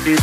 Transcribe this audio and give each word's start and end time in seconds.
Herzlich 0.00 0.16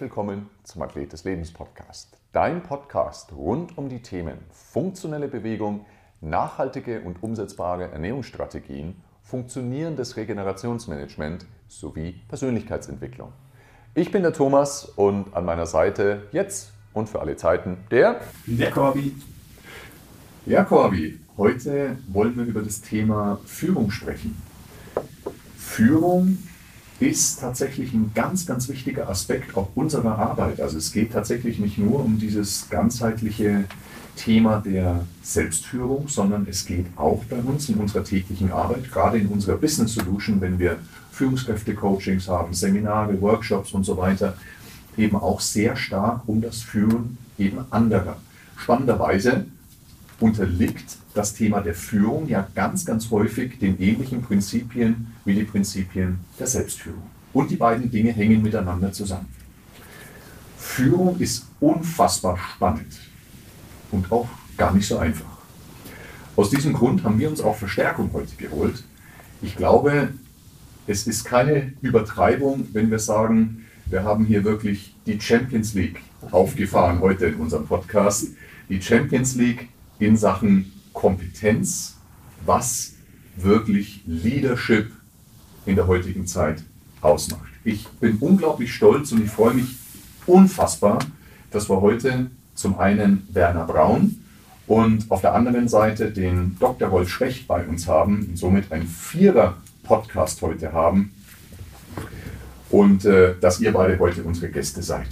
willkommen 0.00 0.50
zum 0.64 0.82
Athlet 0.82 1.12
des 1.12 1.22
Lebens 1.22 1.52
Podcast. 1.52 2.18
Dein 2.32 2.64
Podcast 2.64 3.32
rund 3.32 3.78
um 3.78 3.88
die 3.88 4.02
Themen 4.02 4.38
funktionelle 4.50 5.28
Bewegung, 5.28 5.86
nachhaltige 6.20 7.02
und 7.02 7.22
umsetzbare 7.22 7.92
Ernährungsstrategien, 7.92 9.00
funktionierendes 9.22 10.16
Regenerationsmanagement 10.16 11.46
sowie 11.68 12.20
Persönlichkeitsentwicklung. 12.26 13.32
Ich 13.94 14.10
bin 14.10 14.22
der 14.22 14.32
Thomas 14.32 14.84
und 14.84 15.32
an 15.32 15.44
meiner 15.44 15.66
Seite 15.66 16.26
jetzt 16.32 16.72
und 16.94 17.08
für 17.08 17.20
alle 17.20 17.36
Zeiten 17.36 17.78
der 17.90 18.20
der 18.46 18.70
Corby. 18.70 19.14
Ja, 20.46 20.64
Corby, 20.64 21.18
heute 21.36 21.96
wollen 22.08 22.36
wir 22.36 22.44
über 22.44 22.62
das 22.62 22.80
Thema 22.80 23.38
Führung 23.44 23.90
sprechen. 23.90 24.36
Führung 25.56 26.38
ist 27.00 27.40
tatsächlich 27.40 27.92
ein 27.92 28.12
ganz, 28.14 28.46
ganz 28.46 28.68
wichtiger 28.68 29.08
Aspekt 29.08 29.56
auch 29.56 29.68
unserer 29.74 30.18
Arbeit. 30.18 30.60
Also 30.60 30.78
es 30.78 30.92
geht 30.92 31.12
tatsächlich 31.12 31.58
nicht 31.58 31.78
nur 31.78 32.04
um 32.04 32.18
dieses 32.18 32.68
ganzheitliche 32.70 33.64
Thema 34.16 34.62
der 34.64 35.04
Selbstführung, 35.22 36.08
sondern 36.08 36.46
es 36.48 36.64
geht 36.66 36.86
auch 36.96 37.24
bei 37.24 37.38
uns 37.38 37.68
in 37.68 37.76
unserer 37.76 38.04
täglichen 38.04 38.52
Arbeit, 38.52 38.90
gerade 38.92 39.18
in 39.18 39.28
unserer 39.28 39.56
Business 39.56 39.94
Solution, 39.94 40.40
wenn 40.40 40.58
wir 40.58 40.76
Führungskräfte-Coachings 41.12 42.28
haben, 42.28 42.52
Seminare, 42.52 43.20
Workshops 43.20 43.72
und 43.72 43.84
so 43.84 43.96
weiter, 43.96 44.36
eben 44.96 45.16
auch 45.16 45.40
sehr 45.40 45.76
stark 45.76 46.22
um 46.26 46.40
das 46.40 46.62
Führen 46.62 47.18
eben 47.38 47.64
anderer. 47.70 48.16
Spannenderweise 48.56 49.46
unterliegt 50.20 50.96
das 51.14 51.34
Thema 51.34 51.60
der 51.60 51.74
Führung 51.74 52.28
ja 52.28 52.46
ganz, 52.54 52.84
ganz 52.84 53.10
häufig 53.10 53.58
den 53.58 53.80
ähnlichen 53.80 54.22
Prinzipien 54.22 55.12
wie 55.24 55.34
die 55.34 55.44
Prinzipien 55.44 56.20
der 56.38 56.46
Selbstführung. 56.46 57.02
Und 57.32 57.50
die 57.50 57.56
beiden 57.56 57.90
Dinge 57.90 58.12
hängen 58.12 58.42
miteinander 58.42 58.92
zusammen. 58.92 59.28
Führung 60.58 61.18
ist 61.18 61.46
unfassbar 61.60 62.38
spannend 62.38 62.98
und 63.90 64.10
auch 64.12 64.28
gar 64.56 64.72
nicht 64.72 64.86
so 64.86 64.98
einfach. 64.98 65.26
Aus 66.36 66.50
diesem 66.50 66.72
Grund 66.72 67.04
haben 67.04 67.18
wir 67.18 67.28
uns 67.28 67.40
auch 67.40 67.56
Verstärkung 67.56 68.10
heute 68.12 68.34
geholt. 68.36 68.82
Ich 69.42 69.56
glaube, 69.56 70.08
es 70.86 71.06
ist 71.06 71.24
keine 71.24 71.74
Übertreibung, 71.82 72.68
wenn 72.72 72.90
wir 72.90 72.98
sagen, 72.98 73.66
wir 73.86 74.04
haben 74.04 74.24
hier 74.24 74.44
wirklich 74.44 74.94
die 75.06 75.20
Champions 75.20 75.74
League 75.74 76.00
aufgefahren 76.30 77.00
heute 77.00 77.26
in 77.26 77.36
unserem 77.36 77.66
Podcast. 77.66 78.28
Die 78.68 78.80
Champions 78.80 79.34
League 79.34 79.68
in 79.98 80.16
Sachen 80.16 80.72
Kompetenz, 80.92 81.96
was 82.46 82.94
wirklich 83.36 84.02
Leadership 84.06 84.90
in 85.66 85.76
der 85.76 85.86
heutigen 85.86 86.26
Zeit 86.26 86.62
ausmacht. 87.00 87.50
Ich 87.64 87.88
bin 88.00 88.16
unglaublich 88.18 88.74
stolz 88.74 89.12
und 89.12 89.24
ich 89.24 89.30
freue 89.30 89.54
mich 89.54 89.76
unfassbar, 90.26 90.98
dass 91.50 91.68
wir 91.68 91.80
heute 91.80 92.30
zum 92.54 92.78
einen 92.78 93.26
Werner 93.32 93.64
Braun 93.64 94.24
und 94.66 95.10
auf 95.10 95.20
der 95.20 95.34
anderen 95.34 95.68
Seite 95.68 96.10
den 96.10 96.56
Dr. 96.58 96.88
Rolf 96.88 97.08
Schwecht 97.08 97.46
bei 97.46 97.64
uns 97.66 97.88
haben 97.88 98.26
und 98.28 98.38
somit 98.38 98.72
ein 98.72 98.86
Vierer-Podcast 98.86 100.42
heute 100.42 100.72
haben 100.72 101.12
und 102.72 103.04
äh, 103.04 103.34
dass 103.40 103.60
ihr 103.60 103.72
beide 103.72 103.98
heute 103.98 104.22
unsere 104.22 104.50
Gäste 104.50 104.82
seid. 104.82 105.08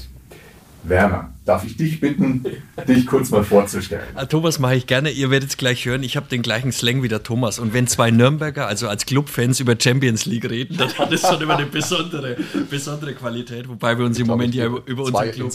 Werner, 0.82 1.32
darf 1.44 1.64
ich 1.64 1.76
dich 1.76 2.00
bitten, 2.00 2.44
dich 2.88 3.06
kurz 3.06 3.30
mal 3.30 3.44
vorzustellen? 3.44 4.06
Ah, 4.14 4.24
Thomas 4.24 4.58
mache 4.58 4.76
ich 4.76 4.86
gerne. 4.86 5.10
Ihr 5.10 5.30
werdet 5.30 5.50
es 5.50 5.56
gleich 5.56 5.84
hören. 5.84 6.02
Ich 6.02 6.16
habe 6.16 6.28
den 6.28 6.42
gleichen 6.42 6.72
Slang 6.72 7.02
wie 7.02 7.08
der 7.08 7.22
Thomas. 7.22 7.58
Und 7.58 7.74
wenn 7.74 7.86
zwei 7.86 8.10
Nürnberger, 8.10 8.66
also 8.66 8.88
als 8.88 9.04
Clubfans, 9.04 9.60
über 9.60 9.76
Champions 9.78 10.24
League 10.24 10.48
reden, 10.48 10.78
dann 10.78 10.92
hat 10.94 11.12
es 11.12 11.20
schon 11.20 11.40
immer 11.40 11.56
eine 11.56 11.66
besondere, 11.66 12.36
besondere 12.70 13.14
Qualität. 13.14 13.68
Wobei 13.68 13.98
wir 13.98 14.06
uns 14.06 14.18
im 14.18 14.26
Moment 14.26 14.54
ja 14.54 14.66
über, 14.66 14.82
über 14.86 15.04
zwei, 15.04 15.28
unseren 15.28 15.32
Club, 15.32 15.52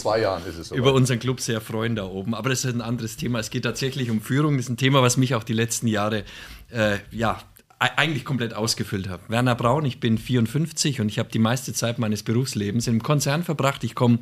so 0.62 0.74
über 0.74 0.94
unseren 0.94 1.18
Club 1.18 1.40
sehr 1.40 1.60
freuen 1.60 1.96
da 1.96 2.04
oben. 2.04 2.34
Aber 2.34 2.50
das 2.50 2.64
ist 2.64 2.72
ein 2.72 2.80
anderes 2.80 3.16
Thema. 3.16 3.40
Es 3.40 3.50
geht 3.50 3.64
tatsächlich 3.64 4.10
um 4.10 4.20
Führung. 4.20 4.56
Das 4.56 4.66
ist 4.66 4.70
ein 4.70 4.76
Thema, 4.76 5.02
was 5.02 5.16
mich 5.16 5.34
auch 5.34 5.44
die 5.44 5.54
letzten 5.54 5.88
Jahre 5.88 6.22
äh, 6.70 6.98
ja, 7.10 7.40
eigentlich 7.78 8.24
komplett 8.24 8.54
ausgefüllt 8.54 9.08
habe. 9.08 9.22
Werner 9.28 9.54
Braun, 9.54 9.84
ich 9.84 10.00
bin 10.00 10.18
54 10.18 11.00
und 11.00 11.08
ich 11.08 11.18
habe 11.18 11.28
die 11.30 11.38
meiste 11.38 11.72
Zeit 11.72 11.98
meines 11.98 12.22
Berufslebens 12.22 12.86
im 12.86 13.02
Konzern 13.02 13.44
verbracht. 13.44 13.84
Ich 13.84 13.94
komme 13.94 14.20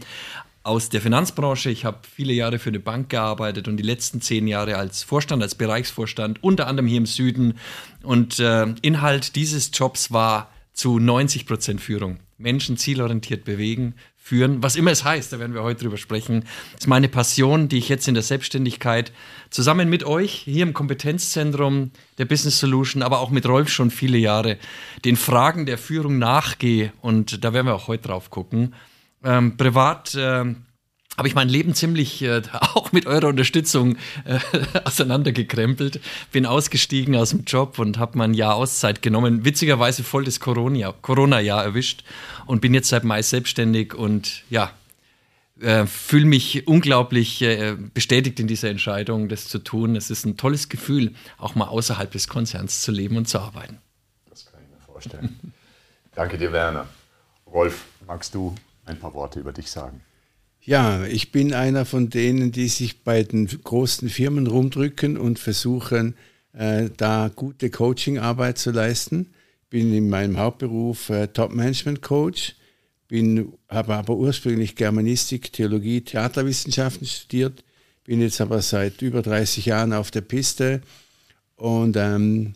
aus 0.65 0.89
der 0.89 1.01
Finanzbranche. 1.01 1.71
Ich 1.71 1.85
habe 1.85 1.99
viele 2.11 2.33
Jahre 2.33 2.59
für 2.59 2.71
eine 2.71 2.81
Bank 2.81 3.11
gearbeitet 3.11 3.69
und 3.69 3.77
die 3.77 3.85
letzten 3.85 4.21
zehn 4.21 4.49
Jahre 4.49 4.77
als 4.77 5.03
Vorstand, 5.03 5.43
als 5.43 5.55
Bereichsvorstand, 5.55 6.43
unter 6.43 6.67
anderem 6.67 6.87
hier 6.89 6.99
im 6.99 7.07
Süden. 7.07 7.59
Und 8.03 8.41
äh, 8.41 8.67
Inhalt 8.83 9.37
dieses 9.37 9.71
Jobs 9.73 10.11
war 10.11 10.51
zu 10.75 10.99
90 10.99 11.47
Prozent 11.47 11.81
Führung. 11.81 12.19
Menschen 12.37 12.77
zielorientiert 12.77 13.45
bewegen, 13.45 13.95
führen, 14.17 14.63
was 14.63 14.77
immer 14.77 14.91
es 14.91 15.05
heißt, 15.05 15.33
da 15.33 15.39
werden 15.39 15.55
wir 15.55 15.63
heute 15.63 15.85
drüber 15.85 15.97
sprechen, 15.97 16.45
ist 16.79 16.89
meine 16.89 17.09
Passion, 17.09 17.69
die 17.69 17.79
ich 17.79 17.89
jetzt 17.89 18.09
in 18.09 18.15
der 18.15 18.23
Selbstständigkeit 18.23 19.13
zusammen 19.51 19.89
mit 19.89 20.05
euch 20.05 20.33
hier 20.33 20.65
im 20.65 20.75
Kompetenzzentrum 20.75 21.93
der 22.19 22.25
Business 22.25 22.59
Solution, 22.59 23.03
aber 23.03 23.21
auch 23.21 23.31
mit 23.31 23.47
Rolf 23.47 23.69
schon 23.69 23.91
viele 23.91 24.19
Jahre 24.19 24.59
den 25.05 25.17
Fragen 25.17 25.67
der 25.67 25.79
Führung 25.79 26.19
nachgehe 26.19 26.93
und 27.03 27.45
da 27.45 27.53
werden 27.53 27.67
wir 27.67 27.75
auch 27.75 27.89
heute 27.89 28.09
drauf 28.09 28.31
gucken. 28.31 28.75
Ähm, 29.23 29.57
privat 29.57 30.17
ähm, 30.19 30.65
habe 31.17 31.29
ich 31.29 31.35
mein 31.35 31.49
Leben 31.49 31.75
ziemlich 31.75 32.23
äh, 32.23 32.43
auch 32.75 32.93
mit 32.93 33.07
eurer 33.07 33.29
Unterstützung 33.29 33.97
äh, 34.25 34.39
auseinandergekrempelt. 34.85 36.01
Bin 36.33 36.47
ausgestiegen 36.47 37.17
aus 37.17 37.31
dem 37.31 37.45
Job 37.45 37.79
und 37.79 37.99
habe 37.99 38.19
mal 38.19 38.25
ein 38.25 38.35
Jahr 38.35 38.55
Auszeit 38.55 39.03
genommen. 39.03 39.45
Witzigerweise 39.45 40.03
voll 40.03 40.25
das 40.25 40.41
Corona-Jahr 40.41 40.95
Corona 41.03 41.41
erwischt 41.41 42.05
und 42.47 42.61
bin 42.61 42.75
jetzt 42.75 42.89
seit 42.89 43.05
Mai 43.05 43.23
selbstständig 43.23 43.95
und 43.95 44.43
ja, 44.51 44.73
äh, 45.61 45.87
fühle 45.87 46.27
mich 46.27 46.67
unglaublich 46.67 47.41
äh, 47.43 47.77
bestätigt 47.95 48.41
in 48.41 48.49
dieser 48.49 48.71
Entscheidung, 48.71 49.29
das 49.29 49.47
zu 49.49 49.59
tun. 49.59 49.95
Es 49.95 50.11
ist 50.11 50.27
ein 50.27 50.37
tolles 50.37 50.69
Gefühl, 50.69 51.15
auch 51.39 51.55
mal 51.55 51.69
außerhalb 51.69 52.11
des 52.11 52.29
Konzerns 52.29 52.83
zu 52.83 52.91
leben 52.91 53.17
und 53.17 53.29
zu 53.29 53.39
arbeiten. 53.39 53.79
Das 54.29 54.47
kann 54.47 54.61
ich 54.63 54.69
mir 54.69 54.85
vorstellen. 54.85 55.53
Danke 56.15 56.39
dir, 56.39 56.53
Werner. 56.53 56.89
Rolf, 57.47 57.85
magst 58.07 58.35
du 58.35 58.55
ein 58.85 58.99
paar 58.99 59.15
Worte 59.15 59.39
über 59.39 59.53
dich 59.53 59.71
sagen? 59.71 60.01
Ja, 60.67 61.05
ich 61.05 61.31
bin 61.31 61.53
einer 61.53 61.85
von 61.85 62.09
denen, 62.09 62.51
die 62.51 62.69
sich 62.69 63.03
bei 63.03 63.23
den 63.23 63.47
großen 63.47 64.09
Firmen 64.09 64.47
rumdrücken 64.47 65.19
und 65.19 65.39
versuchen, 65.39 66.15
äh, 66.55 66.89
da 66.97 67.31
gute 67.35 67.69
Coachingarbeit 67.69 68.57
zu 68.57 68.71
leisten. 68.71 69.35
Bin 69.69 69.93
in 69.93 70.09
meinem 70.09 70.39
Hauptberuf 70.39 71.11
äh, 71.11 71.27
Top-Management-Coach, 71.29 72.57
habe 73.69 73.95
aber 73.95 74.17
ursprünglich 74.17 74.75
Germanistik, 74.75 75.53
Theologie, 75.53 76.01
Theaterwissenschaften 76.01 77.07
studiert, 77.07 77.63
bin 78.05 78.23
jetzt 78.23 78.41
aber 78.41 78.63
seit 78.63 79.03
über 79.03 79.21
30 79.21 79.67
Jahren 79.67 79.93
auf 79.93 80.11
der 80.11 80.23
Piste 80.23 80.81
und 81.57 81.95
ähm, 81.99 82.55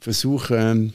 versuche 0.00 0.92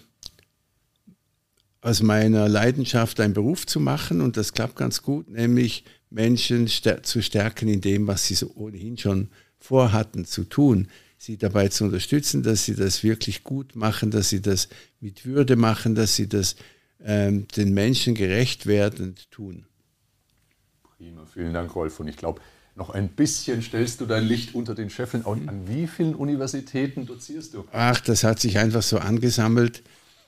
aus 1.80 2.02
meiner 2.04 2.50
Leidenschaft 2.50 3.22
einen 3.22 3.34
Beruf 3.34 3.66
zu 3.66 3.80
machen 3.80 4.20
und 4.20 4.36
das 4.36 4.52
klappt 4.52 4.76
ganz 4.76 5.02
gut, 5.02 5.30
nämlich 5.30 5.86
Menschen 6.12 6.68
zu 6.68 7.22
stärken 7.22 7.68
in 7.68 7.82
dem, 7.82 8.08
was 8.08 8.28
sie 8.28 8.36
so 8.36 8.52
ohnehin 8.56 8.98
schon 8.98 9.30
vorhatten 9.60 10.26
zu 10.26 10.44
tun, 10.44 10.88
sie 11.18 11.38
dabei 11.38 11.70
zu 11.70 11.86
unterstützen, 11.86 12.44
dass 12.44 12.66
sie 12.66 12.76
das 12.76 13.04
wirklich 13.04 13.44
gut 13.44 13.76
machen, 13.76 14.12
dass 14.12 14.30
sie 14.30 14.42
das 14.42 14.70
mit 15.00 15.26
Würde 15.26 15.56
machen, 15.56 15.96
dass 15.96 16.16
sie 16.16 16.28
das 16.28 16.56
ähm, 17.04 17.48
den 17.56 17.74
Menschen 17.74 18.14
gerecht 18.14 18.68
werdend 18.68 19.32
tun. 19.32 19.66
Prima, 20.98 21.26
vielen 21.26 21.54
Dank, 21.54 21.74
Rolf. 21.74 22.00
Und 22.00 22.08
ich 22.08 22.18
glaube, 22.18 22.42
noch 22.76 22.90
ein 22.90 23.10
bisschen 23.10 23.62
stellst 23.62 24.02
du 24.02 24.06
dein 24.06 24.26
Licht 24.26 24.54
unter 24.54 24.76
den 24.76 24.90
Scheffeln. 24.90 25.26
An 25.26 25.68
wie 25.68 25.88
vielen 25.88 26.16
Universitäten 26.16 27.06
dozierst 27.06 27.54
du? 27.54 27.66
Ach, 27.72 28.00
das 28.02 28.24
hat 28.24 28.40
sich 28.40 28.58
einfach 28.58 28.84
so 28.84 28.98
angesammelt 28.98 29.84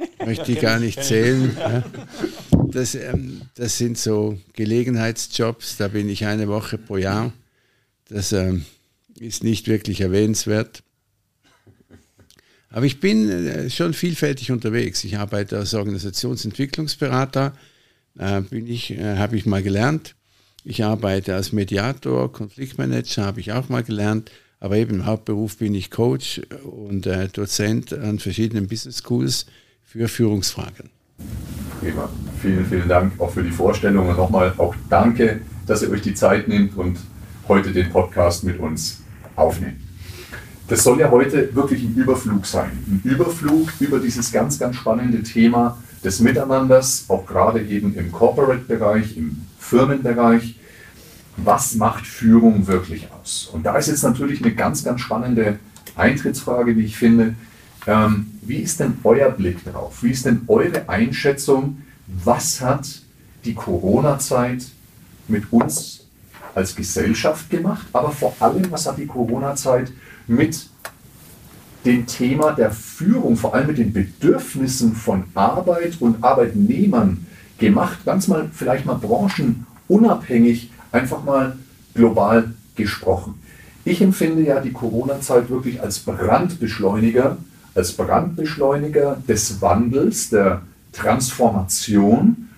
möchte 0.25 0.51
ich 0.51 0.59
gar 0.59 0.79
nicht 0.79 1.03
zählen. 1.03 1.55
Das, 2.73 2.95
ähm, 2.95 3.41
das 3.55 3.77
sind 3.77 3.97
so 3.97 4.39
Gelegenheitsjobs, 4.53 5.77
da 5.77 5.87
bin 5.89 6.09
ich 6.09 6.25
eine 6.25 6.47
Woche 6.47 6.77
pro 6.77 6.97
Jahr. 6.97 7.31
Das 8.09 8.31
ähm, 8.31 8.65
ist 9.19 9.43
nicht 9.43 9.67
wirklich 9.67 10.01
erwähnenswert. 10.01 10.83
Aber 12.69 12.85
ich 12.85 12.99
bin 12.99 13.29
äh, 13.29 13.69
schon 13.69 13.93
vielfältig 13.93 14.51
unterwegs. 14.51 15.03
Ich 15.03 15.17
arbeite 15.17 15.57
als 15.57 15.75
Organisationsentwicklungsberater, 15.75 17.53
äh, 18.17 18.39
äh, 18.39 19.17
habe 19.17 19.37
ich 19.37 19.45
mal 19.45 19.61
gelernt. 19.61 20.15
Ich 20.63 20.83
arbeite 20.83 21.35
als 21.35 21.51
Mediator, 21.51 22.31
Konfliktmanager, 22.31 23.25
habe 23.25 23.39
ich 23.39 23.51
auch 23.51 23.69
mal 23.69 23.83
gelernt. 23.83 24.31
Aber 24.59 24.77
eben 24.77 24.95
im 24.95 25.05
Hauptberuf 25.05 25.57
bin 25.57 25.75
ich 25.75 25.91
Coach 25.91 26.41
und 26.63 27.05
äh, 27.05 27.27
Dozent 27.27 27.93
an 27.93 28.17
verschiedenen 28.17 28.67
Business 28.67 29.03
Schools 29.03 29.45
für 29.83 30.07
Führungsfragen. 30.07 30.89
Prima. 31.83 32.09
Vielen, 32.41 32.65
vielen 32.65 32.87
Dank 32.87 33.19
auch 33.19 33.31
für 33.31 33.43
die 33.43 33.51
Vorstellung 33.51 34.07
und 34.07 34.17
nochmal 34.17 34.53
auch 34.57 34.73
danke, 34.89 35.41
dass 35.65 35.81
ihr 35.81 35.89
euch 35.91 36.01
die 36.01 36.13
Zeit 36.13 36.47
nehmt 36.47 36.77
und 36.77 36.97
heute 37.47 37.71
den 37.71 37.89
Podcast 37.89 38.43
mit 38.43 38.59
uns 38.59 39.01
aufnehmen. 39.35 39.81
Das 40.67 40.83
soll 40.83 40.99
ja 40.99 41.11
heute 41.11 41.53
wirklich 41.53 41.83
ein 41.83 41.93
Überflug 41.95 42.45
sein. 42.45 42.71
Ein 42.87 43.01
Überflug 43.03 43.69
über 43.79 43.99
dieses 43.99 44.31
ganz, 44.31 44.57
ganz 44.57 44.77
spannende 44.77 45.23
Thema 45.23 45.77
des 46.03 46.19
Miteinanders, 46.21 47.05
auch 47.09 47.25
gerade 47.25 47.61
eben 47.61 47.95
im 47.95 48.11
Corporate-Bereich, 48.11 49.17
im 49.17 49.41
Firmenbereich. 49.59 50.57
Was 51.37 51.75
macht 51.75 52.05
Führung 52.05 52.67
wirklich 52.67 53.09
aus? 53.11 53.49
Und 53.51 53.65
da 53.65 53.75
ist 53.75 53.87
jetzt 53.87 54.03
natürlich 54.03 54.41
eine 54.41 54.53
ganz, 54.53 54.83
ganz 54.83 55.01
spannende 55.01 55.59
Eintrittsfrage, 55.95 56.77
wie 56.77 56.85
ich 56.85 56.97
finde. 56.97 57.35
Ähm, 57.85 58.39
wie 58.41 58.57
ist 58.57 58.79
denn 58.79 58.97
euer 59.03 59.29
Blick 59.29 59.63
drauf? 59.65 60.03
Wie 60.03 60.11
ist 60.11 60.25
denn 60.25 60.41
eure 60.47 60.87
Einschätzung? 60.87 61.81
Was 62.07 62.61
hat 62.61 62.87
die 63.45 63.53
Corona-Zeit 63.53 64.65
mit 65.27 65.51
uns 65.51 66.05
als 66.55 66.75
Gesellschaft 66.75 67.49
gemacht? 67.49 67.87
Aber 67.93 68.11
vor 68.11 68.35
allem, 68.39 68.71
was 68.71 68.87
hat 68.87 68.97
die 68.97 69.07
Corona-Zeit 69.07 69.91
mit 70.27 70.67
dem 71.85 72.05
Thema 72.05 72.53
der 72.53 72.71
Führung, 72.71 73.35
vor 73.35 73.53
allem 73.53 73.67
mit 73.67 73.77
den 73.77 73.91
Bedürfnissen 73.91 74.95
von 74.95 75.25
Arbeit 75.33 75.97
und 75.99 76.23
Arbeitnehmern 76.23 77.25
gemacht? 77.57 77.99
Ganz 78.05 78.27
mal, 78.27 78.49
vielleicht 78.53 78.85
mal 78.85 78.95
branchenunabhängig, 78.95 80.71
einfach 80.91 81.23
mal 81.23 81.57
global 81.93 82.53
gesprochen. 82.75 83.35
Ich 83.85 84.01
empfinde 84.01 84.43
ja 84.43 84.61
die 84.61 84.71
Corona-Zeit 84.71 85.49
wirklich 85.49 85.81
als 85.81 85.99
Brandbeschleuniger, 85.99 87.37
als 87.75 87.93
Brandbeschleuniger 87.93 89.17
des 89.27 89.61
Wandels, 89.61 90.29
der 90.29 90.61
Transformation, 90.91 92.49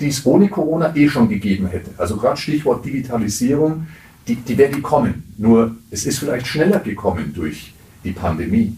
die 0.00 0.08
es 0.08 0.24
ohne 0.24 0.48
Corona 0.48 0.94
eh 0.94 1.08
schon 1.08 1.28
gegeben 1.28 1.66
hätte. 1.66 1.90
Also 1.96 2.16
gerade 2.16 2.36
Stichwort 2.36 2.84
Digitalisierung, 2.84 3.86
die, 4.26 4.36
die 4.36 4.56
wäre 4.56 4.70
gekommen. 4.70 5.34
Nur 5.36 5.76
es 5.90 6.06
ist 6.06 6.18
vielleicht 6.18 6.46
schneller 6.46 6.80
gekommen 6.80 7.32
durch 7.34 7.74
die 8.04 8.12
Pandemie. 8.12 8.76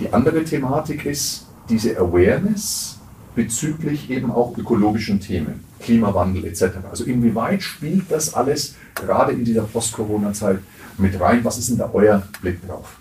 Die 0.00 0.12
andere 0.12 0.44
Thematik 0.44 1.04
ist 1.06 1.46
diese 1.68 1.96
Awareness 1.98 2.98
bezüglich 3.34 4.10
eben 4.10 4.30
auch 4.30 4.56
ökologischen 4.58 5.20
Themen, 5.20 5.64
Klimawandel 5.80 6.44
etc. 6.44 6.64
Also 6.90 7.04
inwieweit 7.04 7.62
spielt 7.62 8.10
das 8.10 8.34
alles 8.34 8.74
gerade 8.94 9.32
in 9.32 9.44
dieser 9.44 9.62
Post-Corona-Zeit 9.62 10.58
mit 10.98 11.18
rein? 11.18 11.44
Was 11.44 11.58
ist 11.58 11.70
denn 11.70 11.78
da 11.78 11.90
euer 11.92 12.22
Blick 12.40 12.66
drauf? 12.66 12.96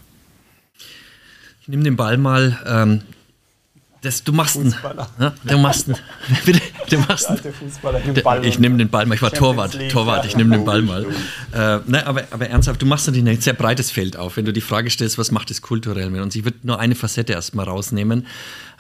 Ich 1.61 1.67
nehme 1.67 1.83
den 1.83 1.95
Ball 1.95 2.17
mal. 2.17 2.59
Ähm, 2.65 3.01
das, 4.01 4.23
du 4.23 4.33
machst 4.33 4.57
einen. 4.57 4.73
Du 5.43 5.57
machst 5.59 5.87
einen. 5.87 5.97
Bitte, 6.45 6.59
du 6.89 6.97
machst 6.97 7.27
einen. 7.27 8.43
Ich 8.43 8.57
nehme 8.57 8.77
den 8.77 8.89
Ball 8.89 9.05
mal. 9.05 9.13
Ich 9.13 9.21
war 9.21 9.31
Torwart. 9.31 9.77
Torwart, 9.91 10.25
ich 10.25 10.35
nehme 10.35 10.57
den 10.57 10.65
Ball 10.65 10.81
mal. 10.81 11.05
Äh, 11.53 11.79
ne, 11.85 12.07
aber, 12.07 12.23
aber 12.31 12.47
ernsthaft, 12.47 12.81
du 12.81 12.85
machst 12.85 13.07
natürlich 13.07 13.27
ein 13.27 13.41
sehr 13.41 13.51
breites 13.53 13.91
Feld 13.91 14.15
auf, 14.15 14.37
wenn 14.37 14.45
du 14.45 14.53
die 14.53 14.61
Frage 14.61 14.89
stellst, 14.89 15.17
was 15.17 15.31
macht 15.31 15.51
es 15.51 15.61
kulturell 15.61 16.09
mit 16.09 16.21
uns? 16.21 16.33
Ich 16.33 16.45
würde 16.45 16.59
nur 16.63 16.79
eine 16.79 16.95
Facette 16.95 17.33
erstmal 17.33 17.65
rausnehmen. 17.65 18.25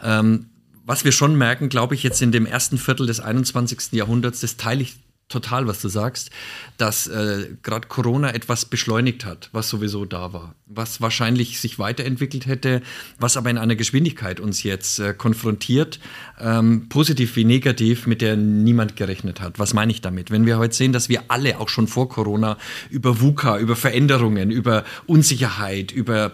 Ähm, 0.01 0.45
was 0.85 1.03
wir 1.03 1.11
schon 1.11 1.35
merken, 1.35 1.67
glaube 1.67 1.95
ich, 1.95 2.03
jetzt 2.03 2.21
in 2.21 2.31
dem 2.31 2.45
ersten 2.45 2.77
Viertel 2.77 3.07
des 3.07 3.19
21. 3.19 3.91
Jahrhunderts, 3.91 4.39
das 4.39 4.55
teile 4.55 4.83
ich 4.83 4.95
total, 5.31 5.67
was 5.67 5.81
du 5.81 5.89
sagst, 5.89 6.29
dass 6.77 7.07
äh, 7.07 7.47
gerade 7.63 7.87
Corona 7.87 8.33
etwas 8.33 8.65
beschleunigt 8.65 9.25
hat, 9.25 9.49
was 9.51 9.69
sowieso 9.69 10.05
da 10.05 10.33
war, 10.33 10.55
was 10.67 11.01
wahrscheinlich 11.01 11.59
sich 11.59 11.79
weiterentwickelt 11.79 12.45
hätte, 12.45 12.81
was 13.17 13.37
aber 13.37 13.49
in 13.49 13.57
einer 13.57 13.75
Geschwindigkeit 13.75 14.39
uns 14.39 14.63
jetzt 14.63 14.99
äh, 14.99 15.13
konfrontiert, 15.13 15.99
ähm, 16.39 16.89
positiv 16.89 17.35
wie 17.35 17.45
negativ, 17.45 18.07
mit 18.07 18.21
der 18.21 18.35
niemand 18.35 18.95
gerechnet 18.95 19.41
hat. 19.41 19.57
Was 19.59 19.73
meine 19.73 19.91
ich 19.91 20.01
damit? 20.01 20.31
Wenn 20.31 20.45
wir 20.45 20.57
heute 20.57 20.75
sehen, 20.75 20.93
dass 20.93 21.09
wir 21.09 21.23
alle 21.29 21.59
auch 21.59 21.69
schon 21.69 21.87
vor 21.87 22.09
Corona 22.09 22.57
über 22.89 23.21
VUCA, 23.21 23.57
über 23.57 23.75
Veränderungen, 23.75 24.51
über 24.51 24.83
Unsicherheit, 25.07 25.91
über 25.91 26.31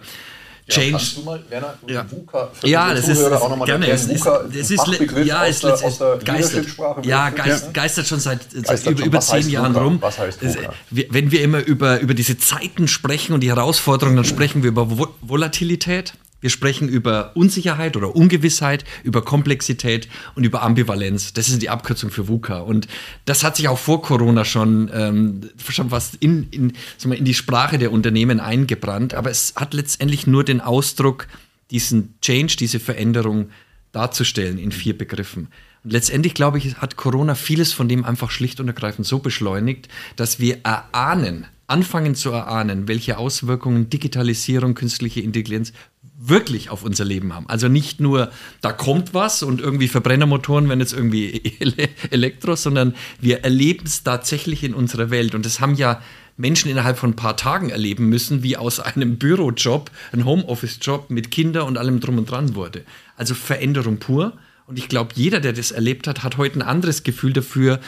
Change. 0.68 0.86
Ja, 0.86 0.92
kannst 0.92 1.16
du 1.16 1.22
mal, 1.22 1.42
Werner, 1.48 1.78
ja. 1.86 2.06
VUCA 2.10 2.50
für 2.52 2.68
ja, 2.68 2.92
das 2.92 3.08
ist, 3.08 3.24
auch 3.24 3.48
nochmal 3.48 3.66
gerne. 3.66 3.88
Es 3.88 4.04
ist, 4.04 4.26
es 4.26 4.70
ist, 4.70 4.86
ja, 5.24 5.46
es 5.46 5.64
ist, 5.64 5.64
aus 5.64 5.98
der 5.98 6.18
geistert, 6.18 6.66
ja, 7.04 7.30
geist, 7.30 7.72
geistert 7.72 8.06
schon 8.06 8.20
seit, 8.20 8.40
seit 8.52 8.86
über, 8.86 9.04
über 9.04 9.20
zehn 9.20 9.48
Jahren 9.48 9.74
VUCA? 9.74 9.84
rum. 9.84 9.98
Was 10.02 10.18
heißt 10.18 10.42
VUCA? 10.42 10.74
Wenn 10.90 11.30
wir 11.30 11.40
immer 11.40 11.64
über, 11.64 12.00
über 12.00 12.12
diese 12.12 12.36
Zeiten 12.36 12.86
sprechen 12.86 13.32
und 13.32 13.40
die 13.40 13.48
Herausforderungen, 13.48 14.16
dann 14.16 14.26
sprechen 14.26 14.62
wir 14.62 14.68
über 14.68 14.86
Volatilität, 15.22 16.12
wir 16.40 16.50
sprechen 16.50 16.88
über 16.88 17.32
Unsicherheit 17.34 17.96
oder 17.96 18.14
Ungewissheit, 18.14 18.84
über 19.02 19.22
Komplexität 19.22 20.08
und 20.34 20.44
über 20.44 20.62
Ambivalenz. 20.62 21.32
Das 21.32 21.48
ist 21.48 21.60
die 21.62 21.70
Abkürzung 21.70 22.10
für 22.10 22.28
VUCA. 22.28 22.60
Und 22.60 22.86
das 23.24 23.42
hat 23.42 23.56
sich 23.56 23.68
auch 23.68 23.78
vor 23.78 24.02
Corona 24.02 24.44
schon, 24.44 24.90
ähm, 24.94 25.50
schon 25.68 25.90
fast 25.90 26.16
in, 26.16 26.48
in, 26.50 26.72
wir, 27.02 27.16
in 27.16 27.24
die 27.24 27.34
Sprache 27.34 27.78
der 27.78 27.90
Unternehmen 27.90 28.38
eingebrannt. 28.38 29.14
Aber 29.14 29.30
es 29.30 29.54
hat 29.56 29.74
letztendlich 29.74 30.26
nur 30.26 30.44
den 30.44 30.60
Ausdruck, 30.60 31.26
diesen 31.70 32.14
Change, 32.20 32.56
diese 32.58 32.78
Veränderung 32.78 33.50
darzustellen 33.92 34.58
in 34.58 34.70
vier 34.70 34.96
Begriffen. 34.96 35.48
Und 35.82 35.92
letztendlich, 35.92 36.34
glaube 36.34 36.58
ich, 36.58 36.76
hat 36.76 36.96
Corona 36.96 37.34
vieles 37.34 37.72
von 37.72 37.88
dem 37.88 38.04
einfach 38.04 38.30
schlicht 38.30 38.60
und 38.60 38.68
ergreifend 38.68 39.06
so 39.06 39.18
beschleunigt, 39.18 39.88
dass 40.16 40.38
wir 40.38 40.58
erahnen, 40.64 41.46
anfangen 41.66 42.14
zu 42.14 42.30
erahnen, 42.30 42.88
welche 42.88 43.18
Auswirkungen 43.18 43.90
Digitalisierung, 43.90 44.74
künstliche 44.74 45.20
Intelligenz 45.20 45.72
wirklich 46.20 46.68
auf 46.68 46.82
unser 46.82 47.04
Leben 47.04 47.32
haben. 47.32 47.48
Also 47.48 47.68
nicht 47.68 48.00
nur, 48.00 48.30
da 48.60 48.72
kommt 48.72 49.14
was 49.14 49.44
und 49.44 49.60
irgendwie 49.60 49.86
Verbrennermotoren 49.86 50.68
werden 50.68 50.80
jetzt 50.80 50.92
irgendwie 50.92 51.40
Elektro, 52.10 52.56
sondern 52.56 52.94
wir 53.20 53.44
erleben 53.44 53.86
es 53.86 54.02
tatsächlich 54.02 54.64
in 54.64 54.74
unserer 54.74 55.10
Welt. 55.10 55.36
Und 55.36 55.46
das 55.46 55.60
haben 55.60 55.76
ja 55.76 56.02
Menschen 56.36 56.70
innerhalb 56.70 56.98
von 56.98 57.10
ein 57.10 57.16
paar 57.16 57.36
Tagen 57.36 57.70
erleben 57.70 58.08
müssen, 58.08 58.42
wie 58.42 58.56
aus 58.56 58.80
einem 58.80 59.16
Bürojob 59.16 59.90
ein 60.12 60.24
Homeoffice-Job 60.24 61.10
mit 61.10 61.30
Kindern 61.30 61.66
und 61.68 61.78
allem 61.78 62.00
drum 62.00 62.18
und 62.18 62.30
dran 62.30 62.56
wurde. 62.56 62.84
Also 63.16 63.34
Veränderung 63.34 63.98
pur. 63.98 64.32
Und 64.66 64.78
ich 64.78 64.88
glaube, 64.88 65.12
jeder, 65.14 65.40
der 65.40 65.52
das 65.52 65.70
erlebt 65.70 66.08
hat, 66.08 66.24
hat 66.24 66.36
heute 66.36 66.58
ein 66.58 66.62
anderes 66.62 67.04
Gefühl 67.04 67.32
dafür, 67.32 67.80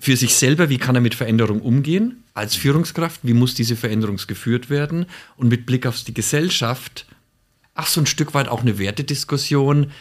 für 0.00 0.16
sich 0.16 0.34
selber, 0.36 0.68
wie 0.68 0.78
kann 0.78 0.94
er 0.94 1.00
mit 1.00 1.14
Veränderung 1.14 1.60
umgehen 1.60 2.22
als 2.34 2.54
Führungskraft, 2.54 3.20
wie 3.24 3.34
muss 3.34 3.54
diese 3.54 3.74
Veränderung 3.74 4.20
geführt 4.28 4.70
werden 4.70 5.06
und 5.36 5.48
mit 5.48 5.66
Blick 5.66 5.86
auf 5.86 6.04
die 6.04 6.14
Gesellschaft, 6.14 7.06
ach, 7.78 7.86
so 7.86 8.00
ein 8.00 8.06
Stück 8.06 8.34
weit 8.34 8.48
auch 8.48 8.62
eine 8.62 8.78
Wertediskussion. 8.78 9.92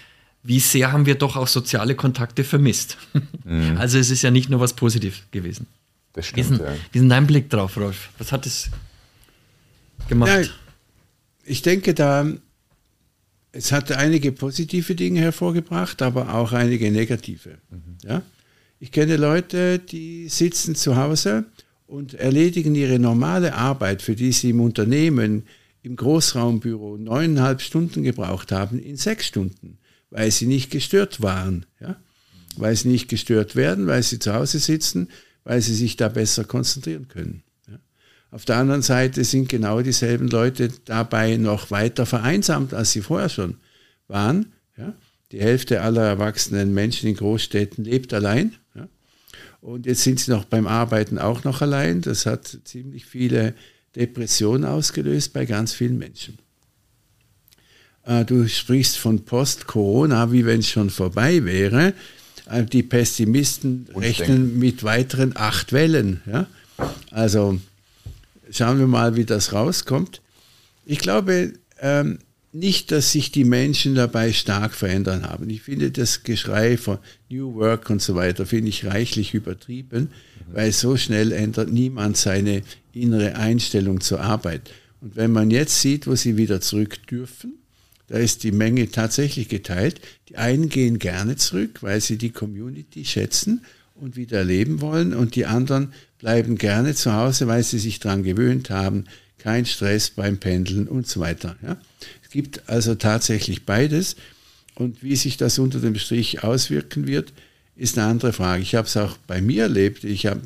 Wie 0.41 0.59
sehr 0.59 0.91
haben 0.91 1.05
wir 1.05 1.15
doch 1.15 1.35
auch 1.35 1.47
soziale 1.47 1.95
Kontakte 1.95 2.43
vermisst? 2.43 2.97
Mhm. 3.43 3.77
Also 3.77 3.99
es 3.99 4.09
ist 4.09 4.23
ja 4.23 4.31
nicht 4.31 4.49
nur 4.49 4.59
was 4.59 4.73
Positives 4.73 5.21
gewesen. 5.31 5.67
Das 6.13 6.25
stimmt, 6.25 6.49
wie 6.49 6.53
ist, 6.55 6.61
ja. 6.61 6.75
wie 6.91 6.99
ist 6.99 7.09
dein 7.09 7.27
Blick 7.27 7.49
drauf, 7.49 7.77
Rolf? 7.77 8.09
Was 8.17 8.31
hat 8.31 8.45
es 8.47 8.69
gemacht? 10.09 10.31
Ja, 10.31 10.49
ich 11.45 11.61
denke, 11.61 11.93
da 11.93 12.25
es 13.51 13.71
hat 13.71 13.91
einige 13.91 14.31
positive 14.31 14.95
Dinge 14.95 15.21
hervorgebracht, 15.21 16.01
aber 16.01 16.33
auch 16.33 16.53
einige 16.53 16.91
negative. 16.91 17.57
Mhm. 17.69 17.97
Ja? 18.03 18.21
Ich 18.79 18.91
kenne 18.91 19.17
Leute, 19.17 19.79
die 19.79 20.29
sitzen 20.29 20.75
zu 20.75 20.95
Hause 20.95 21.45
und 21.85 22.15
erledigen 22.15 22.75
ihre 22.75 22.99
normale 22.99 23.53
Arbeit, 23.53 24.01
für 24.01 24.15
die 24.15 24.31
sie 24.31 24.49
im 24.49 24.61
Unternehmen 24.61 25.43
im 25.87 25.95
Großraumbüro 25.95 26.97
neuneinhalb 26.97 27.61
Stunden 27.61 28.03
gebraucht 28.03 28.51
haben, 28.51 28.77
in 28.77 28.97
sechs 28.97 29.25
Stunden, 29.25 29.77
weil 30.09 30.29
sie 30.31 30.45
nicht 30.45 30.69
gestört 30.69 31.21
waren. 31.21 31.65
Ja? 31.79 31.95
Weil 32.57 32.75
sie 32.75 32.89
nicht 32.89 33.07
gestört 33.07 33.55
werden, 33.55 33.87
weil 33.87 34.03
sie 34.03 34.19
zu 34.19 34.33
Hause 34.33 34.59
sitzen, 34.59 35.09
weil 35.45 35.61
sie 35.61 35.73
sich 35.73 35.95
da 35.95 36.09
besser 36.09 36.43
konzentrieren 36.43 37.07
können. 37.07 37.41
Ja? 37.69 37.79
Auf 38.31 38.43
der 38.43 38.57
anderen 38.57 38.81
Seite 38.81 39.23
sind 39.23 39.47
genau 39.47 39.81
dieselben 39.81 40.27
Leute 40.27 40.69
dabei 40.83 41.37
noch 41.37 41.71
weiter 41.71 42.05
vereinsamt, 42.05 42.73
als 42.73 42.91
sie 42.91 43.01
vorher 43.01 43.29
schon 43.29 43.55
waren. 44.09 44.51
Ja? 44.77 44.93
Die 45.31 45.39
Hälfte 45.39 45.81
aller 45.81 46.03
erwachsenen 46.03 46.73
Menschen 46.73 47.07
in 47.07 47.15
Großstädten 47.15 47.85
lebt 47.85 48.13
allein. 48.13 48.55
Ja? 48.75 48.89
Und 49.61 49.85
jetzt 49.85 50.03
sind 50.03 50.19
sie 50.19 50.31
noch 50.31 50.43
beim 50.43 50.67
Arbeiten 50.67 51.17
auch 51.17 51.45
noch 51.45 51.61
allein. 51.61 52.01
Das 52.01 52.25
hat 52.25 52.59
ziemlich 52.65 53.05
viele 53.05 53.53
Depression 53.97 54.63
ausgelöst 54.63 55.33
bei 55.33 55.45
ganz 55.45 55.73
vielen 55.73 55.97
Menschen. 55.97 56.37
Äh, 58.05 58.25
du 58.25 58.47
sprichst 58.47 58.97
von 58.97 59.25
Post-Corona, 59.25 60.31
wie 60.31 60.45
wenn 60.45 60.59
es 60.59 60.69
schon 60.69 60.89
vorbei 60.89 61.43
wäre. 61.43 61.93
Äh, 62.49 62.63
die 62.63 62.83
Pessimisten 62.83 63.87
rechnen 63.95 64.59
mit 64.59 64.83
weiteren 64.83 65.33
acht 65.35 65.73
Wellen. 65.73 66.21
Ja? 66.25 66.47
Also 67.11 67.59
schauen 68.51 68.79
wir 68.79 68.87
mal, 68.87 69.15
wie 69.15 69.25
das 69.25 69.51
rauskommt. 69.51 70.21
Ich 70.85 70.99
glaube 70.99 71.53
ähm, 71.81 72.19
nicht, 72.59 72.91
dass 72.91 73.11
sich 73.11 73.31
die 73.31 73.43
Menschen 73.43 73.95
dabei 73.95 74.33
stark 74.33 74.73
verändern 74.73 75.23
haben. 75.23 75.49
Ich 75.49 75.61
finde 75.61 75.91
das 75.91 76.23
Geschrei 76.23 76.77
von 76.77 76.97
New 77.29 77.55
Work 77.55 77.89
und 77.89 78.01
so 78.01 78.15
weiter, 78.15 78.45
finde 78.45 78.69
ich 78.69 78.85
reichlich 78.85 79.33
übertrieben, 79.33 80.09
mhm. 80.49 80.53
weil 80.53 80.71
so 80.71 80.97
schnell 80.97 81.31
ändert 81.31 81.71
niemand 81.71 82.17
seine 82.17 82.61
innere 82.93 83.35
Einstellung 83.35 84.01
zur 84.01 84.21
Arbeit. 84.21 84.71
Und 85.01 85.15
wenn 85.15 85.31
man 85.31 85.51
jetzt 85.51 85.81
sieht, 85.81 86.07
wo 86.07 86.15
sie 86.15 86.37
wieder 86.37 86.61
zurück 86.61 87.05
dürfen, 87.07 87.53
da 88.07 88.17
ist 88.17 88.43
die 88.43 88.53
Menge 88.53 88.89
tatsächlich 88.89 89.49
geteilt. 89.49 89.99
Die 90.29 90.37
einen 90.37 90.69
gehen 90.69 90.97
gerne 90.97 91.35
zurück, 91.35 91.83
weil 91.83 92.01
sie 92.01 92.17
die 92.17 92.31
Community 92.31 93.03
schätzen 93.05 93.65
und 93.95 94.15
wieder 94.15 94.39
erleben 94.39 94.81
wollen 94.81 95.13
und 95.13 95.35
die 95.35 95.45
anderen 95.45 95.93
bleiben 96.19 96.57
gerne 96.57 96.95
zu 96.95 97.13
Hause, 97.13 97.47
weil 97.47 97.63
sie 97.63 97.79
sich 97.79 97.99
daran 97.99 98.23
gewöhnt 98.23 98.69
haben, 98.69 99.05
kein 99.37 99.65
Stress 99.65 100.09
beim 100.09 100.37
Pendeln 100.39 100.87
und 100.87 101.07
so 101.07 101.19
weiter. 101.19 101.55
Ja. 101.61 101.77
Es 102.27 102.31
gibt 102.33 102.67
also 102.67 102.95
tatsächlich 102.95 103.65
beides. 103.65 104.17
Und 104.75 105.01
wie 105.01 105.15
sich 105.15 105.37
das 105.37 105.59
unter 105.59 105.79
dem 105.79 105.95
Strich 105.95 106.43
auswirken 106.43 107.07
wird, 107.07 107.31
ist 107.77 107.97
eine 107.97 108.07
andere 108.07 108.33
Frage. 108.33 108.61
Ich 108.61 108.75
habe 108.75 108.85
es 108.85 108.97
auch 108.97 109.15
bei 109.27 109.41
mir 109.41 109.63
erlebt. 109.63 110.03
Ich 110.03 110.25
habe 110.25 110.41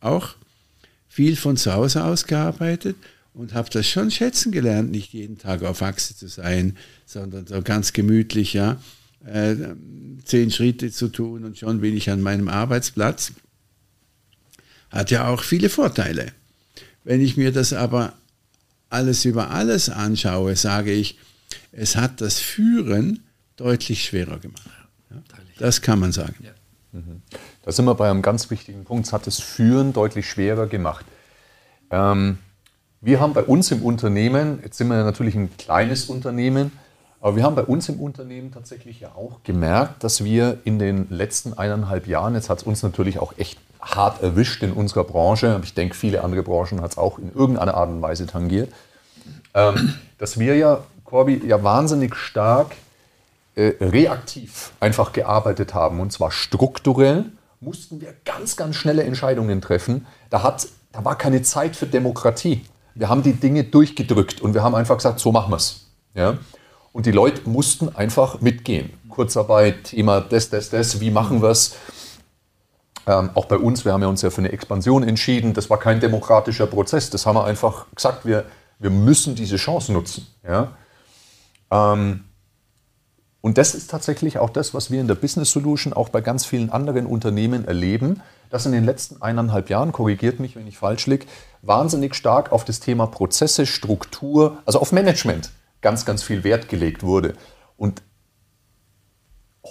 auch 0.00 0.34
viel 1.08 1.36
von 1.36 1.56
zu 1.56 1.72
Hause 1.72 2.04
aus 2.04 2.26
gearbeitet 2.26 2.96
und 3.32 3.54
habe 3.54 3.70
das 3.70 3.88
schon 3.88 4.10
schätzen 4.10 4.52
gelernt, 4.52 4.90
nicht 4.90 5.14
jeden 5.14 5.38
Tag 5.38 5.62
auf 5.62 5.80
Achse 5.80 6.14
zu 6.14 6.28
sein, 6.28 6.76
sondern 7.06 7.46
so 7.46 7.62
ganz 7.62 7.94
gemütlich, 7.94 8.52
ja, 8.52 8.78
äh, 9.24 9.56
zehn 10.22 10.50
Schritte 10.50 10.92
zu 10.92 11.08
tun 11.08 11.44
und 11.44 11.56
schon 11.56 11.80
bin 11.80 11.96
ich 11.96 12.10
an 12.10 12.20
meinem 12.20 12.48
Arbeitsplatz. 12.48 13.32
Hat 14.90 15.10
ja 15.10 15.28
auch 15.28 15.42
viele 15.42 15.70
Vorteile. 15.70 16.32
Wenn 17.04 17.22
ich 17.22 17.38
mir 17.38 17.52
das 17.52 17.72
aber 17.72 18.12
alles 18.96 19.24
über 19.26 19.50
alles 19.50 19.90
anschaue, 19.90 20.56
sage 20.56 20.90
ich, 20.92 21.18
es 21.70 21.96
hat 21.96 22.20
das 22.22 22.38
Führen 22.38 23.22
deutlich 23.56 24.04
schwerer 24.04 24.38
gemacht. 24.38 24.68
Ja, 25.10 25.16
das 25.58 25.82
kann 25.82 26.00
man 26.00 26.12
sagen. 26.12 26.34
Ja. 26.40 26.50
Mhm. 26.92 27.20
Da 27.62 27.72
sind 27.72 27.84
wir 27.84 27.94
bei 27.94 28.10
einem 28.10 28.22
ganz 28.22 28.50
wichtigen 28.50 28.84
Punkt. 28.84 29.06
Es 29.06 29.12
hat 29.12 29.26
das 29.26 29.38
Führen 29.38 29.92
deutlich 29.92 30.28
schwerer 30.28 30.66
gemacht. 30.66 31.04
Ähm, 31.90 32.38
wir 33.02 33.20
haben 33.20 33.34
bei 33.34 33.42
uns 33.42 33.70
im 33.70 33.82
Unternehmen, 33.82 34.60
jetzt 34.64 34.78
sind 34.78 34.88
wir 34.88 35.04
natürlich 35.04 35.34
ein 35.34 35.54
kleines 35.58 36.06
Unternehmen, 36.06 36.72
aber 37.20 37.36
wir 37.36 37.44
haben 37.44 37.54
bei 37.54 37.64
uns 37.64 37.88
im 37.88 38.00
Unternehmen 38.00 38.52
tatsächlich 38.52 39.00
ja 39.00 39.14
auch 39.14 39.42
gemerkt, 39.44 40.02
dass 40.04 40.24
wir 40.24 40.58
in 40.64 40.78
den 40.78 41.06
letzten 41.10 41.52
eineinhalb 41.54 42.06
Jahren, 42.06 42.34
jetzt 42.34 42.48
hat 42.48 42.58
es 42.58 42.64
uns 42.64 42.82
natürlich 42.82 43.18
auch 43.18 43.34
echt 43.36 43.58
hart 43.80 44.22
erwischt 44.22 44.62
in 44.62 44.72
unserer 44.72 45.04
Branche, 45.04 45.54
aber 45.54 45.64
ich 45.64 45.74
denke, 45.74 45.94
viele 45.94 46.24
andere 46.24 46.42
Branchen 46.42 46.80
hat 46.80 46.92
es 46.92 46.98
auch 46.98 47.18
in 47.18 47.32
irgendeiner 47.32 47.74
Art 47.74 47.90
und 47.90 48.02
Weise 48.02 48.26
tangiert, 48.26 48.72
ähm, 49.56 49.94
dass 50.18 50.38
wir 50.38 50.54
ja, 50.54 50.84
Corby, 51.04 51.42
ja 51.44 51.64
wahnsinnig 51.64 52.14
stark 52.14 52.76
äh, 53.56 53.72
reaktiv 53.80 54.72
einfach 54.78 55.12
gearbeitet 55.12 55.74
haben 55.74 55.98
und 55.98 56.12
zwar 56.12 56.30
strukturell 56.30 57.24
mussten 57.60 58.00
wir 58.00 58.14
ganz, 58.24 58.56
ganz 58.56 58.76
schnelle 58.76 59.02
Entscheidungen 59.02 59.62
treffen. 59.62 60.06
Da, 60.30 60.42
hat, 60.42 60.68
da 60.92 61.04
war 61.04 61.16
keine 61.16 61.42
Zeit 61.42 61.74
für 61.74 61.86
Demokratie. 61.86 62.66
Wir 62.94 63.08
haben 63.08 63.22
die 63.22 63.32
Dinge 63.32 63.64
durchgedrückt 63.64 64.42
und 64.42 64.54
wir 64.54 64.62
haben 64.62 64.74
einfach 64.74 64.96
gesagt, 64.96 65.20
so 65.20 65.32
machen 65.32 65.50
wir 65.50 65.56
es. 65.56 65.86
Ja? 66.14 66.36
Und 66.92 67.06
die 67.06 67.12
Leute 67.12 67.48
mussten 67.48 67.94
einfach 67.96 68.40
mitgehen. 68.42 68.90
Kurzarbeit, 69.08 69.84
Thema 69.84 70.20
das, 70.20 70.50
das, 70.50 70.68
das, 70.68 71.00
wie 71.00 71.10
machen 71.10 71.40
wir 71.40 71.48
es? 71.48 71.76
Ähm, 73.06 73.30
auch 73.34 73.46
bei 73.46 73.56
uns, 73.56 73.84
wir 73.86 73.92
haben 73.92 74.02
ja 74.02 74.08
uns 74.08 74.20
ja 74.20 74.30
für 74.30 74.42
eine 74.42 74.52
Expansion 74.52 75.02
entschieden. 75.02 75.54
Das 75.54 75.70
war 75.70 75.78
kein 75.78 76.00
demokratischer 76.00 76.66
Prozess. 76.66 77.08
Das 77.08 77.24
haben 77.24 77.36
wir 77.36 77.44
einfach 77.44 77.86
gesagt, 77.94 78.26
wir, 78.26 78.44
wir 78.78 78.90
müssen 78.90 79.34
diese 79.34 79.56
Chance 79.56 79.92
nutzen. 79.92 80.26
Ja? 80.46 80.72
Ähm, 81.70 82.24
und 83.40 83.58
das 83.58 83.74
ist 83.74 83.90
tatsächlich 83.90 84.38
auch 84.38 84.50
das, 84.50 84.74
was 84.74 84.90
wir 84.90 85.00
in 85.00 85.06
der 85.06 85.14
Business 85.14 85.52
Solution 85.52 85.92
auch 85.92 86.08
bei 86.08 86.20
ganz 86.20 86.44
vielen 86.44 86.70
anderen 86.70 87.06
Unternehmen 87.06 87.64
erleben, 87.64 88.20
dass 88.50 88.66
in 88.66 88.72
den 88.72 88.84
letzten 88.84 89.22
eineinhalb 89.22 89.70
Jahren, 89.70 89.92
korrigiert 89.92 90.40
mich, 90.40 90.56
wenn 90.56 90.66
ich 90.66 90.78
falsch 90.78 91.06
liege, 91.06 91.26
wahnsinnig 91.62 92.14
stark 92.14 92.52
auf 92.52 92.64
das 92.64 92.80
Thema 92.80 93.06
Prozesse, 93.06 93.66
Struktur, 93.66 94.58
also 94.66 94.80
auf 94.80 94.92
Management 94.92 95.50
ganz, 95.80 96.04
ganz 96.04 96.22
viel 96.22 96.42
Wert 96.42 96.68
gelegt 96.68 97.02
wurde. 97.02 97.34
Und 97.76 98.02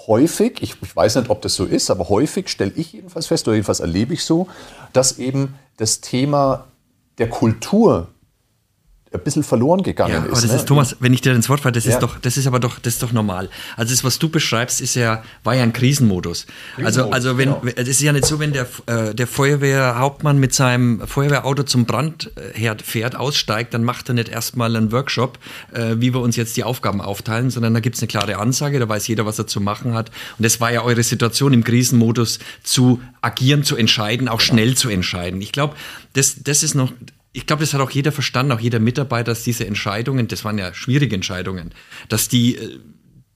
häufig, 0.08 0.62
ich, 0.62 0.82
ich 0.82 0.96
weiß 0.96 1.16
nicht, 1.16 1.30
ob 1.30 1.42
das 1.42 1.56
so 1.56 1.66
ist, 1.66 1.90
aber 1.90 2.10
häufig 2.10 2.50
stelle 2.50 2.72
ich 2.76 2.94
jedenfalls 2.94 3.28
fest, 3.28 3.48
oder 3.48 3.56
jedenfalls 3.56 3.80
erlebe 3.80 4.14
ich 4.14 4.24
so, 4.24 4.48
dass 4.94 5.20
eben 5.20 5.56
das 5.78 6.02
Thema 6.02 6.68
der 7.18 7.30
Kultur 7.30 8.08
ein 9.16 9.24
bisschen 9.24 9.44
verloren 9.44 9.84
gegangen 9.84 10.14
ja, 10.14 10.20
aber 10.20 10.32
ist. 10.32 10.44
Das 10.44 10.52
ne? 10.52 10.58
ist, 10.58 10.68
Thomas, 10.68 10.98
wenn 11.00 11.14
ich 11.14 11.22
dir 11.22 11.34
ins 11.34 11.50
Wort 11.50 11.60
falle, 11.60 11.74
das 11.74 11.86
ja. 11.86 11.92
ist 11.92 12.00
doch, 12.00 12.20
das 12.20 12.38
ist 12.38 12.48
aber 12.48 12.60
doch, 12.60 12.80
das 12.80 12.96
ist 12.96 13.04
doch 13.04 13.12
normal. 13.12 13.50
Also 13.78 13.94
das, 13.94 14.04
was 14.04 14.20
du 14.20 14.30
beschreibst, 14.30 14.82
ist 14.82 14.96
ja, 14.96 15.24
war 15.44 15.56
ja 15.56 15.64
ein 15.64 15.74
Krisenmodus. 15.74 16.46
Krisenmodus 16.76 16.86
also, 16.86 17.12
also 17.12 17.38
wenn, 17.38 17.50
genau. 17.50 17.62
es 17.76 17.88
ist 17.88 18.02
ja 18.02 18.14
nicht 18.14 18.26
so, 18.26 18.40
wenn 18.40 18.54
der, 18.54 18.68
äh, 18.86 19.14
der 19.14 19.28
Feuerwehrhauptmann 19.28 20.40
mit 20.40 20.54
seinem 20.54 21.02
Feuerwehrauto 21.06 21.64
zum 21.64 21.86
Brandherd 21.86 22.82
fährt, 22.82 23.16
aussteigt, 23.16 23.74
dann 23.74 23.84
macht 23.84 24.10
er 24.10 24.16
nicht 24.16 24.30
erstmal 24.30 24.76
einen 24.76 24.92
Workshop, 24.92 25.40
äh, 25.74 25.96
wie 25.98 26.14
wir 26.14 26.22
uns 26.22 26.36
jetzt 26.36 26.58
die 26.58 26.64
Aufgaben 26.64 27.02
aufteilen, 27.02 27.50
sondern 27.50 27.74
da 27.74 27.80
gibt 27.80 27.96
es 27.96 28.02
eine 28.02 28.08
klare 28.08 28.38
Ansage, 28.38 28.80
da 28.80 28.88
weiß 28.88 29.08
jeder, 29.08 29.26
was 29.26 29.40
er 29.40 29.48
zu 29.48 29.62
machen 29.62 29.94
hat. 29.94 30.10
Und 30.38 30.46
das 30.46 30.60
war 30.60 30.72
ja 30.72 30.84
eure 30.84 31.04
Situation 31.04 31.54
im 31.54 31.64
Krisenmodus, 31.64 32.40
zu 32.64 33.02
agieren, 33.22 33.64
zu 33.64 33.76
entscheiden, 33.76 34.28
auch 34.28 34.42
schnell 34.42 34.76
zu 34.76 34.90
entscheiden. 34.90 35.42
Ich 35.42 35.52
glaube, 35.52 35.76
das, 36.14 36.38
das 36.44 36.64
ist 36.64 36.76
noch, 36.76 36.92
ich 37.36 37.46
glaube, 37.46 37.62
das 37.62 37.74
hat 37.74 37.82
auch 37.82 37.92
jeder 37.92 38.14
verstanden, 38.14 38.54
auch 38.54 38.62
jeder 38.62 38.80
Mitarbeiter, 38.80 39.32
dass 39.32 39.44
diese 39.44 39.68
Entscheidungen, 39.68 40.30
das 40.30 40.46
waren 40.46 40.58
ja 40.58 40.74
schwierige 40.74 41.16
Entscheidungen, 41.16 41.74
dass 42.08 42.30
die, 42.30 42.56
äh, 42.56 42.80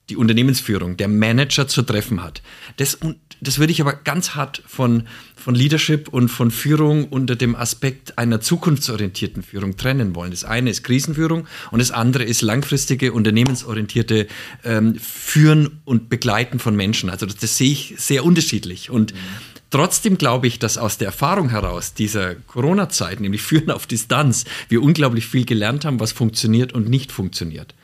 die 0.10 0.16
Unternehmensführung, 0.16 0.96
der 0.96 1.10
Manager 1.10 1.68
zu 1.68 1.82
treffen 1.82 2.24
hat. 2.24 2.42
Das, 2.78 2.96
und 2.96 3.18
das 3.42 3.60
würde 3.60 3.72
ich 3.72 3.82
aber 3.82 3.94
ganz 3.94 4.36
hart 4.36 4.64
von, 4.66 5.04
von 5.36 5.54
Leadership 5.54 6.08
und 6.08 6.30
von 6.30 6.50
Führung 6.50 7.10
unter 7.10 7.36
dem 7.36 7.56
Aspekt 7.56 8.18
einer 8.18 8.40
zukunftsorientierten 8.40 9.44
Führung 9.44 9.76
trennen 9.76 10.16
wollen. 10.16 10.32
Das 10.32 10.46
eine 10.46 10.70
ist 10.70 10.84
Krisenführung 10.84 11.46
und 11.70 11.80
das 11.80 11.92
andere 11.92 12.24
ist 12.24 12.42
langfristige, 12.42 13.12
unternehmensorientierte 13.12 14.28
ähm, 14.64 14.96
Führen 14.96 15.82
und 15.84 16.10
Begleiten 16.10 16.60
von 16.60 16.76
Menschen. 16.76 17.10
Also 17.10 17.26
das, 17.26 17.36
das 17.36 17.58
sehe 17.58 17.72
ich 17.72 17.96
sehr 17.98 18.24
unterschiedlich. 18.24 18.90
Und 18.90 19.14
mhm. 19.14 19.18
Trotzdem 19.70 20.18
glaube 20.18 20.48
ich, 20.48 20.60
dass 20.60 20.78
aus 20.78 20.98
der 20.98 21.08
Erfahrung 21.08 21.50
heraus 21.50 21.94
dieser 21.94 22.36
Corona-Zeit, 22.36 23.20
nämlich 23.20 23.42
Führen 23.42 23.72
auf 23.72 23.86
Distanz, 23.86 24.46
wir 24.68 24.82
unglaublich 24.82 25.28
viel 25.28 25.46
gelernt 25.46 25.86
haben, 25.86 26.00
was 26.00 26.12
funktioniert 26.12 26.74
und 26.74 26.90
nicht 26.90 27.12
funktioniert. 27.12 27.76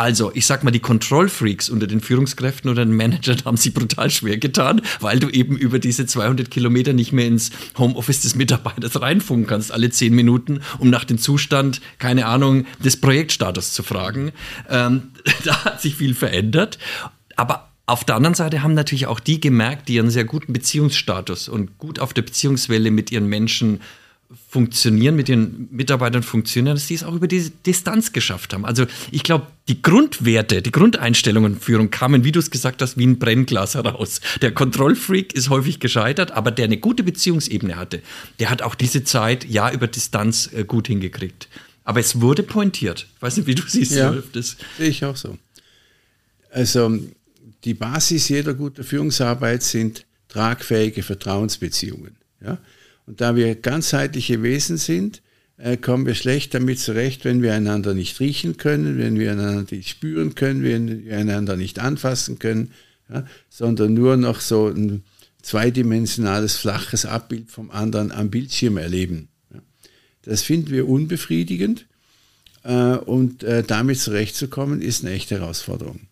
Also, 0.00 0.32
ich 0.34 0.46
sag 0.46 0.64
mal, 0.64 0.70
die 0.70 0.80
Kontrollfreaks 0.80 1.68
unter 1.68 1.86
den 1.86 2.00
Führungskräften 2.00 2.70
oder 2.70 2.86
den 2.86 2.96
Managern 2.96 3.44
haben 3.44 3.58
sie 3.58 3.68
brutal 3.68 4.08
schwer 4.08 4.38
getan, 4.38 4.80
weil 5.00 5.18
du 5.18 5.28
eben 5.28 5.58
über 5.58 5.78
diese 5.78 6.06
200 6.06 6.50
Kilometer 6.50 6.94
nicht 6.94 7.12
mehr 7.12 7.26
ins 7.26 7.50
Homeoffice 7.76 8.22
des 8.22 8.34
Mitarbeiters 8.34 8.98
reinfunken 8.98 9.46
kannst, 9.46 9.70
alle 9.72 9.90
zehn 9.90 10.14
Minuten, 10.14 10.62
um 10.78 10.88
nach 10.88 11.04
dem 11.04 11.18
Zustand, 11.18 11.82
keine 11.98 12.24
Ahnung, 12.24 12.64
des 12.82 12.98
Projektstatus 12.98 13.74
zu 13.74 13.82
fragen. 13.82 14.32
Ähm, 14.70 15.10
da 15.44 15.66
hat 15.66 15.82
sich 15.82 15.96
viel 15.96 16.14
verändert. 16.14 16.78
Aber 17.36 17.69
auf 17.90 18.04
der 18.04 18.16
anderen 18.16 18.34
Seite 18.34 18.62
haben 18.62 18.74
natürlich 18.74 19.06
auch 19.06 19.20
die 19.20 19.40
gemerkt, 19.40 19.88
die 19.88 19.98
einen 19.98 20.10
sehr 20.10 20.24
guten 20.24 20.52
Beziehungsstatus 20.52 21.48
und 21.48 21.78
gut 21.78 21.98
auf 21.98 22.14
der 22.14 22.22
Beziehungswelle 22.22 22.90
mit 22.90 23.10
ihren 23.10 23.26
Menschen 23.26 23.80
funktionieren, 24.48 25.16
mit 25.16 25.28
ihren 25.28 25.68
Mitarbeitern 25.72 26.22
funktionieren, 26.22 26.76
dass 26.76 26.86
sie 26.86 26.94
es 26.94 27.02
auch 27.02 27.14
über 27.14 27.26
die 27.26 27.50
Distanz 27.66 28.12
geschafft 28.12 28.54
haben. 28.54 28.64
Also 28.64 28.86
ich 29.10 29.24
glaube, 29.24 29.48
die 29.68 29.82
Grundwerte, 29.82 30.62
die 30.62 30.70
Grundeinstellungen 30.70 31.58
Führung 31.58 31.90
kamen, 31.90 32.22
wie 32.22 32.30
du 32.30 32.38
es 32.38 32.52
gesagt 32.52 32.80
hast, 32.80 32.96
wie 32.96 33.06
ein 33.06 33.18
Brennglas 33.18 33.74
heraus. 33.74 34.20
Der 34.40 34.52
Kontrollfreak 34.52 35.32
ist 35.32 35.50
häufig 35.50 35.80
gescheitert, 35.80 36.30
aber 36.30 36.52
der 36.52 36.66
eine 36.66 36.76
gute 36.76 37.02
Beziehungsebene 37.02 37.76
hatte, 37.76 38.02
der 38.38 38.50
hat 38.50 38.62
auch 38.62 38.76
diese 38.76 39.02
Zeit 39.02 39.44
ja 39.46 39.72
über 39.72 39.88
Distanz 39.88 40.48
äh, 40.52 40.64
gut 40.64 40.86
hingekriegt. 40.86 41.48
Aber 41.82 41.98
es 41.98 42.20
wurde 42.20 42.44
pointiert. 42.44 43.08
Ich 43.16 43.22
weiß 43.22 43.36
nicht, 43.38 43.46
wie 43.48 43.56
du 43.56 43.62
siehst. 43.66 43.92
Ja, 43.92 44.14
das 44.32 44.56
sehe 44.78 44.88
ich 44.88 45.04
auch 45.04 45.16
so. 45.16 45.38
Also 46.52 47.00
die 47.64 47.74
Basis 47.74 48.28
jeder 48.28 48.54
guten 48.54 48.84
Führungsarbeit 48.84 49.62
sind 49.62 50.06
tragfähige 50.28 51.02
Vertrauensbeziehungen. 51.02 52.16
Ja? 52.42 52.58
Und 53.06 53.20
da 53.20 53.36
wir 53.36 53.54
ganzheitliche 53.54 54.42
Wesen 54.42 54.76
sind, 54.76 55.22
äh, 55.56 55.76
kommen 55.76 56.06
wir 56.06 56.14
schlecht 56.14 56.54
damit 56.54 56.78
zurecht, 56.78 57.24
wenn 57.24 57.42
wir 57.42 57.54
einander 57.54 57.92
nicht 57.92 58.20
riechen 58.20 58.56
können, 58.56 58.98
wenn 58.98 59.18
wir 59.18 59.32
einander 59.32 59.66
nicht 59.70 59.88
spüren 59.88 60.34
können, 60.34 60.62
wenn 60.62 61.04
wir 61.04 61.16
einander 61.16 61.56
nicht 61.56 61.78
anfassen 61.78 62.38
können, 62.38 62.72
ja? 63.12 63.26
sondern 63.50 63.92
nur 63.94 64.16
noch 64.16 64.40
so 64.40 64.68
ein 64.68 65.02
zweidimensionales, 65.42 66.56
flaches 66.56 67.04
Abbild 67.04 67.50
vom 67.50 67.70
anderen 67.70 68.12
am 68.12 68.30
Bildschirm 68.30 68.78
erleben. 68.78 69.28
Ja? 69.52 69.60
Das 70.22 70.42
finden 70.42 70.70
wir 70.70 70.88
unbefriedigend 70.88 71.86
äh, 72.62 72.96
und 72.96 73.42
äh, 73.42 73.62
damit 73.62 73.98
zurechtzukommen 73.98 74.80
ist 74.80 75.04
eine 75.04 75.14
echte 75.14 75.40
Herausforderung. 75.40 76.09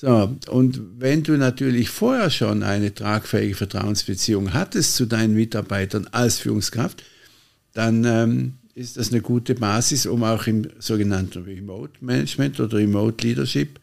So, 0.00 0.34
und 0.48 0.80
wenn 0.98 1.24
du 1.24 1.36
natürlich 1.36 1.90
vorher 1.90 2.30
schon 2.30 2.62
eine 2.62 2.94
tragfähige 2.94 3.54
Vertrauensbeziehung 3.54 4.54
hattest 4.54 4.96
zu 4.96 5.04
deinen 5.04 5.34
Mitarbeitern 5.34 6.08
als 6.10 6.38
Führungskraft, 6.38 7.04
dann 7.74 8.04
ähm, 8.06 8.54
ist 8.74 8.96
das 8.96 9.12
eine 9.12 9.20
gute 9.20 9.54
Basis, 9.54 10.06
um 10.06 10.24
auch 10.24 10.46
im 10.46 10.70
sogenannten 10.78 11.42
Remote 11.42 12.02
Management 12.02 12.58
oder 12.60 12.78
Remote 12.78 13.26
Leadership 13.26 13.78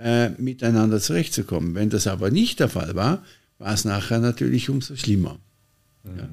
äh, 0.00 0.30
miteinander 0.38 1.00
zurechtzukommen. 1.00 1.74
Wenn 1.74 1.90
das 1.90 2.06
aber 2.06 2.30
nicht 2.30 2.60
der 2.60 2.70
Fall 2.70 2.94
war, 2.94 3.22
war 3.58 3.74
es 3.74 3.84
nachher 3.84 4.20
natürlich 4.20 4.70
umso 4.70 4.96
schlimmer. 4.96 5.38
Mhm. 6.02 6.18
Ja. 6.18 6.28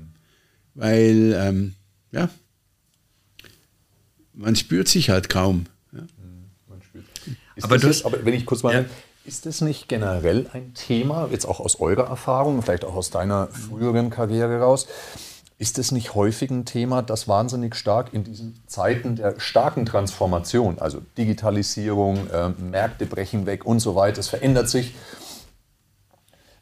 Weil, 0.76 1.34
ähm, 1.36 1.74
ja, 2.14 2.30
man 4.32 4.56
spürt 4.56 4.88
sich 4.88 5.10
halt 5.10 5.28
kaum. 5.28 5.66
Ja. 5.92 6.04
Mhm, 6.04 7.34
aber, 7.64 7.78
das, 7.78 8.06
aber 8.06 8.24
wenn 8.24 8.34
ich 8.34 8.46
kurz 8.46 8.64
mal, 8.64 8.74
ja 8.74 8.86
Ist 9.26 9.48
es 9.48 9.62
nicht 9.62 9.90
generell 9.90 10.48
ein 10.54 10.76
Thema, 10.76 11.28
jetzt 11.32 11.46
auch 11.46 11.60
aus 11.60 11.80
eurer 11.80 12.08
Erfahrung, 12.08 12.62
vielleicht 12.62 12.86
auch 12.86 12.94
aus 12.94 13.10
deiner 13.10 13.48
früheren 13.48 14.12
Karriere 14.12 14.60
raus, 14.60 14.86
ist 15.58 15.80
es 15.80 15.92
nicht 15.92 16.14
häufig 16.14 16.52
ein 16.52 16.66
Thema, 16.66 17.02
das 17.02 17.28
wahnsinnig 17.28 17.76
stark 17.76 18.14
in 18.14 18.24
diesen 18.24 18.62
Zeiten 18.68 19.16
der 19.16 19.40
starken 19.40 19.88
Transformation, 19.88 20.78
also 20.78 21.02
Digitalisierung, 21.18 22.30
äh, 22.30 22.50
Märkte 22.50 23.08
brechen 23.08 23.48
weg 23.48 23.66
und 23.66 23.80
so 23.80 23.96
weiter, 23.96 24.20
es 24.20 24.28
verändert 24.28 24.70
sich, 24.70 24.94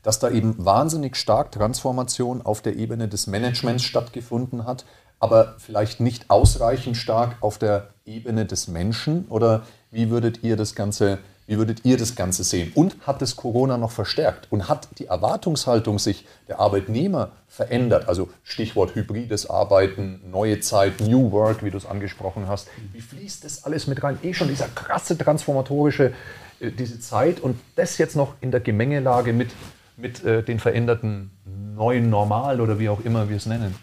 dass 0.01 0.19
da 0.19 0.29
eben 0.29 0.55
wahnsinnig 0.63 1.17
stark 1.17 1.51
Transformation 1.51 2.41
auf 2.41 2.61
der 2.61 2.77
Ebene 2.77 3.09
des 3.09 3.27
Managements 3.27 3.83
stattgefunden 3.83 4.65
hat, 4.65 4.85
aber 5.19 5.55
vielleicht 5.57 5.99
nicht 5.99 6.29
ausreichend 6.29 6.95
stark 6.95 7.35
auf 7.41 7.57
der 7.57 7.89
Ebene 8.05 8.45
des 8.45 8.67
Menschen? 8.67 9.25
Oder 9.29 9.63
wie 9.91 10.09
würdet 10.09 10.43
ihr 10.43 10.57
das 10.57 10.75
Ganze 10.75 11.19
wie 11.45 11.57
würdet 11.57 11.83
ihr 11.83 11.97
das 11.97 12.15
Ganze 12.15 12.43
sehen? 12.43 12.71
Und 12.73 12.95
hat 13.05 13.21
es 13.21 13.35
Corona 13.35 13.77
noch 13.77 13.91
verstärkt? 13.91 14.47
Und 14.49 14.69
hat 14.69 14.87
die 14.99 15.07
Erwartungshaltung 15.07 15.99
sich 15.99 16.25
der 16.47 16.59
Arbeitnehmer 16.59 17.31
verändert? 17.47 18.07
Also 18.07 18.29
Stichwort 18.43 18.95
hybrides 18.95 19.49
Arbeiten, 19.49 20.21
neue 20.31 20.61
Zeit, 20.61 21.01
New 21.01 21.31
Work, 21.31 21.63
wie 21.63 21.71
du 21.71 21.77
es 21.77 21.85
angesprochen 21.85 22.47
hast. 22.47 22.69
Wie 22.93 23.01
fließt 23.01 23.43
das 23.43 23.65
alles 23.65 23.87
mit 23.87 24.01
rein? 24.03 24.17
Eh 24.23 24.33
schon 24.33 24.47
dieser 24.47 24.67
krasse 24.67 25.17
transformatorische, 25.17 26.13
äh, 26.59 26.71
diese 26.71 26.99
Zeit 26.99 27.39
und 27.39 27.59
das 27.75 27.97
jetzt 27.97 28.15
noch 28.15 28.35
in 28.39 28.51
der 28.51 28.61
Gemengelage 28.61 29.33
mit, 29.33 29.51
mit 29.97 30.23
äh, 30.23 30.43
den 30.43 30.59
veränderten 30.59 31.31
neuen 31.75 32.09
Normal 32.09 32.61
oder 32.61 32.79
wie 32.79 32.89
auch 32.89 33.03
immer 33.03 33.29
wir 33.29 33.37
es 33.37 33.45
nennen. 33.45 33.75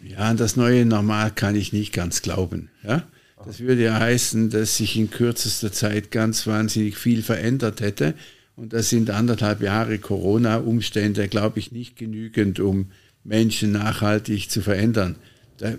Ja, 0.00 0.34
das 0.34 0.56
neue 0.56 0.84
Normal 0.84 1.30
kann 1.30 1.54
ich 1.54 1.72
nicht 1.72 1.92
ganz 1.92 2.22
glauben. 2.22 2.70
Ja? 2.82 3.02
Das 3.44 3.60
würde 3.60 3.82
ja 3.82 3.98
heißen, 3.98 4.50
dass 4.50 4.76
sich 4.76 4.96
in 4.96 5.10
kürzester 5.10 5.72
Zeit 5.72 6.10
ganz 6.10 6.46
wahnsinnig 6.46 6.96
viel 6.96 7.22
verändert 7.22 7.80
hätte. 7.80 8.14
Und 8.56 8.72
das 8.72 8.90
sind 8.90 9.10
anderthalb 9.10 9.62
Jahre 9.62 9.98
Corona-Umstände, 9.98 11.28
glaube 11.28 11.58
ich, 11.58 11.72
nicht 11.72 11.96
genügend, 11.96 12.60
um 12.60 12.90
Menschen 13.24 13.72
nachhaltig 13.72 14.50
zu 14.50 14.60
verändern. 14.60 15.16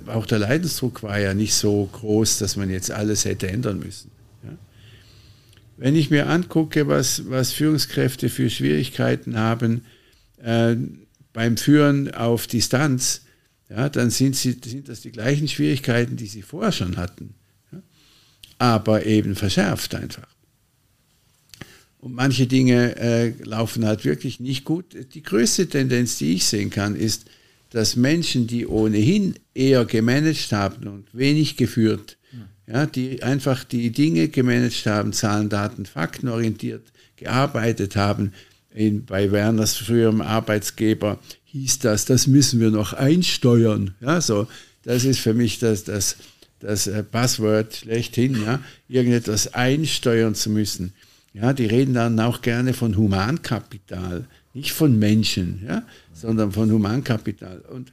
Auch 0.08 0.26
der 0.26 0.40
Leidensdruck 0.40 1.04
war 1.04 1.20
ja 1.20 1.34
nicht 1.34 1.54
so 1.54 1.90
groß, 1.92 2.40
dass 2.40 2.56
man 2.56 2.70
jetzt 2.70 2.92
alles 2.92 3.26
hätte 3.26 3.48
ändern 3.48 3.80
müssen. 3.80 4.12
Wenn 5.76 5.96
ich 5.96 6.10
mir 6.10 6.28
angucke, 6.28 6.88
was, 6.88 7.30
was 7.30 7.52
Führungskräfte 7.52 8.30
für 8.30 8.50
Schwierigkeiten 8.50 9.38
haben 9.38 9.82
äh, 10.42 10.76
beim 11.34 11.58
Führen 11.58 12.14
auf 12.14 12.46
Distanz, 12.46 13.22
ja, 13.70 13.90
dann 13.90 14.12
sind, 14.12 14.36
sie, 14.36 14.56
sind 14.64 14.88
das 14.88 15.02
die 15.02 15.12
gleichen 15.12 15.48
Schwierigkeiten, 15.48 16.16
die 16.16 16.28
sie 16.28 16.44
vorher 16.44 16.72
schon 16.72 16.98
hatten 16.98 17.34
aber 18.64 19.06
eben 19.06 19.36
verschärft 19.36 19.94
einfach. 19.94 20.28
Und 22.00 22.16
manche 22.16 22.48
Dinge 22.48 22.96
äh, 22.96 23.34
laufen 23.44 23.86
halt 23.86 24.06
wirklich 24.06 24.40
nicht 24.40 24.64
gut. 24.64 24.86
Die 25.14 25.22
größte 25.22 25.68
Tendenz, 25.68 26.18
die 26.18 26.36
ich 26.36 26.46
sehen 26.46 26.70
kann, 26.70 26.96
ist, 26.96 27.26
dass 27.72 27.98
Menschen, 27.98 28.48
die 28.48 28.66
ohnehin 28.66 29.36
eher 29.54 29.84
gemanagt 29.84 30.54
haben 30.54 30.88
und 30.88 31.08
wenig 31.12 31.58
geführt, 31.58 32.18
ja, 32.66 32.86
die 32.86 33.22
einfach 33.22 33.66
die 33.66 33.92
Dinge 33.92 34.30
gemanagt 34.30 34.86
haben, 34.86 35.12
Zahlen, 35.12 35.50
Daten, 35.50 35.86
Fakten 35.86 36.30
orientiert 36.30 36.84
gearbeitet 37.18 37.98
haben. 37.98 38.32
In, 38.74 39.04
bei 39.04 39.32
Werners 39.34 39.76
früherem 39.76 40.22
Arbeitsgeber 40.22 41.20
hieß 41.46 41.80
das, 41.80 42.06
das 42.06 42.28
müssen 42.28 42.62
wir 42.62 42.72
noch 42.72 42.94
einsteuern. 42.94 43.94
Ja, 44.00 44.22
so, 44.22 44.48
das 44.84 45.04
ist 45.04 45.20
für 45.20 45.34
mich 45.34 45.60
das, 45.60 45.84
das 45.84 46.16
das 46.64 46.88
äh, 46.88 47.04
Passwort 47.04 47.76
schlechthin, 47.76 48.42
ja, 48.44 48.60
irgendetwas 48.88 49.54
einsteuern 49.54 50.34
zu 50.34 50.50
müssen. 50.50 50.94
Ja, 51.34 51.54
die 51.54 51.66
reden 51.66 51.94
dann 51.94 52.20
auch 52.20 52.42
gerne 52.42 52.74
von 52.74 52.96
Humankapital, 52.96 54.26
nicht 54.54 54.72
von 54.72 54.98
Menschen, 54.98 55.64
ja, 55.68 55.84
sondern 56.14 56.52
von 56.52 56.72
Humankapital. 56.72 57.60
Und 57.60 57.92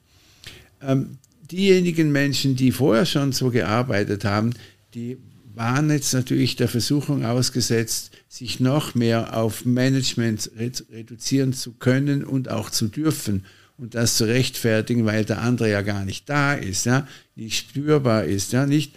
ähm, 0.83 1.19
diejenigen 1.51 2.13
Menschen, 2.13 2.55
die 2.57 2.71
vorher 2.71 3.07
schon 3.07 3.33
so 3.33 3.51
gearbeitet 3.51 4.25
haben, 4.25 4.53
die 4.95 5.19
waren 5.55 5.91
jetzt 5.91 6.15
natürlich 6.15 6.57
der 6.57 6.69
Versuchung 6.69 7.25
ausgesetzt, 7.25 8.13
sich 8.29 8.61
noch 8.61 8.95
mehr 8.95 9.37
auf 9.37 9.65
Management 9.65 10.51
reduzieren 10.57 11.53
zu 11.53 11.73
können 11.73 12.25
und 12.25 12.49
auch 12.49 12.71
zu 12.71 12.87
dürfen 12.87 13.45
und 13.81 13.95
das 13.95 14.17
zu 14.17 14.25
rechtfertigen, 14.25 15.07
weil 15.07 15.25
der 15.25 15.41
andere 15.41 15.71
ja 15.71 15.81
gar 15.81 16.05
nicht 16.05 16.29
da 16.29 16.53
ist, 16.53 16.85
ja, 16.85 17.09
nicht 17.35 17.57
spürbar 17.57 18.25
ist, 18.25 18.53
ja, 18.53 18.67
nicht 18.67 18.95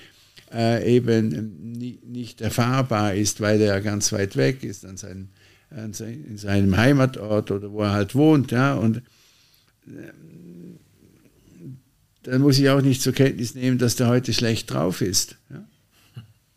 äh, 0.54 0.96
eben 0.96 1.34
ähm, 1.34 2.00
nicht 2.12 2.41
erfahrbar 2.41 3.15
ist, 3.15 3.39
weil 3.39 3.62
er 3.62 3.76
ja 3.76 3.80
ganz 3.80 4.12
weit 4.12 4.36
weg 4.36 4.63
ist 4.63 4.86
an 4.86 4.98
seinem, 4.98 5.30
an 5.69 5.93
sein, 5.93 6.26
in 6.26 6.38
seinem 6.38 6.76
Heimatort 6.76 7.50
oder 7.50 7.72
wo 7.72 7.82
er 7.82 7.91
halt 7.91 8.13
wohnt, 8.13 8.52
ja, 8.52 8.74
und 8.76 8.98
äh, 9.88 10.12
dann 12.24 12.41
muss 12.41 12.60
ich 12.60 12.69
auch 12.69 12.82
nicht 12.82 13.02
zur 13.02 13.13
Kenntnis 13.13 13.56
nehmen, 13.56 13.78
dass 13.78 13.96
der 13.96 14.08
heute 14.08 14.34
schlecht 14.34 14.72
drauf 14.72 15.02
ist. 15.02 15.38
Ja? 15.50 15.60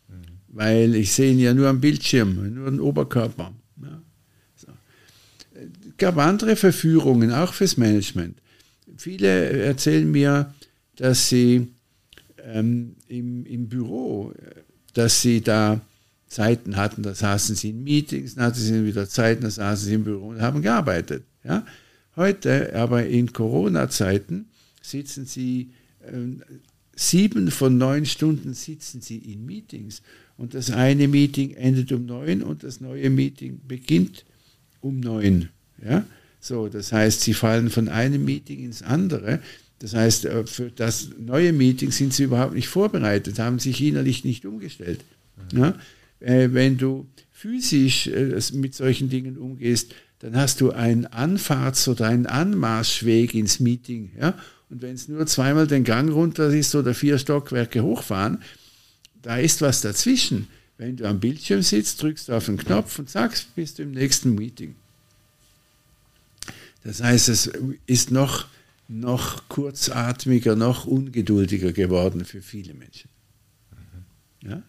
Mhm. 0.09 0.23
Weil 0.49 0.95
ich 0.95 1.13
sehe 1.13 1.31
ihn 1.31 1.39
ja 1.39 1.53
nur 1.53 1.67
am 1.67 1.81
Bildschirm, 1.81 2.53
nur 2.55 2.69
den 2.69 2.79
Oberkörper 2.79 3.53
gab 5.97 6.17
andere 6.17 6.55
Verführungen, 6.55 7.31
auch 7.31 7.53
fürs 7.53 7.77
Management. 7.77 8.37
Viele 8.97 9.27
erzählen 9.27 10.09
mir, 10.09 10.53
dass 10.95 11.29
sie 11.29 11.67
ähm, 12.43 12.95
im, 13.07 13.45
im 13.45 13.67
Büro, 13.67 14.33
dass 14.93 15.21
sie 15.21 15.41
da 15.41 15.81
Zeiten 16.27 16.75
hatten, 16.75 17.03
da 17.03 17.15
saßen 17.15 17.55
sie 17.55 17.69
in 17.69 17.83
Meetings, 17.83 18.35
dann 18.35 18.45
hatten 18.45 18.59
sie 18.59 18.85
wieder 18.85 19.07
Zeiten, 19.07 19.43
da 19.43 19.49
saßen 19.49 19.87
sie 19.87 19.93
im 19.95 20.03
Büro 20.03 20.29
und 20.29 20.41
haben 20.41 20.61
gearbeitet. 20.61 21.23
Ja? 21.43 21.65
Heute 22.15 22.75
aber 22.75 23.05
in 23.05 23.31
Corona-Zeiten 23.31 24.47
sitzen 24.81 25.25
sie, 25.25 25.71
äh, 26.01 26.11
sieben 26.95 27.51
von 27.51 27.77
neun 27.77 28.05
Stunden 28.05 28.53
sitzen 28.53 29.01
sie 29.01 29.17
in 29.17 29.45
Meetings. 29.45 30.01
Und 30.35 30.53
das 30.53 30.71
eine 30.71 31.07
Meeting 31.07 31.51
endet 31.51 31.91
um 31.91 32.05
neun 32.05 32.43
und 32.43 32.63
das 32.63 32.81
neue 32.81 33.09
Meeting 33.09 33.61
beginnt 33.67 34.25
um 34.81 34.99
neun. 34.99 35.49
Ja? 35.83 36.05
So, 36.39 36.67
das 36.67 36.91
heißt, 36.91 37.21
sie 37.21 37.33
fallen 37.33 37.69
von 37.69 37.89
einem 37.89 38.23
Meeting 38.23 38.63
ins 38.63 38.81
andere. 38.81 39.39
Das 39.79 39.93
heißt, 39.93 40.25
äh, 40.25 40.45
für 40.45 40.71
das 40.71 41.09
neue 41.19 41.53
Meeting 41.53 41.91
sind 41.91 42.13
sie 42.13 42.23
überhaupt 42.23 42.53
nicht 42.53 42.67
vorbereitet, 42.67 43.39
haben 43.39 43.59
sich 43.59 43.81
innerlich 43.81 44.23
nicht 44.23 44.45
umgestellt. 44.45 45.01
Ja? 45.53 45.75
Äh, 46.19 46.49
wenn 46.51 46.77
du 46.77 47.07
physisch 47.31 48.07
äh, 48.07 48.39
mit 48.53 48.75
solchen 48.75 49.09
Dingen 49.09 49.37
umgehst, 49.37 49.93
dann 50.19 50.35
hast 50.35 50.61
du 50.61 50.71
einen 50.71 51.05
Anfahrts- 51.05 51.87
oder 51.87 52.07
einen 52.07 52.25
Anmarschweg 52.25 53.35
ins 53.35 53.59
Meeting. 53.59 54.11
Ja? 54.19 54.33
Und 54.69 54.81
wenn 54.81 54.95
es 54.95 55.07
nur 55.07 55.25
zweimal 55.27 55.67
den 55.67 55.83
Gang 55.83 56.11
runter 56.11 56.49
ist 56.49 56.73
oder 56.75 56.93
vier 56.93 57.19
Stockwerke 57.19 57.83
hochfahren, 57.83 58.39
da 59.21 59.37
ist 59.37 59.61
was 59.61 59.81
dazwischen. 59.81 60.47
Wenn 60.77 60.97
du 60.97 61.07
am 61.07 61.19
Bildschirm 61.19 61.61
sitzt, 61.61 62.01
drückst 62.01 62.29
du 62.29 62.33
auf 62.33 62.45
den 62.45 62.57
Knopf 62.57 62.99
und 62.99 63.09
sagst, 63.09 63.55
bist 63.55 63.79
du 63.79 63.83
im 63.83 63.91
nächsten 63.91 64.35
Meeting. 64.35 64.75
Das 66.87 67.03
heißt, 67.03 67.27
es 67.27 67.51
ist 67.85 68.11
noch, 68.11 68.45
noch 68.87 69.49
kurzatmiger, 69.49 70.55
noch 70.55 70.87
ungeduldiger 70.87 71.73
geworden 71.73 72.23
für 72.23 72.41
viele 72.41 72.73
Menschen. 72.73 73.09
Ja? 74.41 74.61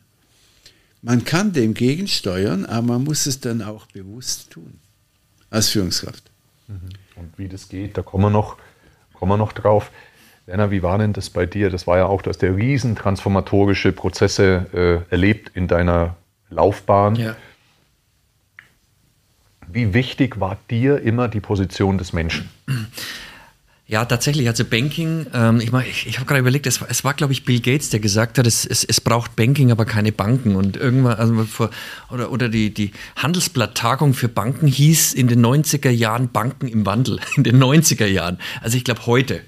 Man 1.01 1.25
kann 1.25 1.53
dem 1.53 1.75
gegensteuern, 1.75 2.67
aber 2.67 2.89
man 2.89 3.05
muss 3.05 3.27
es 3.27 3.39
dann 3.39 3.63
auch 3.63 3.87
bewusst 3.87 4.51
tun, 4.51 4.81
als 5.49 5.69
Führungskraft. 5.69 6.29
Mhm. 6.67 6.89
Und 7.15 7.39
wie 7.39 7.47
das 7.47 7.69
geht, 7.69 7.97
da 7.97 8.03
kommen 8.03 8.25
wir 8.25 8.31
noch, 8.31 8.57
kommen 9.13 9.31
wir 9.31 9.37
noch 9.37 9.53
drauf. 9.53 9.93
Werner, 10.47 10.73
wie 10.73 10.83
war 10.83 10.99
denn 10.99 11.13
das 11.13 11.31
bei 11.31 11.47
dir? 11.47 11.71
Das 11.71 11.87
war 11.87 11.99
ja 11.99 12.07
auch, 12.07 12.23
du 12.23 12.31
hast 12.31 12.43
ja 12.43 12.51
riesen 12.51 12.97
transformatorische 12.97 13.93
Prozesse 13.93 15.07
äh, 15.09 15.13
erlebt 15.13 15.53
in 15.55 15.69
deiner 15.69 16.17
Laufbahn. 16.51 17.15
Ja. 17.15 17.37
Wie 19.73 19.95
wichtig 19.95 20.41
war 20.41 20.59
dir 20.71 21.01
immer 21.01 21.29
die 21.29 21.41
Position 21.41 21.99
des 21.99 22.13
Menschen? 22.13 22.49
Ja, 23.89 24.05
tatsächlich. 24.05 24.47
Also 24.49 24.67
Banking, 24.67 25.27
ähm, 25.33 25.61
ich, 25.61 25.73
ich, 25.73 26.07
ich 26.07 26.19
habe 26.19 26.27
gerade 26.27 26.41
überlegt, 26.41 26.67
es, 26.67 26.83
es 26.87 27.05
war, 27.05 27.15
glaube 27.15 27.33
ich, 27.33 27.47
Bill 27.47 27.61
Gates, 27.61 27.89
der 27.89 28.01
gesagt 28.01 28.37
hat, 28.37 28.47
es, 28.47 28.67
es, 28.67 28.85
es 28.85 29.01
braucht 29.01 29.35
Banking, 29.35 29.71
aber 29.71 29.87
keine 29.87 30.13
Banken. 30.13 30.57
Und 30.57 30.77
irgendwann, 30.77 31.17
also 31.17 31.45
vor, 31.45 31.71
oder, 32.11 32.31
oder 32.31 32.51
die, 32.51 32.73
die 32.73 32.93
Handelsblatt-Tagung 33.17 34.13
für 34.13 34.29
Banken 34.29 34.67
hieß 34.67 35.15
in 35.15 35.27
den 35.27 35.45
90er 35.45 35.89
Jahren 35.89 36.31
Banken 36.31 36.69
im 36.69 36.85
Wandel. 36.85 37.19
In 37.37 37.45
den 37.45 37.63
90er 37.63 38.07
Jahren. 38.07 38.39
Also 38.61 38.77
ich 38.77 38.85
glaube 38.85 39.07
heute 39.07 39.41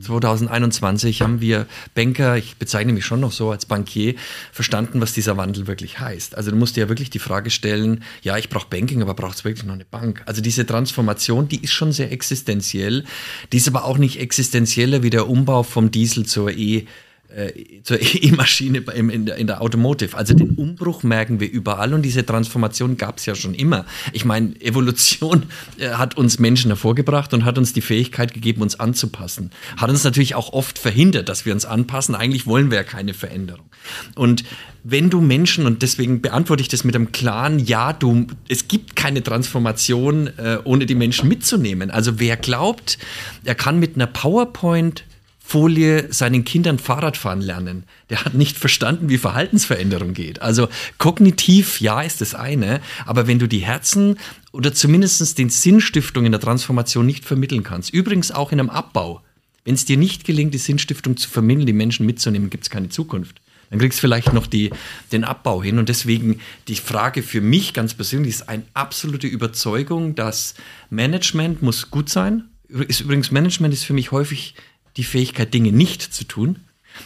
2021 0.00 1.22
haben 1.22 1.40
wir 1.40 1.66
Banker, 1.94 2.36
ich 2.36 2.56
bezeichne 2.56 2.92
mich 2.92 3.06
schon 3.06 3.20
noch 3.20 3.32
so 3.32 3.50
als 3.50 3.64
Bankier, 3.64 4.14
verstanden, 4.52 5.00
was 5.00 5.14
dieser 5.14 5.36
Wandel 5.36 5.66
wirklich 5.66 5.98
heißt. 5.98 6.36
Also 6.36 6.50
du 6.50 6.56
musst 6.56 6.76
dir 6.76 6.80
ja 6.80 6.88
wirklich 6.88 7.10
die 7.10 7.18
Frage 7.18 7.50
stellen, 7.50 8.04
ja, 8.22 8.36
ich 8.36 8.50
brauche 8.50 8.68
Banking, 8.68 9.00
aber 9.00 9.14
braucht 9.14 9.36
es 9.36 9.44
wirklich 9.44 9.64
noch 9.64 9.74
eine 9.74 9.86
Bank? 9.86 10.22
Also 10.26 10.42
diese 10.42 10.66
Transformation, 10.66 11.48
die 11.48 11.62
ist 11.62 11.72
schon 11.72 11.92
sehr 11.92 12.12
existenziell, 12.12 13.04
die 13.52 13.56
ist 13.56 13.68
aber 13.68 13.84
auch 13.84 13.98
nicht 13.98 14.20
existenzieller 14.20 15.02
wie 15.02 15.10
der 15.10 15.28
Umbau 15.28 15.62
vom 15.62 15.90
Diesel 15.90 16.26
zur 16.26 16.50
E- 16.50 16.86
äh, 17.28 17.82
zur 17.82 17.98
E-Maschine 18.22 18.78
in 18.78 19.26
der, 19.26 19.36
in 19.36 19.46
der 19.46 19.60
Automotive. 19.60 20.16
Also 20.16 20.34
den 20.34 20.50
Umbruch 20.50 21.02
merken 21.02 21.40
wir 21.40 21.50
überall 21.50 21.92
und 21.92 22.02
diese 22.02 22.24
Transformation 22.24 22.96
gab 22.96 23.18
es 23.18 23.26
ja 23.26 23.34
schon 23.34 23.54
immer. 23.54 23.84
Ich 24.12 24.24
meine, 24.24 24.58
Evolution 24.60 25.44
äh, 25.78 25.90
hat 25.90 26.16
uns 26.16 26.38
Menschen 26.38 26.70
hervorgebracht 26.70 27.34
und 27.34 27.44
hat 27.44 27.58
uns 27.58 27.72
die 27.72 27.80
Fähigkeit 27.80 28.32
gegeben, 28.32 28.62
uns 28.62 28.80
anzupassen. 28.80 29.50
Hat 29.76 29.90
uns 29.90 30.04
natürlich 30.04 30.34
auch 30.34 30.52
oft 30.52 30.78
verhindert, 30.78 31.28
dass 31.28 31.44
wir 31.44 31.52
uns 31.52 31.64
anpassen. 31.64 32.14
Eigentlich 32.14 32.46
wollen 32.46 32.70
wir 32.70 32.78
ja 32.78 32.84
keine 32.84 33.14
Veränderung. 33.14 33.66
Und 34.14 34.44
wenn 34.84 35.10
du 35.10 35.20
Menschen, 35.20 35.66
und 35.66 35.82
deswegen 35.82 36.22
beantworte 36.22 36.62
ich 36.62 36.68
das 36.68 36.84
mit 36.84 36.94
einem 36.94 37.12
klaren 37.12 37.58
Ja, 37.58 37.92
du, 37.92 38.26
es 38.48 38.68
gibt 38.68 38.96
keine 38.96 39.22
Transformation, 39.22 40.28
äh, 40.38 40.58
ohne 40.64 40.86
die 40.86 40.94
Menschen 40.94 41.28
mitzunehmen. 41.28 41.90
Also 41.90 42.18
wer 42.18 42.36
glaubt, 42.36 42.98
er 43.44 43.54
kann 43.54 43.78
mit 43.78 43.96
einer 43.96 44.06
PowerPoint 44.06 45.04
Folie 45.48 46.12
seinen 46.12 46.44
Kindern 46.44 46.78
Fahrradfahren 46.78 47.40
lernen. 47.40 47.84
Der 48.10 48.22
hat 48.22 48.34
nicht 48.34 48.58
verstanden, 48.58 49.08
wie 49.08 49.16
Verhaltensveränderung 49.16 50.12
geht. 50.12 50.42
Also 50.42 50.68
kognitiv, 50.98 51.80
ja, 51.80 52.02
ist 52.02 52.20
das 52.20 52.34
eine, 52.34 52.82
aber 53.06 53.26
wenn 53.26 53.38
du 53.38 53.46
die 53.46 53.60
Herzen 53.60 54.18
oder 54.52 54.74
zumindest 54.74 55.38
den 55.38 55.48
Sinnstiftung 55.48 56.26
in 56.26 56.32
der 56.32 56.40
Transformation 56.42 57.06
nicht 57.06 57.24
vermitteln 57.24 57.62
kannst, 57.62 57.94
übrigens 57.94 58.30
auch 58.30 58.52
in 58.52 58.60
einem 58.60 58.68
Abbau, 58.68 59.22
wenn 59.64 59.72
es 59.72 59.86
dir 59.86 59.96
nicht 59.96 60.24
gelingt, 60.24 60.52
die 60.52 60.58
Sinnstiftung 60.58 61.16
zu 61.16 61.30
vermitteln, 61.30 61.64
die 61.64 61.72
Menschen 61.72 62.04
mitzunehmen, 62.04 62.50
gibt 62.50 62.64
es 62.64 62.70
keine 62.70 62.90
Zukunft. 62.90 63.40
Dann 63.70 63.78
kriegst 63.78 64.00
du 64.00 64.02
vielleicht 64.02 64.34
noch 64.34 64.46
die, 64.46 64.70
den 65.12 65.24
Abbau 65.24 65.62
hin. 65.62 65.78
Und 65.78 65.88
deswegen 65.88 66.42
die 66.68 66.76
Frage 66.76 67.22
für 67.22 67.40
mich 67.40 67.72
ganz 67.72 67.94
persönlich 67.94 68.34
ist 68.34 68.50
eine 68.50 68.64
absolute 68.74 69.26
Überzeugung, 69.26 70.14
dass 70.14 70.56
Management 70.90 71.62
muss 71.62 71.90
gut 71.90 72.10
sein. 72.10 72.50
Ist 72.68 73.00
übrigens 73.00 73.30
Management 73.30 73.72
ist 73.72 73.84
für 73.84 73.94
mich 73.94 74.12
häufig 74.12 74.54
die 74.98 75.04
Fähigkeit, 75.04 75.54
Dinge 75.54 75.72
nicht 75.72 76.02
zu 76.02 76.24
tun, 76.24 76.56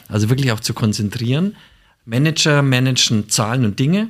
also 0.09 0.29
wirklich 0.29 0.51
auch 0.51 0.61
zu 0.61 0.75
konzentrieren. 0.75 1.55
Manager 2.05 2.63
managen 2.63 3.29
Zahlen 3.29 3.65
und 3.65 3.79
Dinge, 3.79 4.09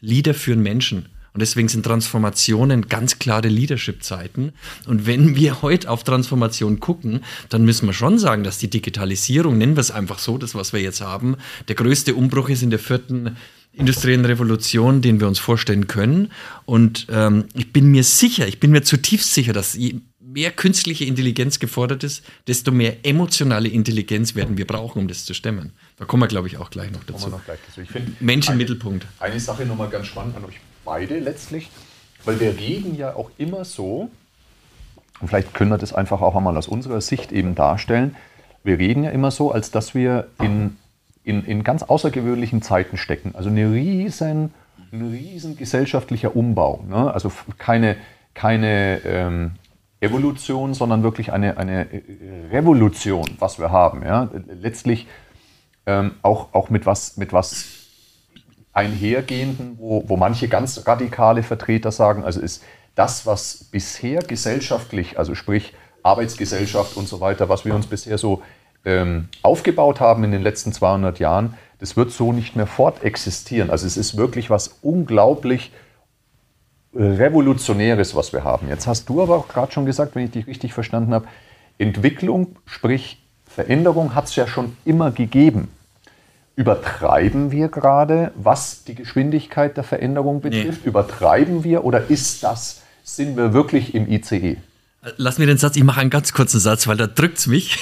Leader 0.00 0.32
führen 0.32 0.62
Menschen. 0.62 1.06
Und 1.34 1.40
deswegen 1.40 1.68
sind 1.68 1.84
Transformationen 1.84 2.88
ganz 2.88 3.18
klare 3.18 3.48
Leadership-Zeiten. 3.48 4.52
Und 4.86 5.06
wenn 5.06 5.36
wir 5.36 5.62
heute 5.62 5.90
auf 5.90 6.02
Transformation 6.02 6.80
gucken, 6.80 7.20
dann 7.48 7.64
müssen 7.64 7.86
wir 7.86 7.92
schon 7.92 8.18
sagen, 8.18 8.44
dass 8.44 8.58
die 8.58 8.70
Digitalisierung, 8.70 9.58
nennen 9.58 9.76
wir 9.76 9.80
es 9.80 9.90
einfach 9.90 10.18
so, 10.18 10.38
das, 10.38 10.54
was 10.54 10.72
wir 10.72 10.80
jetzt 10.80 11.00
haben, 11.00 11.36
der 11.68 11.76
größte 11.76 12.14
Umbruch 12.14 12.48
ist 12.48 12.62
in 12.62 12.70
der 12.70 12.78
vierten 12.78 13.36
industriellen 13.72 14.24
Revolution, 14.24 15.02
den 15.02 15.20
wir 15.20 15.28
uns 15.28 15.38
vorstellen 15.38 15.86
können. 15.86 16.32
Und 16.64 17.06
ähm, 17.10 17.44
ich 17.54 17.72
bin 17.72 17.90
mir 17.90 18.02
sicher, 18.02 18.48
ich 18.48 18.58
bin 18.58 18.72
mir 18.72 18.82
zutiefst 18.82 19.34
sicher, 19.34 19.52
dass 19.52 19.76
mehr 20.38 20.52
künstliche 20.52 21.04
Intelligenz 21.04 21.58
gefordert 21.58 22.04
ist, 22.04 22.24
desto 22.46 22.70
mehr 22.70 23.04
emotionale 23.04 23.68
Intelligenz 23.68 24.36
werden 24.36 24.56
wir 24.56 24.68
brauchen, 24.68 25.00
um 25.00 25.08
das 25.08 25.24
zu 25.24 25.34
stemmen. 25.34 25.72
Da 25.96 26.04
kommen 26.04 26.22
wir, 26.22 26.28
glaube 26.28 26.46
ich, 26.46 26.58
auch 26.58 26.70
gleich 26.70 26.92
noch 26.92 27.02
dazu. 27.02 27.28
Noch 27.28 27.44
gleich 27.44 27.58
dazu. 27.66 27.80
Ich 27.80 28.20
Mensch 28.20 28.48
im 28.48 28.56
Mittelpunkt. 28.56 29.04
Eine 29.18 29.40
Sache 29.40 29.66
nochmal 29.66 29.88
ganz 29.88 30.06
spannend 30.06 30.36
an 30.36 30.44
euch 30.44 30.60
beide 30.84 31.18
letztlich, 31.18 31.70
weil 32.24 32.38
wir 32.38 32.56
reden 32.56 32.96
ja 32.96 33.16
auch 33.16 33.32
immer 33.36 33.64
so, 33.64 34.10
und 35.20 35.26
vielleicht 35.26 35.54
können 35.54 35.70
wir 35.70 35.78
das 35.78 35.92
einfach 35.92 36.22
auch 36.22 36.36
einmal 36.36 36.56
aus 36.56 36.68
unserer 36.68 37.00
Sicht 37.00 37.32
eben 37.32 37.56
darstellen, 37.56 38.14
wir 38.62 38.78
reden 38.78 39.02
ja 39.02 39.10
immer 39.10 39.32
so, 39.32 39.50
als 39.50 39.72
dass 39.72 39.96
wir 39.96 40.28
in, 40.40 40.76
in, 41.24 41.44
in 41.44 41.64
ganz 41.64 41.82
außergewöhnlichen 41.82 42.62
Zeiten 42.62 42.96
stecken. 42.96 43.34
Also 43.34 43.48
eine 43.48 43.72
riesen, 43.72 44.54
ein 44.92 45.10
riesen 45.10 45.56
gesellschaftlicher 45.56 46.36
Umbau. 46.36 46.84
Ne? 46.88 47.12
Also 47.12 47.32
keine, 47.56 47.96
keine 48.34 49.00
ähm, 49.04 49.52
Evolution, 50.00 50.74
sondern 50.74 51.02
wirklich 51.02 51.32
eine, 51.32 51.56
eine 51.56 51.92
äh, 51.92 52.02
Revolution, 52.50 53.26
was 53.38 53.58
wir 53.58 53.70
haben. 53.70 54.02
Ja? 54.04 54.28
Letztlich 54.60 55.06
ähm, 55.86 56.12
auch, 56.22 56.48
auch 56.52 56.70
mit 56.70 56.86
was, 56.86 57.16
mit 57.16 57.32
was 57.32 57.66
einhergehenden, 58.72 59.76
wo, 59.78 60.08
wo 60.08 60.16
manche 60.16 60.48
ganz 60.48 60.86
radikale 60.86 61.42
Vertreter 61.42 61.90
sagen, 61.90 62.22
also 62.22 62.40
ist 62.40 62.62
das, 62.94 63.26
was 63.26 63.64
bisher 63.64 64.22
gesellschaftlich, 64.22 65.18
also 65.18 65.34
sprich 65.34 65.74
Arbeitsgesellschaft 66.02 66.96
und 66.96 67.08
so 67.08 67.20
weiter, 67.20 67.48
was 67.48 67.64
wir 67.64 67.74
uns 67.74 67.86
bisher 67.86 68.18
so 68.18 68.42
ähm, 68.84 69.28
aufgebaut 69.42 70.00
haben 70.00 70.24
in 70.24 70.30
den 70.30 70.42
letzten 70.42 70.72
200 70.72 71.18
Jahren, 71.18 71.54
das 71.80 71.96
wird 71.96 72.10
so 72.10 72.32
nicht 72.32 72.56
mehr 72.56 72.66
fortexistieren. 72.66 73.70
Also 73.70 73.86
es 73.86 73.96
ist 73.96 74.16
wirklich 74.16 74.50
was 74.50 74.78
unglaublich 74.82 75.72
Revolutionäres, 76.94 78.14
was 78.14 78.32
wir 78.32 78.44
haben. 78.44 78.68
Jetzt 78.68 78.86
hast 78.86 79.08
du 79.08 79.22
aber 79.22 79.36
auch 79.36 79.48
gerade 79.48 79.72
schon 79.72 79.86
gesagt, 79.86 80.14
wenn 80.14 80.24
ich 80.24 80.30
dich 80.30 80.46
richtig 80.46 80.72
verstanden 80.72 81.12
habe, 81.12 81.26
Entwicklung, 81.78 82.56
sprich 82.66 83.22
Veränderung 83.46 84.14
hat 84.14 84.26
es 84.26 84.36
ja 84.36 84.46
schon 84.46 84.76
immer 84.84 85.10
gegeben. 85.10 85.68
Übertreiben 86.56 87.52
wir 87.52 87.68
gerade, 87.68 88.32
was 88.34 88.84
die 88.84 88.94
Geschwindigkeit 88.94 89.76
der 89.76 89.84
Veränderung 89.84 90.40
betrifft? 90.40 90.82
Nee. 90.82 90.88
Übertreiben 90.88 91.62
wir 91.62 91.84
oder 91.84 92.10
ist 92.10 92.42
das, 92.42 92.82
sind 93.04 93.36
wir 93.36 93.52
wirklich 93.52 93.94
im 93.94 94.10
ICE? 94.10 94.56
Lass 95.16 95.38
mir 95.38 95.46
den 95.46 95.58
Satz, 95.58 95.76
ich 95.76 95.84
mache 95.84 96.00
einen 96.00 96.10
ganz 96.10 96.32
kurzen 96.32 96.58
Satz, 96.58 96.88
weil 96.88 96.96
da 96.96 97.06
drückt 97.06 97.38
es 97.38 97.46
mich. 97.46 97.78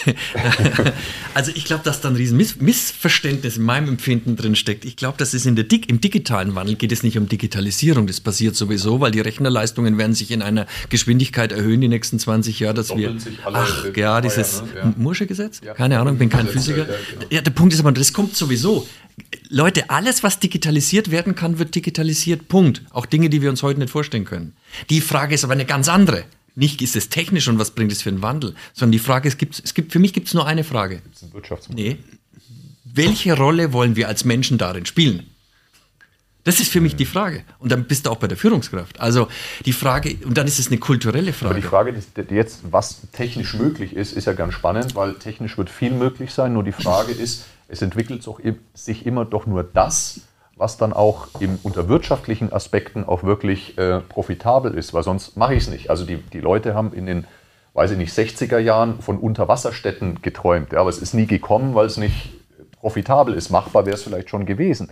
also 1.34 1.50
ich 1.54 1.64
glaube, 1.64 1.82
dass 1.82 2.02
da 2.02 2.10
ein 2.10 2.16
riesen 2.16 2.36
Miss 2.36 2.60
Missverständnis 2.60 3.56
in 3.56 3.62
meinem 3.62 3.88
Empfinden 3.88 4.36
drin 4.36 4.54
steckt. 4.54 4.84
Ich 4.84 4.96
glaube, 4.96 5.16
das 5.16 5.32
ist 5.32 5.46
in 5.46 5.56
der 5.56 5.64
Dig 5.64 5.88
im 5.88 6.02
digitalen 6.02 6.54
Wandel 6.54 6.74
geht 6.74 6.92
es 6.92 7.02
nicht 7.02 7.16
um 7.16 7.26
Digitalisierung. 7.26 8.06
Das 8.06 8.20
passiert 8.20 8.54
sowieso, 8.54 9.00
weil 9.00 9.12
die 9.12 9.20
Rechnerleistungen 9.20 9.96
werden 9.96 10.14
sich 10.14 10.30
in 10.30 10.42
einer 10.42 10.66
Geschwindigkeit 10.90 11.52
erhöhen 11.52 11.80
die 11.80 11.88
nächsten 11.88 12.18
20 12.18 12.60
Jahre, 12.60 12.74
dass 12.74 12.94
wir 12.94 13.16
ach 13.44 13.96
ja 13.96 14.20
dieses 14.20 14.60
ne? 14.60 14.68
ja. 14.76 14.94
Mursche-Gesetz, 14.98 15.62
ja. 15.64 15.72
keine 15.72 15.98
Ahnung, 15.98 16.18
bin 16.18 16.28
kein 16.28 16.46
Physiker. 16.46 16.84
Genau. 16.84 17.26
ja, 17.30 17.40
der 17.40 17.50
Punkt 17.50 17.72
ist 17.72 17.80
aber, 17.80 17.92
das 17.92 18.12
kommt 18.12 18.36
sowieso. 18.36 18.86
Leute, 19.48 19.88
alles, 19.88 20.22
was 20.22 20.38
digitalisiert 20.38 21.10
werden 21.10 21.34
kann, 21.34 21.58
wird 21.58 21.74
digitalisiert. 21.74 22.48
Punkt. 22.48 22.82
Auch 22.90 23.06
Dinge, 23.06 23.30
die 23.30 23.40
wir 23.40 23.48
uns 23.48 23.62
heute 23.62 23.80
nicht 23.80 23.90
vorstellen 23.90 24.26
können. 24.26 24.52
Die 24.90 25.00
Frage 25.00 25.34
ist 25.34 25.44
aber 25.44 25.54
eine 25.54 25.64
ganz 25.64 25.88
andere 25.88 26.24
nicht 26.56 26.82
ist 26.82 26.96
es 26.96 27.08
technisch 27.08 27.48
und 27.48 27.58
was 27.58 27.70
bringt 27.70 27.92
es 27.92 28.02
für 28.02 28.08
einen 28.08 28.22
Wandel, 28.22 28.54
sondern 28.72 28.92
die 28.92 28.98
Frage 28.98 29.28
ist, 29.28 29.40
es 29.62 29.74
gibt, 29.74 29.92
für 29.92 29.98
mich 29.98 30.12
gibt 30.12 30.28
es 30.28 30.34
nur 30.34 30.46
eine 30.46 30.64
Frage. 30.64 30.96
Gibt 30.96 31.16
es 31.16 31.22
ein 31.22 31.32
Wirtschaftsmodell? 31.32 31.84
Nee. 31.84 31.98
Welche 32.84 33.36
Rolle 33.36 33.72
wollen 33.72 33.94
wir 33.94 34.08
als 34.08 34.24
Menschen 34.24 34.56
darin 34.58 34.86
spielen? 34.86 35.26
Das 36.44 36.60
ist 36.60 36.70
für 36.70 36.80
mich 36.80 36.94
die 36.94 37.06
Frage. 37.06 37.42
Und 37.58 37.72
dann 37.72 37.84
bist 37.86 38.06
du 38.06 38.10
auch 38.10 38.18
bei 38.18 38.28
der 38.28 38.38
Führungskraft. 38.38 39.00
Also 39.00 39.26
die 39.64 39.72
Frage, 39.72 40.16
und 40.24 40.38
dann 40.38 40.46
ist 40.46 40.60
es 40.60 40.68
eine 40.68 40.78
kulturelle 40.78 41.32
Frage. 41.32 41.50
Aber 41.50 41.60
die 41.60 41.66
Frage 41.66 41.92
die 41.92 42.34
jetzt, 42.36 42.60
was 42.70 43.00
technisch 43.12 43.54
möglich 43.54 43.94
ist, 43.94 44.12
ist 44.12 44.26
ja 44.26 44.32
ganz 44.32 44.54
spannend, 44.54 44.94
weil 44.94 45.14
technisch 45.14 45.58
wird 45.58 45.68
viel 45.68 45.90
möglich 45.90 46.32
sein. 46.32 46.52
Nur 46.52 46.62
die 46.62 46.72
Frage 46.72 47.10
ist, 47.12 47.46
es 47.66 47.82
entwickelt 47.82 48.24
sich 48.74 49.06
immer 49.06 49.24
doch 49.24 49.46
nur 49.46 49.64
das, 49.64 50.20
was 50.56 50.78
dann 50.78 50.94
auch 50.94 51.28
im, 51.38 51.58
unter 51.62 51.88
wirtschaftlichen 51.88 52.52
Aspekten 52.52 53.04
auch 53.04 53.22
wirklich 53.22 53.76
äh, 53.76 54.00
profitabel 54.00 54.74
ist, 54.74 54.94
weil 54.94 55.02
sonst 55.02 55.36
mache 55.36 55.54
ich 55.54 55.64
es 55.64 55.70
nicht. 55.70 55.90
Also 55.90 56.06
die, 56.06 56.16
die 56.16 56.40
Leute 56.40 56.74
haben 56.74 56.94
in 56.94 57.04
den, 57.04 57.26
weiß 57.74 57.90
ich 57.90 57.98
nicht, 57.98 58.12
60er 58.12 58.58
Jahren 58.58 59.00
von 59.00 59.18
Unterwasserstädten 59.18 60.22
geträumt, 60.22 60.72
ja, 60.72 60.80
aber 60.80 60.88
es 60.88 60.98
ist 60.98 61.12
nie 61.12 61.26
gekommen, 61.26 61.74
weil 61.74 61.86
es 61.86 61.98
nicht 61.98 62.32
profitabel 62.80 63.34
ist. 63.34 63.50
Machbar 63.50 63.84
wäre 63.84 63.96
es 63.96 64.02
vielleicht 64.02 64.30
schon 64.30 64.46
gewesen. 64.46 64.90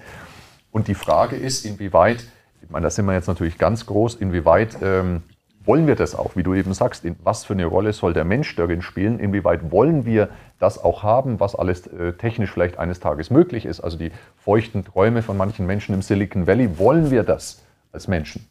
Und 0.70 0.88
die 0.88 0.94
Frage 0.94 1.37
ist, 1.37 1.64
inwieweit, 1.64 2.24
ich 2.62 2.68
meine, 2.68 2.85
da 2.85 2.90
sind 2.90 3.07
wir 3.07 3.14
jetzt 3.14 3.29
natürlich 3.29 3.57
ganz 3.57 3.87
groß, 3.87 4.16
inwieweit 4.16 4.77
ähm, 4.83 5.22
wollen 5.64 5.87
wir 5.87 5.94
das 5.94 6.14
auch, 6.14 6.37
wie 6.37 6.42
du 6.42 6.55
eben 6.55 6.74
sagst, 6.74 7.05
in 7.05 7.16
was 7.22 7.44
für 7.44 7.55
eine 7.55 7.66
Rolle 7.66 7.92
soll 7.92 8.12
der 8.12 8.24
Mensch 8.24 8.55
darin 8.57 8.83
spielen, 8.83 9.18
inwieweit 9.18 9.70
wollen 9.70 10.05
wir 10.05 10.29
das 10.59 10.79
auch 10.79 11.03
haben, 11.03 11.40
was 11.40 11.55
alles 11.55 11.87
äh, 11.87 12.12
technisch 12.14 12.50
vielleicht 12.50 12.79
eines 12.79 13.00
Tages 13.00 13.31
möglich 13.31 13.64
ist, 13.64 13.81
also 13.81 13.96
die 13.96 14.12
feuchten 14.37 14.85
Träume 14.85 15.22
von 15.22 15.37
manchen 15.37 15.66
Menschen 15.66 15.94
im 15.94 16.03
Silicon 16.03 16.46
Valley, 16.46 16.79
wollen 16.79 17.11
wir 17.11 17.22
das 17.22 17.62
als 17.92 18.09
Menschen? 18.09 18.46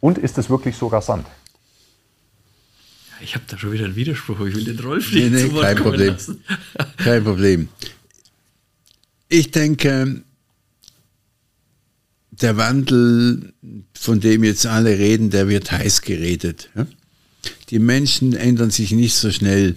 Und 0.00 0.18
ist 0.18 0.38
es 0.38 0.50
wirklich 0.50 0.76
so 0.76 0.88
rasant? 0.88 1.26
Ich 3.20 3.34
habe 3.34 3.44
da 3.48 3.56
schon 3.56 3.72
wieder 3.72 3.86
einen 3.86 3.96
Widerspruch, 3.96 4.40
ich 4.40 4.54
will 4.54 4.64
den 4.64 4.78
Rolf 4.78 5.10
nicht 5.12 5.32
nee, 5.32 5.48
nee, 5.48 5.60
kein 5.60 5.76
Problem. 5.76 6.12
Lassen. 6.12 6.44
kein 6.98 7.24
Problem. 7.24 7.68
Ich 9.28 9.50
denke, 9.50 10.22
der 12.40 12.56
Wandel, 12.56 13.52
von 13.94 14.20
dem 14.20 14.44
jetzt 14.44 14.66
alle 14.66 14.98
reden, 14.98 15.30
der 15.30 15.48
wird 15.48 15.72
heiß 15.72 16.02
geredet. 16.02 16.70
Die 17.70 17.78
Menschen 17.78 18.34
ändern 18.34 18.70
sich 18.70 18.92
nicht 18.92 19.14
so 19.14 19.30
schnell, 19.30 19.76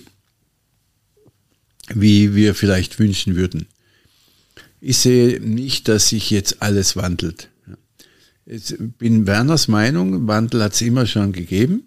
wie 1.94 2.36
wir 2.36 2.56
vielleicht 2.56 3.00
wünschen 3.00 3.36
würden. 3.36 3.68
Ich 4.82 4.98
sehe 4.98 5.40
nicht, 5.40 5.88
dass 5.88 6.10
sich 6.10 6.30
jetzt 6.30 6.62
alles 6.62 6.96
wandelt. 6.96 7.50
Ich 8.46 8.76
bin 8.98 9.28
Werners 9.28 9.68
Meinung, 9.68 10.28
Wandel 10.28 10.64
hat 10.64 10.74
es 10.74 10.82
immer 10.82 11.06
schon 11.06 11.32
gegeben. 11.32 11.84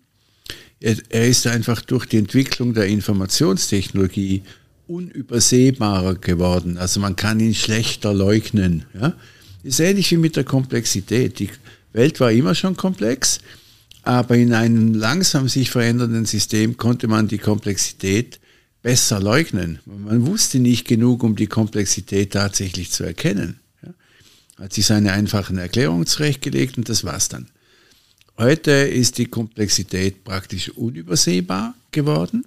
Er 0.81 1.29
ist 1.29 1.47
einfach 1.47 1.81
durch 1.81 2.07
die 2.07 2.19
Entwicklung 2.19 2.75
der 2.75 2.87
Informationstechnologie 2.87 4.43
unübersehbarer 4.89 6.17
geworden. 6.17 6.77
Also 6.77 6.99
man 6.99 7.15
kann 7.17 7.41
ihn 7.41 7.55
schlechter 7.55 8.13
leugnen. 8.13 8.85
Ja? 8.95 9.15
Ist 9.63 9.81
ähnlich 9.81 10.11
wie 10.11 10.17
mit 10.17 10.37
der 10.37 10.45
Komplexität. 10.45 11.39
Die 11.39 11.51
Welt 11.93 12.21
war 12.21 12.33
immer 12.33 12.55
schon 12.55 12.77
komplex, 12.77 13.41
aber 14.03 14.37
in 14.37 14.53
einem 14.53 14.95
langsam 14.95 15.49
sich 15.49 15.71
verändernden 15.71 16.27
System 16.27 16.77
konnte 16.77 17.07
man 17.09 17.29
die 17.29 17.39
Komplexität 17.39 18.41
besser 18.83 19.21
leugnen. 19.21 19.79
Man 19.87 20.27
wusste 20.27 20.59
nicht 20.59 20.89
genug, 20.89 21.23
um 21.23 21.37
die 21.37 21.47
Komplexität 21.47 22.33
tatsächlich 22.33 22.91
zu 22.91 23.05
erkennen. 23.05 23.61
Ja. 23.83 23.95
Hat 24.65 24.73
sich 24.73 24.87
seine 24.87 25.13
einfachen 25.13 25.57
Erklärungen 25.59 26.07
zurechtgelegt 26.07 26.79
und 26.79 26.89
das 26.89 27.05
war's 27.05 27.29
dann. 27.29 27.47
Heute 28.39 28.73
ist 28.73 29.19
die 29.19 29.27
Komplexität 29.27 30.25
praktisch 30.25 30.71
unübersehbar 30.71 31.75
geworden, 31.93 32.45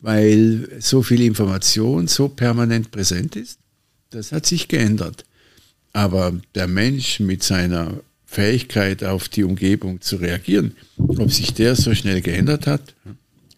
weil 0.00 0.68
so 0.80 1.02
viel 1.02 1.20
Information 1.20 2.06
so 2.06 2.28
permanent 2.28 2.90
präsent 2.90 3.36
ist. 3.36 3.58
Das 4.10 4.32
hat 4.32 4.46
sich 4.46 4.68
geändert. 4.68 5.24
Aber 5.94 6.38
der 6.54 6.66
Mensch 6.66 7.20
mit 7.20 7.42
seiner 7.42 8.00
Fähigkeit 8.26 9.04
auf 9.04 9.28
die 9.28 9.44
Umgebung 9.44 10.00
zu 10.00 10.16
reagieren, 10.16 10.76
ob 10.98 11.30
sich 11.30 11.54
der 11.54 11.76
so 11.76 11.94
schnell 11.94 12.20
geändert 12.20 12.66
hat, 12.66 12.94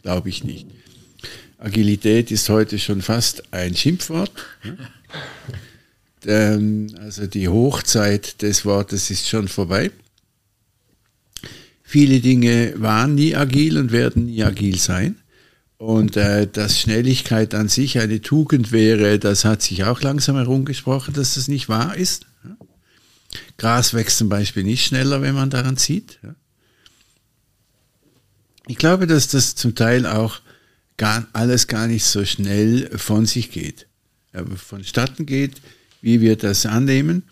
glaube 0.03 0.29
ich 0.29 0.45
nicht. 0.45 0.67
Agilität 1.59 2.31
ist 2.31 2.51
heute 2.51 2.79
schon 2.79 3.01
fast 3.01 3.55
ein 3.55 3.75
Schimpfwort. 3.75 4.31
Also 6.27 7.27
die 7.27 7.49
Hochzeit 7.49 8.43
des 8.43 8.67
Wortes 8.67 9.11
ist 9.11 9.29
schon 9.29 9.49
vorbei. 9.49 9.91
Viele 11.83 12.21
Dinge 12.21 12.75
waren 12.77 13.15
nie 13.15 13.35
agil 13.35 13.79
und 13.79 13.93
werden 13.93 14.27
nie 14.27 14.43
agil 14.43 14.77
sein. 14.77 15.17
Und 15.79 16.17
äh, 16.17 16.47
dass 16.47 16.81
Schnelligkeit 16.81 17.55
an 17.55 17.69
sich 17.69 17.99
eine 17.99 18.23
Tugend 18.23 18.73
wäre, 18.73 19.19
das 19.19 19.45
hat 19.45 19.63
sich 19.63 19.85
auch 19.85 20.01
langsam 20.01 20.37
herumgesprochen, 20.37 21.13
dass 21.13 21.35
das 21.35 21.49
nicht 21.49 21.69
wahr 21.69 21.97
ist. 21.97 22.27
Gras 23.59 23.93
wächst 23.93 24.19
zum 24.19 24.29
Beispiel 24.29 24.65
nicht 24.65 24.87
schneller, 24.87 25.21
wenn 25.21 25.35
man 25.35 25.51
daran 25.51 25.77
zieht. 25.77 26.19
Ich 28.67 28.79
glaube, 28.79 29.07
dass 29.07 29.29
das 29.29 29.55
zum 29.55 29.75
Teil 29.75 30.07
auch 30.07 30.41
gar, 30.97 31.27
alles 31.33 31.67
gar 31.67 31.87
nicht 31.87 32.05
so 32.05 32.25
schnell 32.25 32.91
von 32.97 33.27
sich 33.27 33.51
geht, 33.51 33.87
aber 34.33 34.57
vonstatten 34.57 35.27
geht, 35.27 35.61
wie 36.01 36.21
wir 36.21 36.37
das 36.37 36.65
annehmen. 36.65 37.25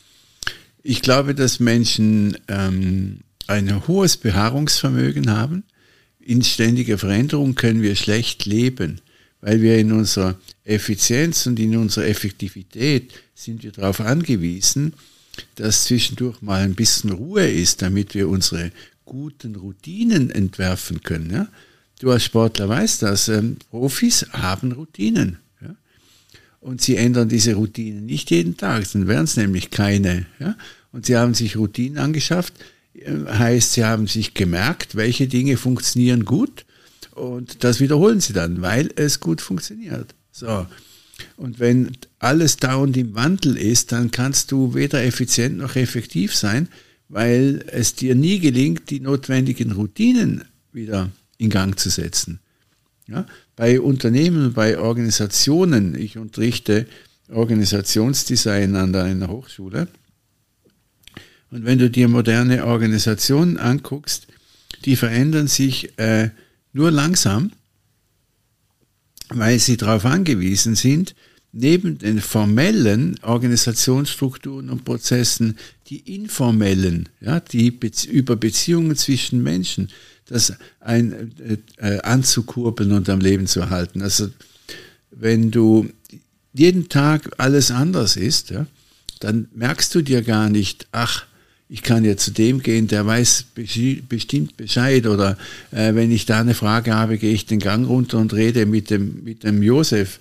Ich 0.82 1.00
glaube, 1.00 1.34
dass 1.34 1.60
Menschen 1.60 2.36
ähm, 2.48 3.20
ein 3.46 3.86
hohes 3.86 4.18
Beharrungsvermögen 4.18 5.30
haben 5.30 5.64
in 6.26 6.42
ständiger 6.42 6.98
Veränderung 6.98 7.54
können 7.54 7.82
wir 7.82 7.96
schlecht 7.96 8.46
leben, 8.46 9.00
weil 9.40 9.60
wir 9.60 9.78
in 9.78 9.92
unserer 9.92 10.38
Effizienz 10.64 11.46
und 11.46 11.58
in 11.60 11.76
unserer 11.76 12.06
Effektivität 12.06 13.12
sind 13.34 13.62
wir 13.62 13.72
darauf 13.72 14.00
angewiesen, 14.00 14.94
dass 15.56 15.84
zwischendurch 15.84 16.40
mal 16.40 16.62
ein 16.62 16.74
bisschen 16.74 17.10
Ruhe 17.10 17.46
ist, 17.46 17.82
damit 17.82 18.14
wir 18.14 18.28
unsere 18.28 18.70
guten 19.04 19.56
Routinen 19.56 20.30
entwerfen 20.30 21.02
können. 21.02 21.30
Ja? 21.30 21.48
Du 21.98 22.10
als 22.10 22.24
Sportler 22.24 22.68
weißt 22.68 23.02
das, 23.02 23.28
ähm, 23.28 23.56
Profis 23.70 24.26
haben 24.32 24.72
Routinen. 24.72 25.38
Ja? 25.60 25.74
Und 26.60 26.80
sie 26.80 26.96
ändern 26.96 27.28
diese 27.28 27.54
Routinen 27.54 28.06
nicht 28.06 28.30
jeden 28.30 28.56
Tag, 28.56 28.90
dann 28.92 29.08
wären 29.08 29.24
es 29.24 29.36
nämlich 29.36 29.70
keine. 29.70 30.26
Ja? 30.38 30.56
Und 30.92 31.06
sie 31.06 31.16
haben 31.16 31.34
sich 31.34 31.56
Routinen 31.56 31.98
angeschafft, 31.98 32.54
heißt, 33.06 33.72
sie 33.72 33.84
haben 33.84 34.06
sich 34.06 34.34
gemerkt, 34.34 34.94
welche 34.94 35.26
Dinge 35.26 35.56
funktionieren 35.56 36.24
gut 36.24 36.64
und 37.12 37.62
das 37.64 37.80
wiederholen 37.80 38.20
sie 38.20 38.32
dann, 38.32 38.62
weil 38.62 38.90
es 38.96 39.20
gut 39.20 39.40
funktioniert. 39.40 40.14
So. 40.32 40.66
Und 41.36 41.60
wenn 41.60 41.92
alles 42.18 42.56
dauernd 42.56 42.96
im 42.96 43.14
Wandel 43.14 43.56
ist, 43.56 43.92
dann 43.92 44.10
kannst 44.10 44.50
du 44.50 44.74
weder 44.74 45.04
effizient 45.04 45.58
noch 45.58 45.76
effektiv 45.76 46.34
sein, 46.34 46.68
weil 47.08 47.64
es 47.68 47.94
dir 47.94 48.14
nie 48.14 48.40
gelingt, 48.40 48.90
die 48.90 49.00
notwendigen 49.00 49.72
Routinen 49.72 50.44
wieder 50.72 51.10
in 51.38 51.50
Gang 51.50 51.78
zu 51.78 51.90
setzen. 51.90 52.40
Ja? 53.06 53.26
Bei 53.54 53.80
Unternehmen, 53.80 54.54
bei 54.54 54.78
Organisationen, 54.78 55.94
ich 55.94 56.18
unterrichte 56.18 56.86
Organisationsdesign 57.30 58.74
an 58.74 58.94
einer 58.94 59.28
Hochschule, 59.28 59.88
und 61.54 61.64
wenn 61.64 61.78
du 61.78 61.88
dir 61.88 62.08
moderne 62.08 62.66
Organisationen 62.66 63.58
anguckst, 63.58 64.26
die 64.84 64.96
verändern 64.96 65.46
sich 65.46 65.96
äh, 66.00 66.30
nur 66.72 66.90
langsam, 66.90 67.52
weil 69.28 69.60
sie 69.60 69.76
darauf 69.76 70.04
angewiesen 70.04 70.74
sind, 70.74 71.14
neben 71.52 71.98
den 71.98 72.20
formellen 72.20 73.20
Organisationsstrukturen 73.22 74.68
und 74.68 74.84
Prozessen 74.84 75.56
die 75.86 75.98
informellen, 76.16 77.08
ja, 77.20 77.38
die 77.38 77.70
Be 77.70 77.92
über 78.10 78.34
Beziehungen 78.34 78.96
zwischen 78.96 79.40
Menschen, 79.44 79.90
das 80.26 80.54
ein, 80.80 81.34
äh, 81.38 81.58
äh, 81.76 82.00
anzukurbeln 82.00 82.90
und 82.90 83.08
am 83.08 83.20
Leben 83.20 83.46
zu 83.46 83.60
erhalten. 83.60 84.02
Also 84.02 84.28
wenn 85.12 85.52
du 85.52 85.88
jeden 86.52 86.88
Tag 86.88 87.30
alles 87.38 87.70
anders 87.70 88.16
ist, 88.16 88.50
ja, 88.50 88.66
dann 89.20 89.46
merkst 89.54 89.94
du 89.94 90.02
dir 90.02 90.22
gar 90.22 90.50
nicht, 90.50 90.88
ach, 90.90 91.26
ich 91.68 91.82
kann 91.82 92.04
ja 92.04 92.16
zu 92.16 92.30
dem 92.30 92.62
gehen, 92.62 92.88
der 92.88 93.06
weiß 93.06 93.46
bestimmt 93.54 94.56
Bescheid. 94.56 95.06
Oder 95.06 95.38
äh, 95.70 95.94
wenn 95.94 96.10
ich 96.10 96.26
da 96.26 96.40
eine 96.40 96.54
Frage 96.54 96.94
habe, 96.94 97.18
gehe 97.18 97.32
ich 97.32 97.46
den 97.46 97.58
Gang 97.58 97.88
runter 97.88 98.18
und 98.18 98.34
rede 98.34 98.66
mit 98.66 98.90
dem, 98.90 99.24
mit 99.24 99.44
dem 99.44 99.62
Josef. 99.62 100.20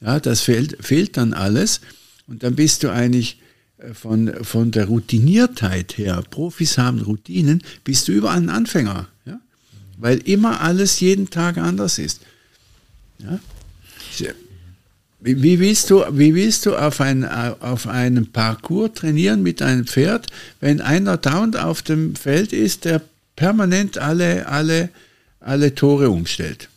Ja, 0.00 0.20
das 0.20 0.42
fehlt, 0.42 0.84
fehlt 0.84 1.16
dann 1.16 1.32
alles. 1.32 1.80
Und 2.26 2.42
dann 2.42 2.54
bist 2.54 2.82
du 2.82 2.90
eigentlich 2.90 3.40
äh, 3.78 3.94
von, 3.94 4.32
von 4.42 4.70
der 4.70 4.86
Routiniertheit 4.86 5.96
her, 5.96 6.22
Profis 6.30 6.78
haben 6.78 7.00
Routinen, 7.00 7.62
bist 7.84 8.08
du 8.08 8.12
überall 8.12 8.38
ein 8.38 8.50
Anfänger. 8.50 9.08
Ja? 9.24 9.40
Weil 9.96 10.18
immer 10.18 10.60
alles 10.60 11.00
jeden 11.00 11.30
Tag 11.30 11.56
anders 11.56 11.98
ist. 11.98 12.20
Ja? 13.18 13.38
Wie 15.24 15.60
willst 15.60 15.88
du, 15.90 16.04
wie 16.10 16.34
willst 16.34 16.66
du 16.66 16.74
auf, 16.74 17.00
ein, 17.00 17.24
auf 17.24 17.86
einem 17.86 18.26
Parcours 18.26 18.94
trainieren 18.94 19.42
mit 19.42 19.62
einem 19.62 19.86
Pferd, 19.86 20.26
wenn 20.58 20.80
einer 20.80 21.16
dauernd 21.16 21.56
auf 21.56 21.82
dem 21.82 22.16
Feld 22.16 22.52
ist, 22.52 22.84
der 22.84 23.00
permanent 23.36 23.98
alle, 23.98 24.48
alle, 24.48 24.88
alle 25.38 25.76
Tore 25.76 26.10
umstellt? 26.10 26.68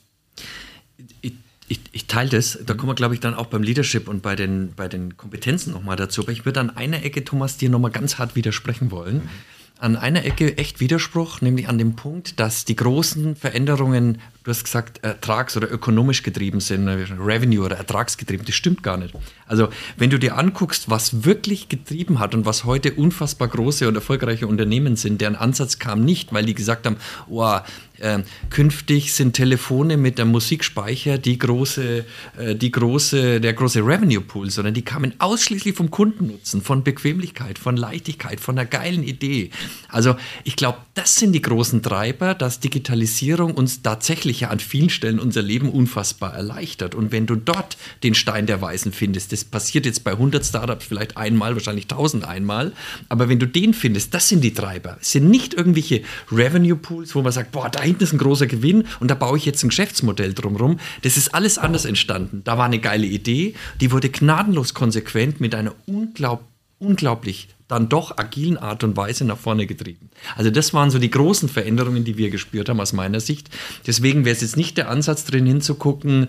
Ich, 1.22 1.34
ich, 1.68 1.80
ich 1.92 2.06
teile 2.06 2.30
das. 2.30 2.60
Da 2.64 2.76
kommen 2.76 2.92
wir, 2.92 2.96
glaube 2.96 3.16
ich, 3.16 3.20
dann 3.20 3.34
auch 3.34 3.48
beim 3.48 3.64
Leadership 3.64 4.08
und 4.08 4.22
bei 4.22 4.36
den, 4.36 4.74
bei 4.76 4.88
den 4.88 5.18
Kompetenzen 5.18 5.74
nochmal 5.74 5.96
dazu. 5.96 6.22
Aber 6.22 6.32
ich 6.32 6.46
würde 6.46 6.60
an 6.60 6.70
einer 6.70 7.04
Ecke, 7.04 7.24
Thomas, 7.24 7.58
dir 7.58 7.72
nochmal 7.72 7.90
ganz 7.90 8.20
hart 8.20 8.36
widersprechen 8.36 8.92
wollen. 8.92 9.18
Mhm 9.24 9.30
an 9.78 9.98
einer 9.98 10.24
Ecke 10.24 10.58
echt 10.58 10.80
Widerspruch, 10.80 11.42
nämlich 11.42 11.68
an 11.68 11.78
dem 11.78 11.96
Punkt, 11.96 12.40
dass 12.40 12.64
die 12.64 12.78
großen 12.78 13.36
Veränderungen, 13.36 14.20
du 14.44 14.52
hast 14.52 14.64
gesagt, 14.64 15.04
ertrags- 15.04 15.58
oder 15.58 15.70
ökonomisch 15.70 16.24
getrieben 16.24 16.62
sind, 16.62 16.88
Revenue 16.88 17.66
oder 17.66 17.76
ertragsgetrieben. 17.76 18.46
Das 18.46 18.56
stimmt 18.56 18.84
gar 18.84 18.98
nicht. 18.98 19.14
Also, 19.48 19.68
wenn 19.98 20.10
du 20.10 20.18
dir 20.18 20.38
anguckst, 20.38 20.90
was 20.90 21.26
wirklich 21.26 21.68
getrieben 21.68 22.20
hat 22.20 22.34
und 22.34 22.46
was 22.46 22.64
heute 22.64 22.94
unfassbar 22.94 23.50
große 23.50 23.88
und 23.88 23.96
erfolgreiche 23.96 24.48
Unternehmen 24.48 24.96
sind, 24.96 25.20
deren 25.20 25.36
Ansatz 25.36 25.78
kam 25.78 26.06
nicht, 26.06 26.32
weil 26.32 26.46
die 26.46 26.54
gesagt 26.54 26.86
haben, 26.86 26.96
oh, 27.28 27.60
äh, 28.00 28.20
künftig 28.50 29.14
sind 29.14 29.34
Telefone 29.34 29.98
mit 29.98 30.20
dem 30.20 30.30
Musikspeicher 30.30 31.18
die 31.18 31.38
große, 31.38 32.06
äh, 32.38 32.56
die 32.56 32.72
große, 32.72 33.42
der 33.42 33.54
große 33.54 33.80
Revenue 33.80 34.22
Pool, 34.22 34.50
sondern 34.50 34.74
die 34.74 34.82
kamen 34.82 35.14
ausschließlich 35.20 35.76
vom 35.76 35.92
Kundennutzen, 35.92 36.62
von 36.62 36.84
Bequemlichkeit, 36.84 37.60
von 37.60 37.78
Leichtigkeit, 37.78 38.40
von 38.40 38.58
einer 38.58 38.68
geilen 38.68 39.04
Idee. 39.04 39.50
Also 39.90 40.16
ich 40.44 40.56
glaube, 40.56 40.80
das 40.94 41.16
sind 41.16 41.34
die 41.34 41.42
großen 41.42 41.82
Treiber, 41.82 42.34
dass 42.34 42.60
Digitalisierung 42.60 43.54
uns 43.54 43.82
tatsächlich 43.82 44.42
ja 44.42 44.50
an 44.50 44.60
vielen 44.60 44.90
Stellen 44.90 45.20
unser 45.20 45.42
Leben 45.42 45.70
unfassbar 45.70 46.34
erleichtert. 46.34 46.96
Und 46.96 47.12
wenn 47.12 47.26
du 47.26 47.36
dort 47.36 47.78
den 48.04 48.16
Stein 48.16 48.46
der 48.46 48.62
Weisen 48.62 48.92
findest, 48.92 49.32
das 49.32 49.44
passiert 49.44 49.86
jetzt 49.86 50.04
bei 50.04 50.12
100 50.12 50.46
Startups 50.46 50.86
vielleicht 50.86 51.18
einmal, 51.18 51.56
wahrscheinlich 51.56 51.86
1000 51.86 52.26
einmal, 52.26 52.74
aber 53.10 53.30
wenn 53.30 53.40
du 53.40 53.48
den 53.48 53.74
findest, 53.74 54.14
das 54.14 54.30
sind 54.30 54.44
die 54.44 54.54
Treiber. 54.54 54.98
Es 55.02 55.12
sind 55.12 55.30
nicht 55.30 55.54
irgendwelche 55.54 56.02
Revenue 56.32 56.76
Pools, 56.76 57.16
wo 57.16 57.22
man 57.22 57.32
sagt, 57.32 57.52
boah, 57.52 57.70
da 57.70 57.85
hinten 57.86 58.04
ist 58.04 58.14
ein 58.14 58.20
großer 58.20 58.48
Gewinn 58.48 58.86
und 59.00 59.10
da 59.10 59.16
baue 59.16 59.38
ich 59.38 59.46
jetzt 59.46 59.64
ein 59.64 59.70
Geschäftsmodell 59.70 60.34
drumherum. 60.34 60.80
Das 61.04 61.18
ist 61.18 61.34
alles 61.34 61.58
anders 61.58 61.86
entstanden. 61.86 62.42
Da 62.44 62.58
war 62.58 62.66
eine 62.66 62.80
geile 62.80 63.06
Idee, 63.06 63.56
die 63.80 63.92
wurde 63.92 64.10
gnadenlos 64.10 64.74
konsequent 64.74 65.40
mit 65.40 65.56
einer 65.56 65.74
unglaub, 65.86 66.44
unglaublich 66.80 67.50
dann 67.68 67.90
doch 67.90 68.18
agilen 68.18 68.58
Art 68.58 68.84
und 68.84 68.96
Weise 68.96 69.26
nach 69.26 69.38
vorne 69.38 69.66
getrieben. 69.66 70.10
Also 70.36 70.52
das 70.52 70.74
waren 70.74 70.92
so 70.92 71.00
die 71.00 71.10
großen 71.10 71.50
Veränderungen, 71.50 72.04
die 72.04 72.18
wir 72.18 72.30
gespürt 72.30 72.70
haben 72.70 72.80
aus 72.80 72.94
meiner 72.94 73.20
Sicht. 73.20 73.50
Deswegen 73.88 74.24
wäre 74.24 74.36
es 74.36 74.42
jetzt 74.42 74.58
nicht 74.58 74.78
der 74.78 74.90
Ansatz 74.90 75.26
drin 75.26 75.46
hinzugucken, 75.48 76.28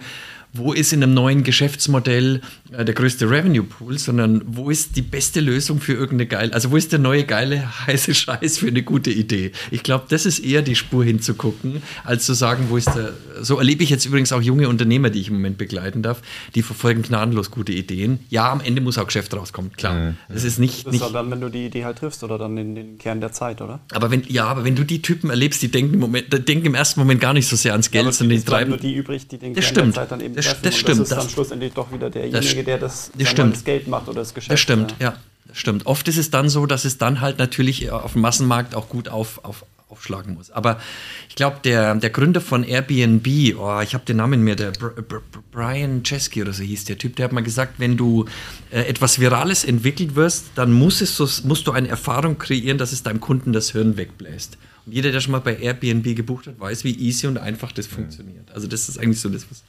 wo 0.56 0.72
ist 0.72 0.92
in 0.92 1.02
einem 1.02 1.14
neuen 1.14 1.42
Geschäftsmodell 1.42 2.40
äh, 2.72 2.84
der 2.84 2.94
größte 2.94 3.28
Revenue 3.28 3.62
Pool, 3.62 3.98
sondern 3.98 4.42
wo 4.46 4.70
ist 4.70 4.96
die 4.96 5.02
beste 5.02 5.40
Lösung 5.40 5.80
für 5.80 5.92
irgendeine 5.92 6.26
geile, 6.26 6.52
also 6.52 6.70
wo 6.70 6.76
ist 6.76 6.92
der 6.92 6.98
neue 6.98 7.24
geile 7.24 7.64
heiße 7.86 8.14
Scheiß 8.14 8.58
für 8.58 8.68
eine 8.68 8.82
gute 8.82 9.10
Idee? 9.10 9.52
Ich 9.70 9.82
glaube, 9.82 10.06
das 10.08 10.26
ist 10.26 10.38
eher 10.38 10.62
die 10.62 10.76
Spur 10.76 11.04
hinzugucken, 11.04 11.82
als 12.04 12.26
zu 12.26 12.34
sagen, 12.34 12.66
wo 12.68 12.76
ist 12.76 12.88
der, 12.94 13.12
so 13.40 13.58
erlebe 13.58 13.82
ich 13.82 13.90
jetzt 13.90 14.06
übrigens 14.06 14.32
auch 14.32 14.42
junge 14.42 14.68
Unternehmer, 14.68 15.10
die 15.10 15.20
ich 15.20 15.28
im 15.28 15.34
Moment 15.34 15.58
begleiten 15.58 16.02
darf, 16.02 16.22
die 16.54 16.62
verfolgen 16.62 17.02
gnadenlos 17.02 17.50
gute 17.50 17.72
Ideen. 17.72 18.20
Ja, 18.30 18.50
am 18.50 18.60
Ende 18.60 18.80
muss 18.80 18.98
auch 18.98 19.06
Geschäft 19.06 19.34
rauskommen, 19.34 19.72
klar. 19.72 19.94
Mhm. 19.94 20.16
Das 20.28 20.44
ist 20.44 20.58
nicht. 20.58 20.86
Das 20.86 20.94
ist 20.94 21.00
nicht 21.00 21.14
dann, 21.14 21.30
wenn 21.30 21.40
du 21.40 21.48
die 21.48 21.66
Idee 21.66 21.84
halt 21.84 21.98
triffst 21.98 22.22
oder 22.24 22.38
dann 22.38 22.56
in 22.56 22.74
den 22.74 22.98
Kern 22.98 23.20
der 23.20 23.32
Zeit, 23.32 23.60
oder? 23.60 23.80
Aber 23.92 24.10
wenn, 24.10 24.22
ja, 24.28 24.46
aber 24.46 24.64
wenn 24.64 24.76
du 24.76 24.84
die 24.84 25.02
Typen 25.02 25.30
erlebst, 25.30 25.62
die 25.62 25.68
denken 25.68 25.94
im, 25.94 26.00
Moment, 26.00 26.48
denken 26.48 26.66
im 26.66 26.74
ersten 26.74 27.00
Moment 27.00 27.20
gar 27.20 27.32
nicht 27.32 27.48
so 27.48 27.56
sehr 27.56 27.72
ans 27.72 27.90
Geld, 27.90 28.06
ja, 28.06 28.12
sondern 28.12 28.38
die 28.38 28.44
treiben. 28.44 28.70
nur 28.70 28.78
die 28.78 28.94
übrig, 28.94 29.28
die 29.28 29.38
den 29.38 29.54
das 29.54 29.64
Kern 29.64 29.74
stimmt. 29.74 29.96
der 29.96 30.02
Zeit 30.02 30.12
dann 30.12 30.20
eben 30.20 30.34
das 30.34 30.45
treffen. 30.52 30.62
das 30.64 30.76
stimmt, 30.76 30.88
Das 30.88 30.98
ist 30.98 31.12
das- 31.12 31.18
dann 31.24 31.28
schlussendlich 31.30 31.72
doch 31.72 31.92
wieder 31.92 32.10
derjenige, 32.10 32.64
der 32.64 32.78
das, 32.78 33.10
das 33.16 33.34
das 33.34 33.64
Geld 33.64 33.88
macht 33.88 34.08
oder 34.08 34.20
das 34.20 34.34
Geschäft. 34.34 34.52
Das 34.52 34.60
stimmt, 34.60 34.94
ja. 34.98 35.16
Das 35.48 35.58
stimmt. 35.58 35.86
Oft 35.86 36.08
ist 36.08 36.16
es 36.16 36.30
dann 36.30 36.48
so, 36.48 36.66
dass 36.66 36.84
es 36.84 36.98
dann 36.98 37.20
halt 37.20 37.38
natürlich 37.38 37.90
auf 37.90 38.12
dem 38.12 38.22
Massenmarkt 38.22 38.74
auch 38.74 38.88
gut 38.88 39.08
auf, 39.08 39.44
auf, 39.44 39.64
aufschlagen 39.88 40.34
muss. 40.34 40.50
Aber 40.50 40.80
ich 41.28 41.36
glaube, 41.36 41.58
der, 41.62 41.94
der 41.94 42.10
Gründer 42.10 42.40
von 42.40 42.64
Airbnb, 42.64 43.26
oh, 43.58 43.80
ich 43.80 43.94
habe 43.94 44.04
den 44.04 44.16
Namen 44.16 44.42
mehr, 44.42 44.56
der 44.56 44.72
Br 44.72 44.90
Br 44.90 45.20
Brian 45.52 46.02
Chesky 46.02 46.42
oder 46.42 46.52
so 46.52 46.62
hieß 46.64 46.84
der 46.86 46.98
Typ, 46.98 47.16
der 47.16 47.24
hat 47.24 47.32
mal 47.32 47.42
gesagt, 47.42 47.74
wenn 47.78 47.96
du 47.96 48.26
äh, 48.70 48.82
etwas 48.82 49.20
Virales 49.20 49.64
entwickelt 49.64 50.16
wirst, 50.16 50.46
dann 50.56 50.72
muss 50.72 51.00
es 51.00 51.16
so, 51.16 51.28
musst 51.44 51.66
du 51.66 51.72
eine 51.72 51.88
Erfahrung 51.88 52.36
kreieren, 52.38 52.76
dass 52.78 52.92
es 52.92 53.02
deinem 53.04 53.20
Kunden 53.20 53.52
das 53.52 53.70
Hirn 53.70 53.96
wegbläst. 53.96 54.58
Und 54.84 54.92
jeder, 54.92 55.12
der 55.12 55.20
schon 55.20 55.32
mal 55.32 55.40
bei 55.40 55.56
Airbnb 55.56 56.14
gebucht 56.16 56.48
hat, 56.48 56.58
weiß, 56.60 56.84
wie 56.84 56.94
easy 56.98 57.26
und 57.28 57.38
einfach 57.38 57.72
das 57.72 57.86
funktioniert. 57.86 58.50
Also 58.52 58.66
das 58.66 58.88
ist 58.88 58.98
eigentlich 58.98 59.20
so 59.20 59.28
das, 59.28 59.46
was. 59.50 59.62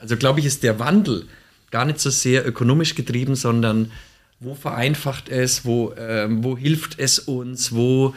Also 0.00 0.16
glaube 0.16 0.40
ich, 0.40 0.46
ist 0.46 0.62
der 0.62 0.78
Wandel 0.78 1.26
gar 1.70 1.84
nicht 1.84 2.00
so 2.00 2.10
sehr 2.10 2.46
ökonomisch 2.46 2.94
getrieben, 2.94 3.34
sondern 3.36 3.90
wo 4.40 4.54
vereinfacht 4.54 5.28
es, 5.28 5.64
wo, 5.64 5.94
ähm, 5.98 6.44
wo 6.44 6.56
hilft 6.56 6.98
es 6.98 7.18
uns, 7.18 7.72
wo 7.72 8.14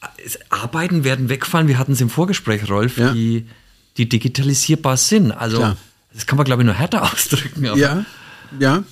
äh, 0.00 0.06
Arbeiten 0.48 1.04
werden 1.04 1.28
wegfallen. 1.28 1.68
Wir 1.68 1.78
hatten 1.78 1.92
es 1.92 2.00
im 2.00 2.10
Vorgespräch, 2.10 2.68
Rolf, 2.68 2.98
Ja. 2.98 3.12
die, 3.12 3.46
die 3.96 4.08
digitalisierbar 4.08 4.96
sind. 4.96 5.32
Also 5.32 5.58
Klar. 5.58 5.76
das 6.12 6.26
kann 6.26 6.36
man, 6.36 6.44
glaube 6.44 6.62
ich, 6.62 6.66
nur 6.66 6.74
härter 6.74 7.02
ausdrücken. 7.12 7.66
aber- 7.66 7.78
Ja, 7.78 8.04
ja. 8.58 8.84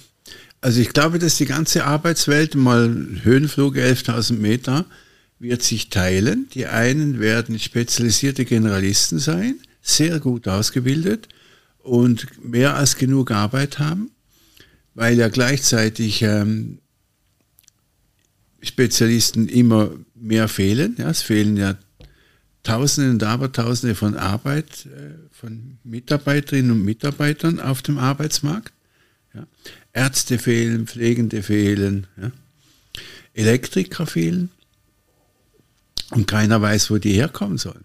Also 0.62 0.80
ich 0.80 0.90
glaube, 0.92 1.18
dass 1.18 1.36
die 1.36 1.46
ganze 1.46 1.84
Arbeitswelt, 1.86 2.54
mal 2.54 2.94
Höhenflug 3.22 3.76
11.000 3.76 4.34
Meter, 4.34 4.84
wird 5.38 5.62
sich 5.62 5.88
teilen. 5.88 6.48
Die 6.52 6.66
einen 6.66 7.18
werden 7.18 7.58
spezialisierte 7.58 8.44
Generalisten 8.44 9.18
sein, 9.18 9.58
sehr 9.80 10.20
gut 10.20 10.48
ausgebildet 10.48 11.28
und 11.78 12.44
mehr 12.44 12.76
als 12.76 12.96
genug 12.96 13.30
Arbeit 13.30 13.78
haben, 13.78 14.10
weil 14.94 15.18
ja 15.18 15.28
gleichzeitig 15.28 16.22
ähm, 16.22 16.78
Spezialisten 18.62 19.48
immer 19.48 19.90
mehr 20.14 20.48
fehlen. 20.48 20.96
Ja, 20.98 21.10
es 21.10 21.22
fehlen 21.22 21.56
ja 21.56 21.76
Tausende 22.62 23.10
und 23.10 23.22
Abertausende 23.22 23.94
von 23.94 24.16
Arbeit, 24.16 24.86
äh, 24.86 25.14
von 25.32 25.78
Mitarbeiterinnen 25.82 26.72
und 26.72 26.84
Mitarbeitern 26.84 27.58
auf 27.58 27.80
dem 27.80 27.98
Arbeitsmarkt. 27.98 28.74
Ja. 29.32 29.46
Ärzte 29.92 30.38
fehlen, 30.38 30.86
Pflegende 30.86 31.42
fehlen, 31.42 32.06
ja. 32.20 32.30
Elektriker 33.32 34.06
fehlen 34.06 34.50
und 36.10 36.26
keiner 36.26 36.60
weiß, 36.60 36.90
wo 36.90 36.98
die 36.98 37.12
herkommen 37.12 37.56
sollen. 37.56 37.84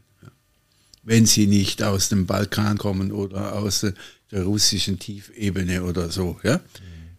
Wenn 1.05 1.25
sie 1.25 1.47
nicht 1.47 1.81
aus 1.83 2.09
dem 2.09 2.25
Balkan 2.25 2.77
kommen 2.77 3.11
oder 3.11 3.53
aus 3.53 3.81
der, 3.81 3.93
russischen 4.43 4.99
Tiefebene 4.99 5.83
oder 5.83 6.11
so. 6.11 6.37
Ja. 6.43 6.59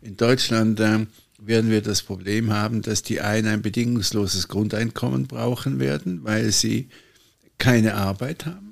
In 0.03 0.19
Deutschland 0.19 0.81
ähm, 0.81 1.07
werden 1.39 1.71
wir 1.71 1.81
das 1.81 2.03
Problem 2.03 2.53
haben, 2.53 2.83
dass 2.83 3.03
die 3.03 3.23
einen 3.23 3.47
ein 3.47 3.63
bedingungsloses 3.63 4.49
Grundeinkommen 4.49 5.27
brauchen 5.27 5.79
werden, 5.79 6.25
weil 6.25 6.53
sie 6.53 6.89
keine 7.57 7.95
Arbeit 7.95 8.45
haben 8.45 8.67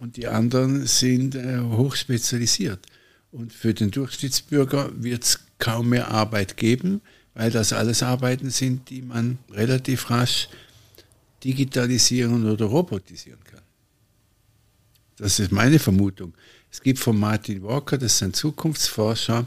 und 0.00 0.16
die 0.16 0.26
anderen 0.26 0.86
sind 0.86 1.34
äh, 1.34 1.60
hochspezialisiert. 1.60 2.80
Und 3.32 3.52
für 3.52 3.74
den 3.74 3.90
Durchschnittsbürger 3.90 4.90
wird 4.94 5.24
es 5.24 5.40
kaum 5.58 5.90
mehr 5.90 6.10
Arbeit 6.10 6.56
geben, 6.56 7.00
weil 7.34 7.50
das 7.50 7.72
alles 7.72 8.02
Arbeiten 8.02 8.50
sind, 8.50 8.90
die 8.90 9.02
man 9.02 9.38
relativ 9.52 10.10
rasch 10.10 10.48
digitalisieren 11.44 12.50
oder 12.50 12.64
robotisieren 12.64 13.42
kann. 13.44 13.49
Das 15.20 15.38
ist 15.38 15.52
meine 15.52 15.78
Vermutung. 15.78 16.32
Es 16.72 16.80
gibt 16.80 16.98
von 16.98 17.18
Martin 17.18 17.62
Walker, 17.62 17.98
das 17.98 18.14
ist 18.14 18.22
ein 18.22 18.32
Zukunftsforscher, 18.32 19.46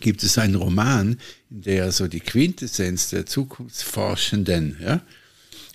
gibt 0.00 0.22
es 0.22 0.38
einen 0.38 0.54
Roman, 0.54 1.18
in 1.50 1.60
der 1.60 1.84
er 1.84 1.92
so 1.92 2.08
die 2.08 2.20
Quintessenz 2.20 3.10
der 3.10 3.26
Zukunftsforschenden 3.26 4.78
ja, 4.80 5.02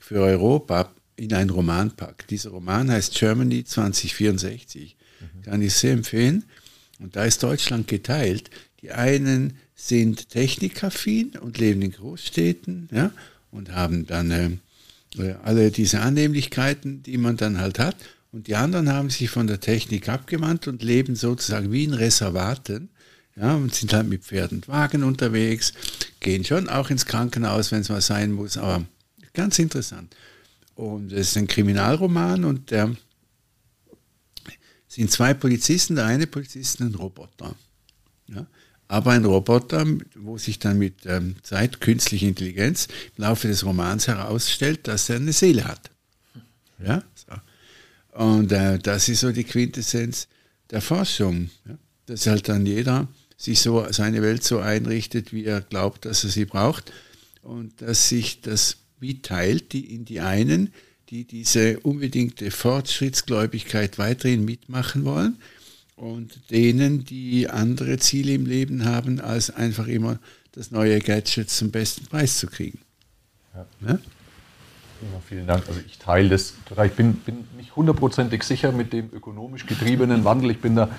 für 0.01 0.21
Europa 0.21 0.91
in 1.15 1.31
einen 1.33 1.51
Roman 1.51 1.91
packt. 1.91 2.31
Dieser 2.31 2.49
Roman 2.49 2.89
heißt 2.89 3.13
Germany 3.13 3.65
2064. 3.65 4.95
Kann 5.43 5.61
ich 5.61 5.75
sehr 5.75 5.93
empfehlen. 5.93 6.43
Und 6.99 7.15
da 7.15 7.25
ist 7.25 7.43
Deutschland 7.43 7.87
geteilt. 7.87 8.49
Die 8.81 8.91
einen 8.91 9.57
sind 9.75 10.29
technikaffin 10.29 11.37
und 11.39 11.59
leben 11.59 11.83
in 11.83 11.91
Großstädten 11.91 12.89
ja, 12.91 13.11
und 13.51 13.73
haben 13.73 14.07
dann 14.07 14.31
äh, 14.31 15.33
alle 15.43 15.69
diese 15.69 15.99
Annehmlichkeiten, 15.99 17.03
die 17.03 17.17
man 17.17 17.37
dann 17.37 17.59
halt 17.59 17.77
hat. 17.77 17.95
Und 18.33 18.47
die 18.47 18.55
anderen 18.55 18.91
haben 18.91 19.11
sich 19.11 19.29
von 19.29 19.45
der 19.45 19.59
Technik 19.59 20.09
abgewandt 20.09 20.67
und 20.67 20.81
leben 20.81 21.15
sozusagen 21.15 21.71
wie 21.71 21.83
in 21.83 21.93
Reservaten. 21.93 22.89
Ja, 23.35 23.55
und 23.55 23.73
sind 23.73 23.93
halt 23.93 24.07
mit 24.07 24.23
Pferd 24.23 24.51
und 24.51 24.67
Wagen 24.67 25.03
unterwegs, 25.03 25.73
gehen 26.19 26.43
schon 26.43 26.69
auch 26.69 26.91
ins 26.91 27.05
Krankenhaus, 27.05 27.71
wenn 27.71 27.81
es 27.81 27.89
mal 27.89 28.01
sein 28.01 28.31
muss, 28.31 28.57
aber 28.57 28.85
ganz 29.33 29.57
interessant. 29.57 30.15
Und 30.75 31.11
es 31.11 31.29
ist 31.29 31.37
ein 31.37 31.47
Kriminalroman 31.47 32.43
und 32.43 32.69
der 32.69 32.95
sind 34.87 35.11
zwei 35.11 35.33
Polizisten, 35.33 35.95
der 35.95 36.05
eine 36.05 36.27
Polizist 36.27 36.75
ist 36.75 36.81
ein 36.81 36.93
Roboter. 36.93 37.55
Ja? 38.27 38.45
Aber 38.87 39.11
ein 39.11 39.25
Roboter, 39.25 39.85
wo 40.15 40.37
sich 40.37 40.59
dann 40.59 40.77
mit 40.77 41.05
ähm, 41.05 41.35
Zeit 41.41 41.81
künstlicher 41.81 42.27
Intelligenz 42.27 42.87
im 43.17 43.23
Laufe 43.23 43.47
des 43.47 43.65
Romans 43.65 44.07
herausstellt, 44.07 44.87
dass 44.87 45.09
er 45.09 45.15
eine 45.15 45.33
Seele 45.33 45.65
hat. 45.65 45.89
Ja? 46.83 47.03
Und 48.13 48.51
äh, 48.51 48.79
das 48.79 49.09
ist 49.09 49.21
so 49.21 49.31
die 49.31 49.43
Quintessenz 49.43 50.27
der 50.69 50.81
Forschung. 50.81 51.49
Ja? 51.67 51.77
Dass 52.05 52.27
halt 52.27 52.49
dann 52.49 52.65
jeder 52.65 53.07
sich 53.37 53.59
so 53.59 53.85
seine 53.91 54.21
Welt 54.21 54.43
so 54.43 54.59
einrichtet, 54.59 55.33
wie 55.33 55.45
er 55.45 55.61
glaubt, 55.61 56.05
dass 56.05 56.23
er 56.23 56.29
sie 56.29 56.45
braucht. 56.45 56.91
Und 57.41 57.81
dass 57.81 58.09
sich 58.09 58.41
das 58.41 58.77
mitteilt 58.99 59.73
die, 59.73 59.93
in 59.93 60.05
die 60.05 60.21
einen, 60.21 60.73
die 61.09 61.25
diese 61.25 61.79
unbedingte 61.81 62.51
Fortschrittsgläubigkeit 62.51 63.97
weiterhin 63.97 64.45
mitmachen 64.45 65.03
wollen 65.03 65.37
und 65.95 66.49
denen, 66.49 67.03
die 67.03 67.49
andere 67.49 67.97
Ziele 67.99 68.33
im 68.33 68.45
Leben 68.45 68.85
haben, 68.85 69.19
als 69.19 69.49
einfach 69.49 69.87
immer 69.87 70.19
das 70.53 70.71
neue 70.71 70.99
Gadget 70.99 71.49
zum 71.49 71.71
besten 71.71 72.05
Preis 72.05 72.37
zu 72.37 72.47
kriegen. 72.47 72.79
Ja. 73.53 73.67
Ja? 73.87 73.99
Ja, 75.11 75.19
vielen 75.27 75.47
Dank. 75.47 75.67
Also 75.67 75.79
ich 75.85 75.99
teile 75.99 76.29
das. 76.29 76.55
Ich 76.85 76.91
bin, 76.93 77.15
bin 77.15 77.47
nicht 77.57 77.75
hundertprozentig 77.75 78.43
sicher 78.43 78.71
mit 78.71 78.93
dem 78.93 79.09
ökonomisch 79.13 79.65
getriebenen 79.65 80.23
Wandel. 80.23 80.51
Ich 80.51 80.61
bin 80.61 80.75
da 80.75 80.85
ein 80.85 80.89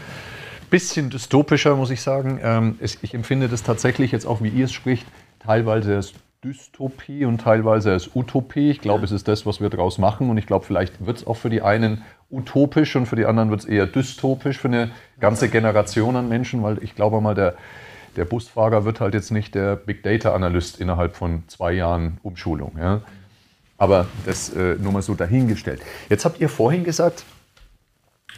bisschen 0.71 1.11
dystopischer, 1.11 1.77
muss 1.77 1.91
ich 1.91 2.03
sagen. 2.03 2.39
Ähm, 2.43 2.79
ich 2.81 3.15
empfinde 3.15 3.49
das 3.49 3.63
tatsächlich 3.63 4.13
jetzt 4.13 4.27
auch, 4.27 4.43
wie 4.43 4.49
ihr 4.49 4.67
es 4.67 4.73
spricht, 4.73 5.07
teilweise 5.41 5.97
als 5.97 6.13
Dystopie 6.45 7.25
und 7.25 7.41
teilweise 7.41 7.93
als 7.93 8.15
Utopie. 8.15 8.71
Ich 8.71 8.81
glaube, 8.81 9.05
es 9.05 9.13
ist 9.13 9.27
das, 9.29 9.47
was 9.47 9.61
wir 9.61 9.71
daraus 9.71 9.99
machen. 9.99 10.29
Und 10.29 10.37
ich 10.37 10.47
glaube, 10.47 10.67
vielleicht 10.67 11.05
wird 11.05 11.19
es 11.19 11.27
auch 11.27 11.37
für 11.37 11.49
die 11.49 11.63
einen 11.63 12.03
utopisch 12.31 12.97
und 12.97 13.07
für 13.07 13.17
die 13.17 13.25
anderen 13.25 13.51
wird 13.51 13.61
es 13.61 13.67
eher 13.67 13.87
dystopisch 13.87 14.59
für 14.59 14.69
eine 14.69 14.91
ganze 15.21 15.49
Generation 15.49 16.17
an 16.17 16.29
Menschen, 16.29 16.63
weil 16.63 16.83
ich 16.83 16.95
glaube 16.95 17.21
mal, 17.21 17.35
der, 17.35 17.55
der 18.17 18.25
Busfahrer 18.27 18.85
wird 18.85 19.01
halt 19.01 19.15
jetzt 19.15 19.31
nicht 19.31 19.55
der 19.55 19.77
Big 19.77 20.03
Data 20.03 20.35
Analyst 20.35 20.81
innerhalb 20.81 21.17
von 21.17 21.45
zwei 21.47 21.73
Jahren 21.73 22.19
Umschulung. 22.23 22.73
Ja? 22.79 23.01
Aber 23.77 24.07
das 24.25 24.51
äh, 24.55 24.77
nur 24.77 24.93
mal 24.93 25.03
so 25.03 25.15
dahingestellt. 25.15 25.83
Jetzt 26.09 26.25
habt 26.25 26.41
ihr 26.41 26.49
vorhin 26.49 26.85
gesagt, 26.85 27.25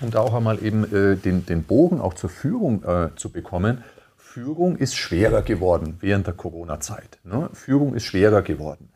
um 0.01 0.11
da 0.11 0.21
auch 0.21 0.35
einmal 0.35 0.63
eben 0.63 0.85
äh, 0.85 1.17
den, 1.17 1.47
den 1.47 1.63
Bogen 1.63 2.01
auch 2.01 2.15
zur 2.15 2.31
Führung 2.31 2.83
äh, 2.85 3.11
zu 3.17 3.31
bekommen, 3.31 3.85
Führung 4.17 4.77
ist 4.77 4.97
schwerer 4.97 5.43
geworden 5.43 5.97
während 6.01 6.27
der 6.27 6.35
Corona-Zeit. 6.35 7.19
Ne? 7.25 7.49
Führung 7.55 7.95
ist 7.95 8.05
schwerer 8.05 8.43
geworden. 8.43 8.91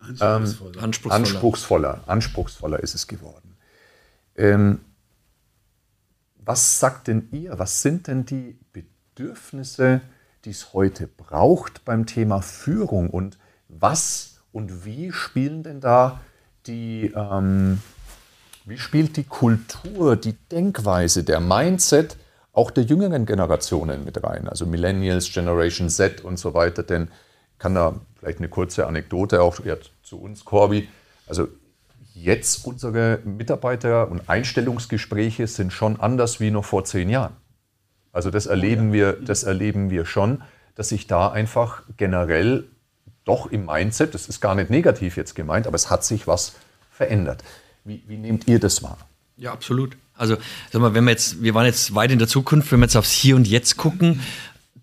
Anspruchsvoll. 0.00 0.78
Anspruchsvoller. 0.78 1.14
Anspruchsvoller, 1.14 2.00
anspruchsvoller 2.06 2.80
ist 2.80 2.94
es 2.94 3.06
geworden. 3.06 3.56
Ähm, 4.36 4.80
was 6.36 6.78
sagt 6.80 7.08
denn 7.08 7.28
ihr? 7.32 7.58
Was 7.58 7.82
sind 7.82 8.08
denn 8.08 8.26
die 8.26 8.58
Bedürfnisse, 8.72 10.02
die 10.44 10.50
es 10.50 10.74
heute 10.74 11.06
braucht 11.06 11.84
beim 11.84 12.04
Thema 12.04 12.42
Führung? 12.42 13.08
Und 13.10 13.38
was 13.68 14.33
und 14.54 14.84
wie 14.84 15.10
spielen 15.10 15.64
denn 15.64 15.80
da 15.80 16.20
die, 16.66 17.12
ähm, 17.16 17.80
wie 18.64 18.78
spielt 18.78 19.16
die 19.16 19.24
Kultur, 19.24 20.14
die 20.14 20.34
Denkweise, 20.52 21.24
der 21.24 21.40
Mindset 21.40 22.16
auch 22.52 22.70
der 22.70 22.84
jüngeren 22.84 23.26
Generationen 23.26 24.04
mit 24.04 24.22
rein? 24.22 24.48
Also 24.48 24.64
Millennials, 24.64 25.32
Generation 25.32 25.88
Z 25.88 26.24
und 26.24 26.38
so 26.38 26.54
weiter. 26.54 26.84
Denn 26.84 27.08
ich 27.52 27.58
kann 27.58 27.74
da 27.74 27.96
vielleicht 28.16 28.38
eine 28.38 28.48
kurze 28.48 28.86
Anekdote 28.86 29.42
auch 29.42 29.58
zu 30.04 30.20
uns, 30.20 30.44
Corby. 30.44 30.88
Also 31.26 31.48
jetzt 32.14 32.64
unsere 32.64 33.18
Mitarbeiter- 33.24 34.08
und 34.08 34.28
Einstellungsgespräche 34.28 35.48
sind 35.48 35.72
schon 35.72 35.98
anders 35.98 36.38
wie 36.38 36.52
noch 36.52 36.64
vor 36.64 36.84
zehn 36.84 37.10
Jahren. 37.10 37.34
Also 38.12 38.30
das 38.30 38.46
erleben 38.46 38.92
wir, 38.92 39.14
das 39.14 39.42
erleben 39.42 39.90
wir 39.90 40.06
schon, 40.06 40.44
dass 40.76 40.90
sich 40.90 41.08
da 41.08 41.32
einfach 41.32 41.82
generell 41.96 42.68
doch 43.24 43.46
im 43.46 43.66
Mindset, 43.66 44.14
das 44.14 44.28
ist 44.28 44.40
gar 44.40 44.54
nicht 44.54 44.70
negativ 44.70 45.16
jetzt 45.16 45.34
gemeint, 45.34 45.66
aber 45.66 45.76
es 45.76 45.90
hat 45.90 46.04
sich 46.04 46.26
was 46.26 46.54
verändert. 46.90 47.42
Wie, 47.84 48.02
wie 48.06 48.16
nehmt 48.16 48.46
ihr 48.48 48.58
das 48.58 48.82
wahr? 48.82 48.98
Ja, 49.36 49.52
absolut. 49.52 49.96
Also, 50.16 50.36
sag 50.70 50.80
mal, 50.80 50.94
wenn 50.94 51.04
wir 51.04 51.10
jetzt, 51.10 51.42
wir 51.42 51.54
waren 51.54 51.66
jetzt 51.66 51.94
weit 51.94 52.10
in 52.10 52.18
der 52.18 52.28
Zukunft, 52.28 52.70
wenn 52.70 52.80
wir 52.80 52.84
jetzt 52.84 52.96
aufs 52.96 53.12
Hier 53.12 53.36
und 53.36 53.48
Jetzt 53.48 53.76
gucken, 53.76 54.20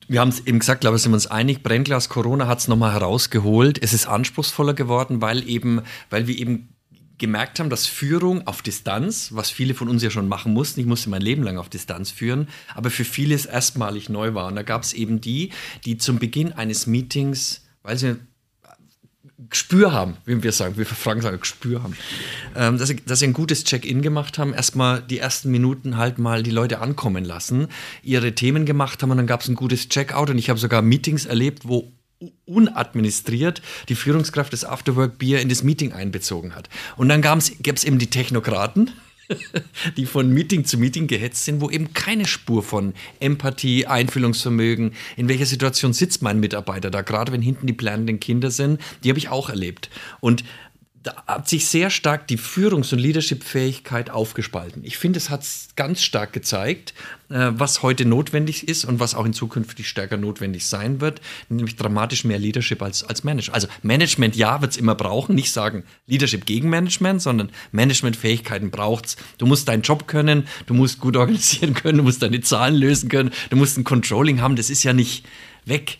wir 0.07 0.19
haben 0.19 0.29
es 0.29 0.45
eben 0.45 0.59
gesagt, 0.59 0.81
glaube 0.81 0.97
ich, 0.97 1.03
sind 1.03 1.11
wir 1.11 1.15
uns 1.15 1.27
einig, 1.27 1.63
Brennglas 1.63 2.09
Corona 2.09 2.47
hat 2.47 2.59
es 2.59 2.67
nochmal 2.67 2.91
herausgeholt. 2.91 3.81
Es 3.81 3.93
ist 3.93 4.07
anspruchsvoller 4.07 4.73
geworden, 4.73 5.21
weil 5.21 5.47
eben, 5.47 5.83
weil 6.09 6.27
wir 6.27 6.37
eben 6.37 6.75
gemerkt 7.17 7.59
haben, 7.59 7.69
dass 7.69 7.85
Führung 7.85 8.45
auf 8.45 8.61
Distanz, 8.61 9.29
was 9.31 9.49
viele 9.49 9.73
von 9.73 9.87
uns 9.87 10.03
ja 10.03 10.09
schon 10.09 10.27
machen 10.27 10.53
mussten, 10.53 10.81
ich 10.81 10.85
musste 10.85 11.09
mein 11.09 11.21
Leben 11.21 11.43
lang 11.43 11.57
auf 11.57 11.69
Distanz 11.69 12.11
führen, 12.11 12.49
aber 12.75 12.89
für 12.89 13.05
viele 13.05 13.35
es 13.35 13.45
erstmalig 13.45 14.09
neu 14.09 14.33
war. 14.33 14.47
Und 14.47 14.55
da 14.55 14.63
gab 14.63 14.83
es 14.83 14.91
eben 14.91 15.21
die, 15.21 15.51
die 15.85 15.97
zum 15.97 16.19
Beginn 16.19 16.51
eines 16.51 16.87
Meetings, 16.87 17.61
weil 17.83 17.97
sie 17.97 18.17
Gespür 19.49 19.91
haben, 19.91 20.17
wie 20.25 20.41
wir 20.43 20.51
sagen, 20.51 20.77
wir 20.77 20.85
Franken 20.85 21.21
sagen, 21.21 21.39
Gespür 21.39 21.83
haben, 21.83 21.97
ähm, 22.55 22.77
dass, 22.77 22.89
sie, 22.89 22.97
dass 22.97 23.19
sie 23.19 23.27
ein 23.27 23.33
gutes 23.33 23.63
Check-in 23.63 24.01
gemacht 24.01 24.37
haben, 24.37 24.53
erstmal 24.53 25.01
die 25.01 25.19
ersten 25.19 25.51
Minuten 25.51 25.97
halt 25.97 26.19
mal 26.19 26.43
die 26.43 26.51
Leute 26.51 26.79
ankommen 26.79 27.25
lassen, 27.25 27.67
ihre 28.03 28.33
Themen 28.33 28.65
gemacht 28.65 29.01
haben 29.01 29.11
und 29.11 29.17
dann 29.17 29.27
gab 29.27 29.41
es 29.41 29.47
ein 29.47 29.55
gutes 29.55 29.89
Check-out 29.89 30.29
und 30.29 30.37
ich 30.37 30.49
habe 30.49 30.59
sogar 30.59 30.81
Meetings 30.81 31.25
erlebt, 31.25 31.67
wo 31.67 31.91
unadministriert 32.45 33.61
die 33.89 33.95
Führungskraft 33.95 34.53
des 34.53 34.65
Afterwork 34.65 35.17
Bier 35.17 35.41
in 35.41 35.49
das 35.49 35.63
Meeting 35.63 35.91
einbezogen 35.93 36.53
hat. 36.55 36.69
Und 36.95 37.09
dann 37.09 37.21
gab 37.21 37.39
es 37.39 37.83
eben 37.83 37.97
die 37.97 38.09
Technokraten, 38.11 38.91
die 39.97 40.05
von 40.05 40.29
Meeting 40.29 40.65
zu 40.65 40.77
Meeting 40.77 41.07
gehetzt 41.07 41.45
sind, 41.45 41.61
wo 41.61 41.69
eben 41.69 41.93
keine 41.93 42.25
Spur 42.25 42.63
von 42.63 42.93
Empathie, 43.19 43.87
Einfühlungsvermögen, 43.87 44.93
in 45.17 45.29
welcher 45.29 45.45
Situation 45.45 45.93
sitzt 45.93 46.21
mein 46.21 46.39
Mitarbeiter 46.39 46.89
da, 46.89 47.01
gerade 47.01 47.31
wenn 47.31 47.41
hinten 47.41 47.67
die 47.67 47.73
planenden 47.73 48.19
Kinder 48.19 48.51
sind, 48.51 48.79
die 49.03 49.09
habe 49.09 49.19
ich 49.19 49.29
auch 49.29 49.49
erlebt. 49.49 49.89
Und 50.19 50.43
da 51.03 51.23
hat 51.25 51.49
sich 51.49 51.65
sehr 51.65 51.89
stark 51.89 52.27
die 52.27 52.37
Führungs- 52.37 52.93
und 52.93 52.99
Leadership-Fähigkeit 52.99 54.11
aufgespalten. 54.11 54.83
Ich 54.83 54.97
finde, 54.97 55.17
es 55.17 55.31
hat 55.31 55.43
ganz 55.75 56.03
stark 56.03 56.31
gezeigt, 56.31 56.93
äh, 57.29 57.49
was 57.53 57.81
heute 57.81 58.05
notwendig 58.05 58.67
ist 58.67 58.85
und 58.85 58.99
was 58.99 59.15
auch 59.15 59.25
in 59.25 59.33
Zukunft 59.33 59.83
stärker 59.83 60.17
notwendig 60.17 60.67
sein 60.67 61.01
wird, 61.01 61.19
nämlich 61.49 61.75
dramatisch 61.75 62.23
mehr 62.23 62.37
Leadership 62.37 62.83
als, 62.83 63.03
als 63.03 63.23
Management. 63.23 63.55
Also 63.55 63.67
Management, 63.81 64.35
ja, 64.35 64.61
wird 64.61 64.73
es 64.73 64.77
immer 64.77 64.93
brauchen, 64.93 65.33
nicht 65.33 65.51
sagen 65.51 65.85
Leadership 66.05 66.45
gegen 66.45 66.69
Management, 66.69 67.21
sondern 67.21 67.49
Management-Fähigkeiten 67.71 68.69
braucht 68.69 69.07
es. 69.07 69.17
Du 69.39 69.47
musst 69.47 69.67
deinen 69.67 69.81
Job 69.81 70.07
können, 70.07 70.47
du 70.67 70.75
musst 70.75 70.99
gut 70.99 71.17
organisieren 71.17 71.73
können, 71.73 71.97
du 71.97 72.03
musst 72.03 72.21
deine 72.21 72.41
Zahlen 72.41 72.75
lösen 72.75 73.09
können, 73.09 73.31
du 73.49 73.55
musst 73.55 73.77
ein 73.77 73.83
Controlling 73.83 74.39
haben, 74.41 74.55
das 74.55 74.69
ist 74.69 74.83
ja 74.83 74.93
nicht 74.93 75.25
weg. 75.65 75.97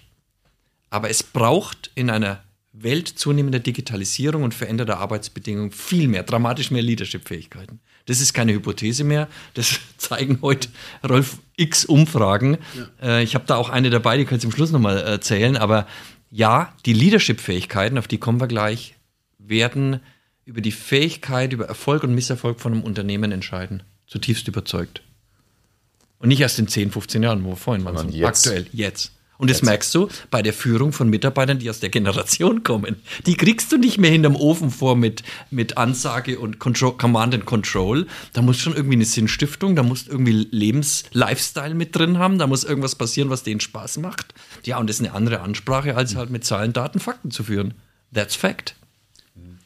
Aber 0.92 1.10
es 1.10 1.24
braucht 1.24 1.90
in 1.96 2.12
einer 2.12 2.44
Welt 2.84 3.08
zunehmender 3.08 3.60
Digitalisierung 3.60 4.44
und 4.44 4.54
veränderter 4.54 5.00
Arbeitsbedingungen 5.00 5.72
viel 5.72 6.08
mehr, 6.08 6.24
dramatisch 6.24 6.72
mehr 6.72 6.82
Leadership-Fähigkeiten. 6.82 7.80
Das 8.06 8.20
ist 8.20 8.34
keine 8.34 8.54
Hypothese 8.54 9.04
mehr. 9.04 9.28
Das 9.54 9.80
zeigen 9.98 10.40
heute 10.42 10.70
Rolf 11.08 11.38
X 11.56 11.86
Umfragen. 11.86 12.58
Ja. 13.02 13.18
Äh, 13.20 13.24
ich 13.24 13.36
habe 13.36 13.46
da 13.46 13.56
auch 13.56 13.70
eine 13.70 13.90
dabei, 13.90 14.18
die 14.18 14.26
könnt 14.26 14.40
ihr 14.40 14.50
zum 14.50 14.52
Schluss 14.52 14.72
nochmal 14.72 14.98
erzählen. 14.98 15.58
Aber 15.58 15.88
ja, 16.30 16.74
die 16.86 16.94
Leadership-Fähigkeiten, 16.94 17.98
auf 17.98 18.08
die 18.08 18.18
kommen 18.18 18.40
wir 18.40 18.48
gleich, 18.48 18.96
werden 19.38 20.00
über 20.46 20.62
die 20.62 20.72
Fähigkeit, 20.72 21.54
über 21.54 21.66
Erfolg 21.66 22.04
und 22.04 22.16
Misserfolg 22.16 22.60
von 22.60 22.74
einem 22.74 22.84
Unternehmen 22.84 23.32
entscheiden. 23.32 23.84
Zutiefst 24.08 24.48
überzeugt. 24.48 25.02
Und 26.20 26.28
nicht 26.28 26.42
erst 26.42 26.60
in 26.60 26.68
10, 26.68 26.92
15 26.92 27.24
Jahren, 27.24 27.44
wo 27.44 27.50
wir 27.52 27.56
vorhin 27.56 27.86
waren, 27.86 27.98
sondern 27.98 28.16
jetzt. 28.16 28.48
aktuell, 28.48 28.68
jetzt. 28.72 29.12
Und 29.42 29.50
das 29.50 29.64
merkst 29.64 29.96
du 29.96 30.08
bei 30.30 30.44
der 30.44 30.54
Führung 30.54 30.94
von 30.94 31.10
Mitarbeitern, 31.10 31.58
die 31.58 31.68
aus 31.72 31.80
der 31.80 31.90
Generation 31.90 32.62
kommen. 32.62 32.98
Die 33.26 33.34
kriegst 33.34 33.72
du 33.72 33.78
nicht 33.80 33.98
mehr 33.98 34.12
hinterm 34.12 34.36
Ofen 34.36 34.70
vor 34.70 34.96
mit, 34.96 35.24
mit 35.50 35.80
Ansage 35.80 36.38
und 36.38 36.60
Control, 36.60 36.96
Command 36.96 37.34
and 37.34 37.46
Control. 37.46 38.06
Da 38.34 38.44
muss 38.44 38.60
schon 38.60 38.76
irgendwie 38.76 38.98
eine 38.98 39.06
Sinnstiftung, 39.06 39.76
da 39.76 39.82
muss 39.82 40.08
irgendwie 40.08 40.48
Lebens-Lifestyle 40.52 41.74
mit 41.74 41.96
drin 41.96 42.20
haben, 42.20 42.38
da 42.38 42.46
muss 42.46 42.64
irgendwas 42.64 42.94
passieren, 42.94 43.32
was 43.32 43.42
denen 43.42 43.62
Spaß 43.62 43.98
macht. 43.98 44.36
Ja, 44.64 44.78
und 44.78 44.88
das 44.88 44.98
ist 44.98 45.06
eine 45.08 45.16
andere 45.16 45.40
Ansprache, 45.40 45.98
als 45.98 46.16
halt 46.16 46.30
mit 46.30 46.46
Zahlen, 46.46 46.72
Daten, 46.72 47.00
Fakten 47.00 47.32
zu 47.32 47.44
führen. 47.44 47.74
That's 48.14 48.36
fact. 48.36 48.76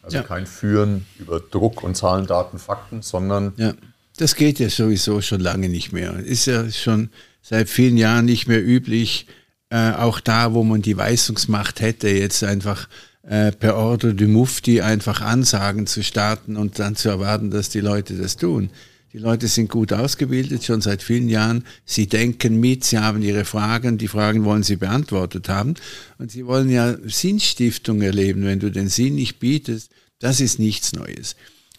Also 0.01 0.17
ja. 0.19 0.23
kein 0.23 0.47
Führen 0.47 1.05
über 1.19 1.41
Druck 1.41 1.83
und 1.83 1.97
Zahlen, 1.97 2.27
Daten, 2.27 2.59
Fakten, 2.59 3.01
sondern. 3.01 3.51
Ja, 3.57 3.73
das 4.15 4.35
geht 4.35 4.59
ja 4.59 4.69
sowieso 4.69 5.19
schon 5.19 5.41
lange 5.41 5.67
nicht 5.67 5.91
mehr. 5.91 6.17
Ist 6.19 6.45
ja 6.45 6.71
schon 6.71 7.09
seit 7.41 7.67
vielen 7.67 7.97
Jahren 7.97 8.23
nicht 8.23 8.47
mehr 8.47 8.65
üblich, 8.65 9.27
äh, 9.75 9.91
auch 9.91 10.21
da, 10.21 10.53
wo 10.53 10.63
man 10.63 10.81
die 10.81 10.95
Weisungsmacht 10.95 11.81
hätte, 11.81 12.07
jetzt 12.07 12.43
einfach 12.45 12.87
äh, 13.23 13.51
per 13.51 13.75
Ordre 13.75 14.13
du 14.13 14.25
Mufti 14.27 14.79
einfach 14.79 15.19
Ansagen 15.19 15.85
zu 15.85 16.01
starten 16.01 16.55
und 16.55 16.79
dann 16.79 16.95
zu 16.95 17.09
erwarten, 17.09 17.51
dass 17.51 17.67
die 17.69 17.81
Leute 17.81 18.13
das 18.13 18.37
tun. 18.37 18.69
Die 19.11 19.17
Leute 19.17 19.49
sind 19.49 19.69
gut 19.69 19.91
ausgebildet, 19.91 20.63
schon 20.63 20.79
seit 20.79 21.03
vielen 21.03 21.27
Jahren. 21.27 21.65
Sie 21.83 22.07
denken 22.07 22.59
mit, 22.59 22.85
sie 22.85 22.99
haben 22.99 23.21
ihre 23.21 23.43
Fragen, 23.43 23.97
die 23.97 24.07
Fragen 24.07 24.45
wollen 24.45 24.63
sie 24.63 24.77
beantwortet 24.77 25.49
haben. 25.49 25.73
Und 26.19 26.31
sie 26.31 26.45
wollen 26.45 26.69
ja 26.69 26.95
Sinnstiftung 27.05 28.01
erleben. 28.01 28.45
Wenn 28.45 28.59
du 28.59 28.71
den 28.71 28.87
Sinn 28.87 29.15
nicht 29.15 29.39
bietest, 29.39 29.91
das 30.19 30.39
ist 30.39 30.57
nichts 30.57 30.93
Neues. 30.93 31.35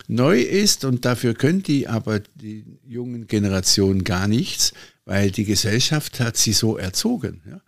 Neu 0.07 0.41
ist, 0.41 0.85
und 0.85 1.07
dafür 1.07 1.33
können 1.33 1.63
die 1.63 1.89
aber 1.89 2.21
die 2.21 2.65
jungen 2.87 3.27
Generationen 3.27 4.05
gar 4.05 4.29
nichts, 4.29 4.75
weil 5.07 5.31
die 5.31 5.45
Gesellschaft 5.45 6.21
hat 6.21 6.37
sie 6.37 6.53
so 6.53 6.77
erzogen. 6.77 7.41
Ja. 7.49 7.61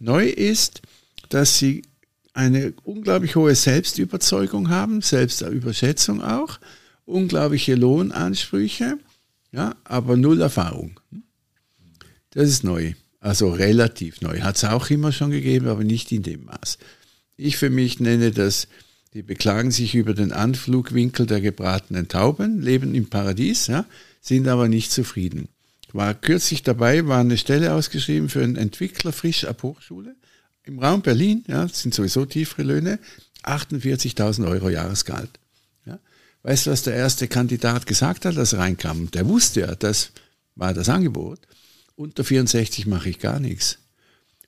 Neu 0.00 0.28
ist, 0.28 0.80
dass 1.28 1.58
sie 1.58 1.82
eine 2.32 2.72
unglaublich 2.84 3.36
hohe 3.36 3.54
Selbstüberzeugung 3.54 4.70
haben, 4.70 5.02
Selbstüberschätzung 5.02 6.22
auch, 6.22 6.58
unglaubliche 7.04 7.74
Lohnansprüche, 7.74 8.98
ja, 9.52 9.76
aber 9.84 10.16
null 10.16 10.40
Erfahrung. 10.40 10.98
Das 12.30 12.48
ist 12.48 12.64
neu, 12.64 12.94
also 13.20 13.50
relativ 13.50 14.22
neu. 14.22 14.40
Hat 14.40 14.56
es 14.56 14.64
auch 14.64 14.88
immer 14.88 15.12
schon 15.12 15.30
gegeben, 15.30 15.68
aber 15.68 15.84
nicht 15.84 16.12
in 16.12 16.22
dem 16.22 16.44
Maß. 16.44 16.78
Ich 17.36 17.58
für 17.58 17.70
mich 17.70 18.00
nenne 18.00 18.30
das, 18.30 18.68
die 19.12 19.22
beklagen 19.22 19.70
sich 19.70 19.94
über 19.94 20.14
den 20.14 20.32
Anflugwinkel 20.32 21.26
der 21.26 21.42
gebratenen 21.42 22.08
Tauben, 22.08 22.62
leben 22.62 22.94
im 22.94 23.10
Paradies, 23.10 23.66
ja, 23.66 23.84
sind 24.22 24.48
aber 24.48 24.68
nicht 24.68 24.92
zufrieden 24.92 25.48
war 25.94 26.14
kürzlich 26.14 26.62
dabei, 26.62 27.06
war 27.06 27.20
eine 27.20 27.36
Stelle 27.36 27.74
ausgeschrieben 27.74 28.28
für 28.28 28.42
einen 28.42 28.56
Entwickler 28.56 29.12
frisch 29.12 29.44
ab 29.44 29.62
Hochschule 29.62 30.14
im 30.64 30.78
Raum 30.78 31.02
Berlin, 31.02 31.44
ja, 31.48 31.68
sind 31.68 31.94
sowieso 31.94 32.24
tiefere 32.24 32.62
Löhne, 32.62 32.98
48.000 33.42 34.48
Euro 34.48 34.68
Jahresgehalt. 34.68 35.30
Ja. 35.86 35.98
Weißt 36.42 36.66
du, 36.66 36.70
was 36.70 36.82
der 36.82 36.94
erste 36.94 37.28
Kandidat 37.28 37.86
gesagt 37.86 38.24
hat, 38.24 38.36
als 38.36 38.52
er 38.52 38.60
reinkam? 38.60 39.10
Der 39.10 39.26
wusste 39.28 39.60
ja, 39.60 39.74
das 39.74 40.12
war 40.54 40.74
das 40.74 40.88
Angebot. 40.88 41.40
Unter 41.96 42.24
64 42.24 42.86
mache 42.86 43.10
ich 43.10 43.18
gar 43.18 43.40
nichts. 43.40 43.78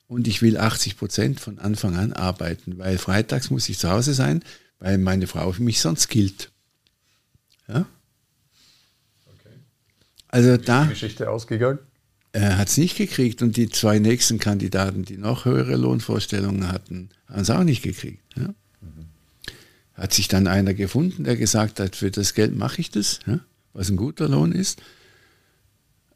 Und 0.07 0.27
ich 0.27 0.41
will 0.41 0.57
80 0.57 0.97
Prozent 0.97 1.39
von 1.39 1.59
Anfang 1.59 1.95
an 1.95 2.13
arbeiten, 2.13 2.77
weil 2.77 2.97
freitags 2.97 3.49
muss 3.49 3.69
ich 3.69 3.79
zu 3.79 3.89
Hause 3.89 4.13
sein, 4.13 4.43
weil 4.79 4.97
meine 4.97 5.27
Frau 5.27 5.51
für 5.51 5.63
mich 5.63 5.79
sonst 5.79 6.07
gilt. 6.09 6.51
Ja? 7.67 7.85
Also 10.33 10.57
da. 10.57 10.85
Die 10.85 10.89
Geschichte 10.89 11.29
ausgegangen? 11.29 11.77
Er 12.31 12.57
hat 12.57 12.67
es 12.67 12.77
nicht 12.77 12.97
gekriegt 12.97 13.43
und 13.43 13.55
die 13.55 13.69
zwei 13.69 13.99
nächsten 13.99 14.39
Kandidaten, 14.39 15.05
die 15.05 15.17
noch 15.17 15.45
höhere 15.45 15.75
Lohnvorstellungen 15.75 16.71
hatten, 16.71 17.09
haben 17.27 17.41
es 17.41 17.51
auch 17.51 17.63
nicht 17.63 17.83
gekriegt. 17.83 18.23
Ja? 18.35 18.47
Mhm. 18.81 19.05
Hat 19.93 20.11
sich 20.11 20.27
dann 20.29 20.47
einer 20.47 20.73
gefunden, 20.73 21.23
der 21.23 21.37
gesagt 21.37 21.79
hat, 21.79 21.95
für 21.95 22.09
das 22.09 22.33
Geld 22.33 22.55
mache 22.55 22.81
ich 22.81 22.89
das, 22.89 23.19
ja? 23.27 23.41
was 23.73 23.91
ein 23.91 23.95
guter 23.95 24.27
Lohn 24.27 24.53
ist. 24.53 24.81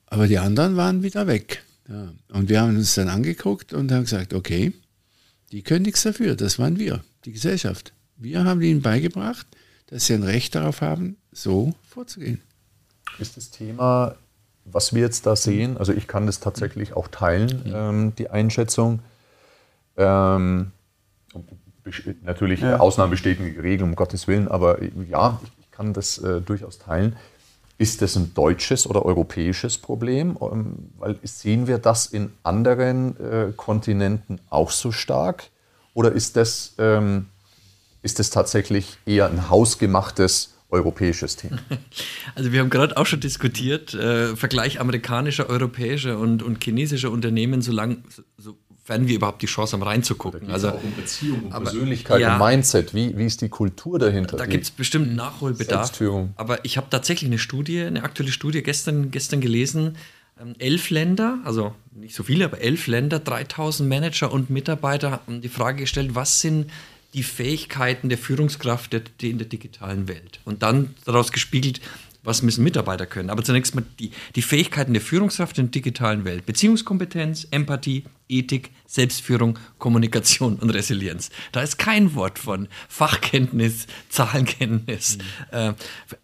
Aber 0.08 0.28
die 0.28 0.40
anderen 0.40 0.78
waren 0.78 1.04
wieder 1.04 1.28
weg. 1.28 1.64
Ja. 1.88 2.12
Und 2.30 2.50
wir 2.50 2.62
haben 2.62 2.76
uns 2.76 2.96
dann 2.96 3.10
angeguckt 3.10 3.74
und 3.74 3.92
haben 3.92 4.06
gesagt, 4.06 4.34
okay, 4.34 4.74
die 5.52 5.62
können 5.62 5.84
nichts 5.84 6.02
dafür, 6.02 6.36
das 6.36 6.58
waren 6.58 6.80
wir, 6.80 7.04
die 7.26 7.34
Gesellschaft. 7.34 7.94
Wir 8.16 8.46
haben 8.46 8.64
ihnen 8.64 8.82
beigebracht, 8.82 9.46
dass 9.86 10.08
sie 10.08 10.16
ein 10.16 10.24
Recht 10.24 10.56
darauf 10.56 10.82
haben, 10.82 11.18
so 11.32 11.76
vorzugehen 11.88 12.42
ist 13.20 13.38
das 13.38 13.50
Thema, 13.50 14.16
was 14.66 14.94
wir 14.94 15.02
jetzt 15.02 15.26
da 15.26 15.36
sehen, 15.36 15.78
also 15.78 15.94
ich 15.94 16.08
kann 16.08 16.26
das 16.26 16.40
tatsächlich 16.40 16.94
auch 16.94 17.08
teilen, 17.08 17.64
ähm, 17.74 18.14
die 18.18 18.30
Einschätzung. 18.30 19.00
Ähm, 19.96 20.72
natürlich, 22.22 22.62
ja. 22.62 22.80
Ausnahmen 22.80 23.12
bestätigen 23.12 23.54
die 23.54 23.60
Regel, 23.60 23.84
um 23.84 23.96
Gottes 23.96 24.28
Willen, 24.28 24.48
aber 24.48 24.82
ja, 24.84 25.40
ich 25.60 25.72
kann 25.72 25.94
das 25.94 26.18
äh, 26.18 26.42
durchaus 26.42 26.80
teilen. 26.80 27.16
Ist 27.80 28.02
das 28.02 28.16
ein 28.16 28.34
deutsches 28.34 28.88
oder 28.88 29.06
europäisches 29.06 29.78
Problem? 29.78 30.38
Ähm, 30.42 30.90
weil 30.98 31.18
sehen 31.24 31.68
wir 31.68 31.78
das 31.78 32.08
in 32.08 32.34
anderen 32.44 33.20
äh, 33.20 33.54
Kontinenten 33.56 34.40
auch 34.50 34.72
so 34.72 34.92
stark? 34.92 35.50
Oder 35.94 36.12
ist 36.12 36.36
das, 36.36 36.74
ähm, 36.80 37.28
ist 38.02 38.20
das 38.20 38.32
tatsächlich 38.32 38.98
eher 39.06 39.28
ein 39.28 39.50
hausgemachtes 39.50 40.57
europäisches 40.70 41.36
Thema? 41.36 41.58
Also 42.36 42.52
wir 42.52 42.60
haben 42.60 42.70
gerade 42.70 42.96
auch 42.98 43.06
schon 43.06 43.20
diskutiert, 43.20 43.94
äh, 43.94 44.36
Vergleich 44.36 44.80
amerikanischer, 44.80 45.50
europäischer 45.50 46.20
und, 46.20 46.44
und 46.44 46.64
chinesischer 46.64 47.10
Unternehmen, 47.10 47.62
solange 47.62 47.98
so 48.38 48.58
werden 48.88 49.08
wir 49.08 49.16
überhaupt 49.16 49.42
die 49.42 49.48
Chance 49.48 49.74
haben, 49.74 49.84
reinzugucken. 49.84 50.50
Also 50.50 50.70
auch 50.70 50.84
um 50.84 50.94
Beziehung, 50.96 51.44
um 51.44 51.64
Persönlichkeit, 51.64 52.22
ja, 52.22 52.38
um 52.38 52.48
Mindset. 52.48 52.94
Wie, 52.94 53.18
wie 53.18 53.26
ist 53.26 53.42
die 53.42 53.50
Kultur 53.50 54.00
dahinter? 54.00 54.38
Da 54.38 54.46
gibt 54.46 54.64
es 54.64 54.72
bestimmt 54.72 55.16
Nachholbedarf. 55.16 55.92
Aber 56.36 56.64
ich 56.64 56.78
habe 56.78 56.88
tatsächlich 56.90 57.30
eine 57.30 57.40
Studie, 57.40 57.82
eine 57.82 58.04
aktuelle 58.04 58.32
Studie 58.32 58.64
gestern, 58.64 59.12
gestern 59.12 59.42
gelesen. 59.42 59.98
Ähm, 60.40 60.54
elf 60.60 60.90
Länder, 60.90 61.40
also 61.44 61.74
nicht 61.92 62.16
so 62.16 62.24
viele, 62.24 62.46
aber 62.46 62.62
elf 62.62 62.88
Länder, 62.88 63.20
3000 63.20 63.90
Manager 63.90 64.32
und 64.32 64.50
Mitarbeiter 64.50 65.12
haben 65.12 65.42
die 65.42 65.50
Frage 65.50 65.80
gestellt, 65.82 66.14
was 66.14 66.42
sind 66.42 66.68
die 67.18 67.24
Fähigkeiten 67.24 68.10
der 68.10 68.18
Führungskraft 68.20 68.94
in 69.24 69.40
der 69.40 69.48
digitalen 69.48 70.08
Welt? 70.08 70.40
Und 70.46 70.62
dann 70.62 70.94
daraus 71.04 71.32
gespiegelt, 71.32 71.82
was 72.24 72.44
müssen 72.44 72.64
Mitarbeiter 72.64 73.08
können? 73.08 73.32
Aber 73.32 73.44
zunächst 73.44 73.74
mal 73.74 73.86
die, 74.00 74.12
die 74.36 74.42
Fähigkeiten 74.44 74.94
der 74.94 75.02
Führungskraft 75.02 75.58
in 75.58 75.66
der 75.66 75.72
digitalen 75.72 76.26
Welt. 76.26 76.46
Beziehungskompetenz, 76.46 77.48
Empathie, 77.50 78.04
Ethik, 78.30 78.70
Selbstführung, 78.86 79.58
Kommunikation 79.80 80.58
und 80.58 80.70
Resilienz. 80.70 81.32
Da 81.54 81.62
ist 81.62 81.80
kein 81.80 82.14
Wort 82.14 82.38
von 82.38 82.68
Fachkenntnis, 82.88 83.88
Zahlenkenntnis. 84.10 85.18
Mhm. 85.52 85.76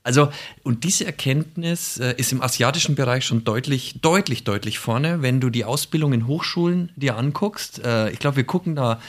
also, 0.04 0.30
und 0.62 0.84
diese 0.84 1.06
Erkenntnis 1.06 1.98
äh, 1.98 2.14
ist 2.18 2.34
im 2.34 2.42
asiatischen 2.42 2.94
Bereich 2.94 3.26
schon 3.26 3.46
deutlich, 3.46 3.96
deutlich, 4.02 4.44
deutlich 4.44 4.78
vorne. 4.78 5.24
Wenn 5.24 5.40
du 5.40 5.50
die 5.50 5.66
Ausbildung 5.66 6.14
in 6.14 6.28
Hochschulen 6.28 6.92
dir 6.98 7.18
anguckst, 7.18 7.84
äh, 7.84 8.12
ich 8.12 8.20
glaube, 8.20 8.38
wir 8.38 8.44
gucken 8.44 8.76
da 8.76 9.00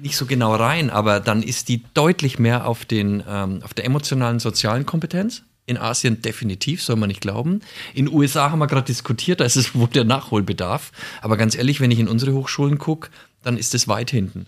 nicht 0.00 0.16
so 0.16 0.26
genau 0.26 0.54
rein, 0.54 0.90
aber 0.90 1.20
dann 1.20 1.42
ist 1.42 1.68
die 1.68 1.82
deutlich 1.94 2.38
mehr 2.38 2.66
auf, 2.66 2.84
den, 2.84 3.22
ähm, 3.28 3.62
auf 3.62 3.74
der 3.74 3.84
emotionalen, 3.84 4.38
sozialen 4.38 4.86
Kompetenz 4.86 5.42
in 5.66 5.76
Asien 5.76 6.20
definitiv, 6.20 6.82
soll 6.82 6.96
man 6.96 7.08
nicht 7.08 7.20
glauben. 7.20 7.60
In 7.94 8.06
den 8.06 8.14
USA 8.14 8.50
haben 8.50 8.58
wir 8.58 8.66
gerade 8.66 8.86
diskutiert, 8.86 9.40
da 9.40 9.44
ist 9.44 9.56
es 9.56 9.74
wohl 9.74 9.86
der 9.88 10.04
Nachholbedarf. 10.04 10.90
Aber 11.22 11.36
ganz 11.36 11.54
ehrlich, 11.54 11.80
wenn 11.80 11.92
ich 11.92 12.00
in 12.00 12.08
unsere 12.08 12.32
Hochschulen 12.32 12.78
gucke, 12.78 13.10
dann 13.44 13.56
ist 13.56 13.74
es 13.74 13.86
weit 13.86 14.10
hinten. 14.10 14.46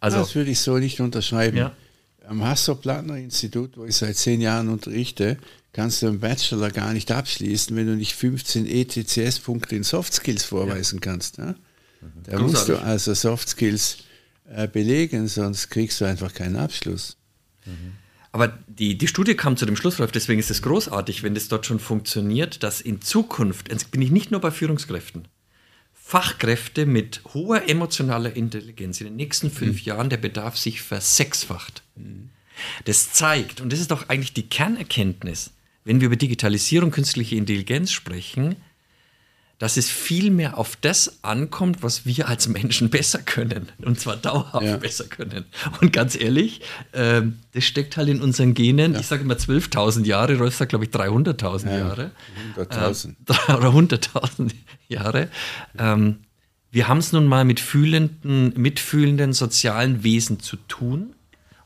Also, 0.00 0.18
das 0.18 0.34
würde 0.34 0.50
ich 0.50 0.60
so 0.60 0.78
nicht 0.78 1.00
unterschreiben. 1.00 1.56
Ja. 1.56 1.72
Am 2.26 2.42
Hasso-Plattner-Institut, 2.42 3.76
wo 3.76 3.84
ich 3.84 3.96
seit 3.96 4.16
zehn 4.16 4.40
Jahren 4.40 4.68
unterrichte, 4.68 5.38
kannst 5.72 6.02
du 6.02 6.06
einen 6.06 6.20
Bachelor 6.20 6.70
gar 6.70 6.92
nicht 6.92 7.10
abschließen, 7.10 7.76
wenn 7.76 7.86
du 7.86 7.96
nicht 7.96 8.14
15 8.14 8.66
ETCS-Punkte 8.66 9.76
in 9.76 9.82
Soft 9.82 10.14
Skills 10.14 10.44
vorweisen 10.44 10.96
ja. 10.96 11.10
kannst. 11.10 11.38
Ja? 11.38 11.54
Da 12.24 12.38
musst 12.38 12.68
du 12.68 12.76
also 12.76 13.12
Soft 13.14 13.48
Skills 13.48 13.98
belegen, 14.72 15.28
sonst 15.28 15.68
kriegst 15.68 16.00
du 16.00 16.04
einfach 16.04 16.32
keinen 16.32 16.56
Abschluss. 16.56 17.16
Mhm. 17.66 17.92
Aber 18.32 18.58
die, 18.66 18.98
die 18.98 19.08
Studie 19.08 19.34
kam 19.34 19.56
zu 19.56 19.66
dem 19.66 19.76
Schluss, 19.76 19.98
Rolf, 19.98 20.12
deswegen 20.12 20.38
ist 20.38 20.50
es 20.50 20.62
großartig, 20.62 21.22
wenn 21.22 21.34
das 21.34 21.48
dort 21.48 21.66
schon 21.66 21.80
funktioniert, 21.80 22.62
dass 22.62 22.80
in 22.80 23.00
Zukunft, 23.00 23.70
jetzt 23.70 23.90
bin 23.90 24.02
ich 24.02 24.10
nicht 24.10 24.30
nur 24.30 24.40
bei 24.40 24.50
Führungskräften, 24.50 25.28
Fachkräfte 25.92 26.86
mit 26.86 27.22
hoher 27.34 27.68
emotionaler 27.68 28.34
Intelligenz 28.34 29.00
in 29.00 29.08
den 29.08 29.16
nächsten 29.16 29.50
fünf 29.50 29.80
mhm. 29.80 29.84
Jahren 29.84 30.10
der 30.10 30.16
Bedarf 30.18 30.56
sich 30.56 30.80
versechsfacht. 30.82 31.82
Mhm. 31.96 32.30
Das 32.84 33.12
zeigt, 33.12 33.60
und 33.60 33.72
das 33.72 33.80
ist 33.80 33.90
doch 33.90 34.08
eigentlich 34.08 34.32
die 34.32 34.48
Kernerkenntnis, 34.48 35.50
wenn 35.84 36.00
wir 36.00 36.06
über 36.06 36.16
Digitalisierung, 36.16 36.90
künstliche 36.90 37.36
Intelligenz 37.36 37.92
sprechen, 37.92 38.56
dass 39.58 39.76
es 39.76 39.90
viel 39.90 40.30
mehr 40.30 40.56
auf 40.56 40.76
das 40.76 41.22
ankommt, 41.22 41.82
was 41.82 42.06
wir 42.06 42.28
als 42.28 42.48
Menschen 42.48 42.90
besser 42.90 43.18
können. 43.18 43.68
Und 43.82 43.98
zwar 43.98 44.16
dauerhaft 44.16 44.64
ja. 44.64 44.76
besser 44.76 45.04
können. 45.04 45.44
Und 45.80 45.92
ganz 45.92 46.18
ehrlich, 46.18 46.60
äh, 46.92 47.22
das 47.52 47.64
steckt 47.64 47.96
halt 47.96 48.08
in 48.08 48.20
unseren 48.20 48.54
Genen. 48.54 48.94
Ja. 48.94 49.00
Ich 49.00 49.06
sage 49.06 49.22
immer 49.22 49.34
12.000 49.34 50.04
Jahre, 50.04 50.38
Rolf 50.38 50.56
sagt, 50.56 50.70
glaube 50.70 50.84
ich, 50.84 50.90
300.000 50.90 51.66
ja, 51.66 51.78
Jahre. 51.78 52.10
100.000. 52.56 53.08
Äh, 53.08 53.52
oder 53.52 53.70
100.000 53.70 54.50
Jahre. 54.88 55.28
Ähm, 55.76 56.18
wir 56.70 56.86
haben 56.86 56.98
es 56.98 57.12
nun 57.12 57.26
mal 57.26 57.44
mit 57.44 57.60
fühlenden, 57.60 58.52
mitfühlenden 58.56 59.32
sozialen 59.32 60.04
Wesen 60.04 60.38
zu 60.38 60.56
tun. 60.68 61.14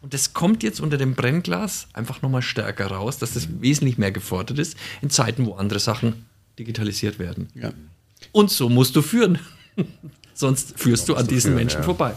Und 0.00 0.14
das 0.14 0.32
kommt 0.32 0.62
jetzt 0.62 0.80
unter 0.80 0.96
dem 0.96 1.14
Brennglas 1.14 1.88
einfach 1.92 2.22
nochmal 2.22 2.42
stärker 2.42 2.86
raus, 2.88 3.18
dass 3.18 3.34
das 3.34 3.48
wesentlich 3.60 3.98
mehr 3.98 4.10
gefordert 4.10 4.58
ist 4.58 4.76
in 5.00 5.10
Zeiten, 5.10 5.46
wo 5.46 5.54
andere 5.54 5.78
Sachen 5.78 6.24
digitalisiert 6.58 7.18
werden. 7.18 7.48
Ja. 7.54 7.72
Und 8.32 8.50
so 8.50 8.68
musst 8.68 8.96
du 8.96 9.02
führen. 9.02 9.38
Sonst 10.34 10.78
führst 10.78 11.08
du 11.08 11.14
an 11.14 11.26
diesen 11.26 11.52
führen, 11.52 11.56
Menschen 11.56 11.80
ja. 11.80 11.84
vorbei. 11.84 12.14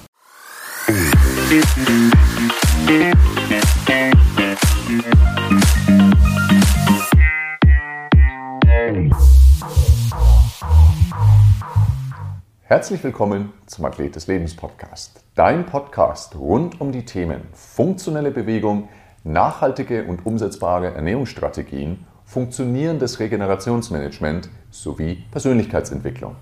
Herzlich 12.64 13.04
willkommen 13.04 13.54
zum 13.68 13.86
Athlet 13.86 14.16
des 14.16 14.28
Lebens 14.28 14.56
Podcast. 14.56 15.24
Dein 15.36 15.66
Podcast 15.66 16.36
rund 16.36 16.82
um 16.82 16.92
die 16.92 17.06
Themen 17.06 17.42
funktionelle 17.54 18.32
Bewegung, 18.32 18.90
nachhaltige 19.24 20.06
und 20.06 20.26
umsetzbare 20.26 20.94
Ernährungsstrategien 20.94 22.06
funktionierendes 22.26 23.20
Regenerationsmanagement 23.20 24.50
sowie 24.72 25.24
Persönlichkeitsentwicklung. 25.32 26.36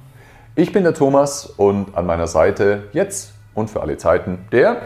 Ich 0.56 0.72
bin 0.72 0.84
der 0.84 0.94
Thomas 0.94 1.46
und 1.46 1.96
an 1.96 2.06
meiner 2.06 2.28
Seite 2.28 2.84
jetzt 2.94 3.34
und 3.54 3.70
für 3.70 3.82
alle 3.82 3.98
Zeiten 3.98 4.46
der 4.52 4.84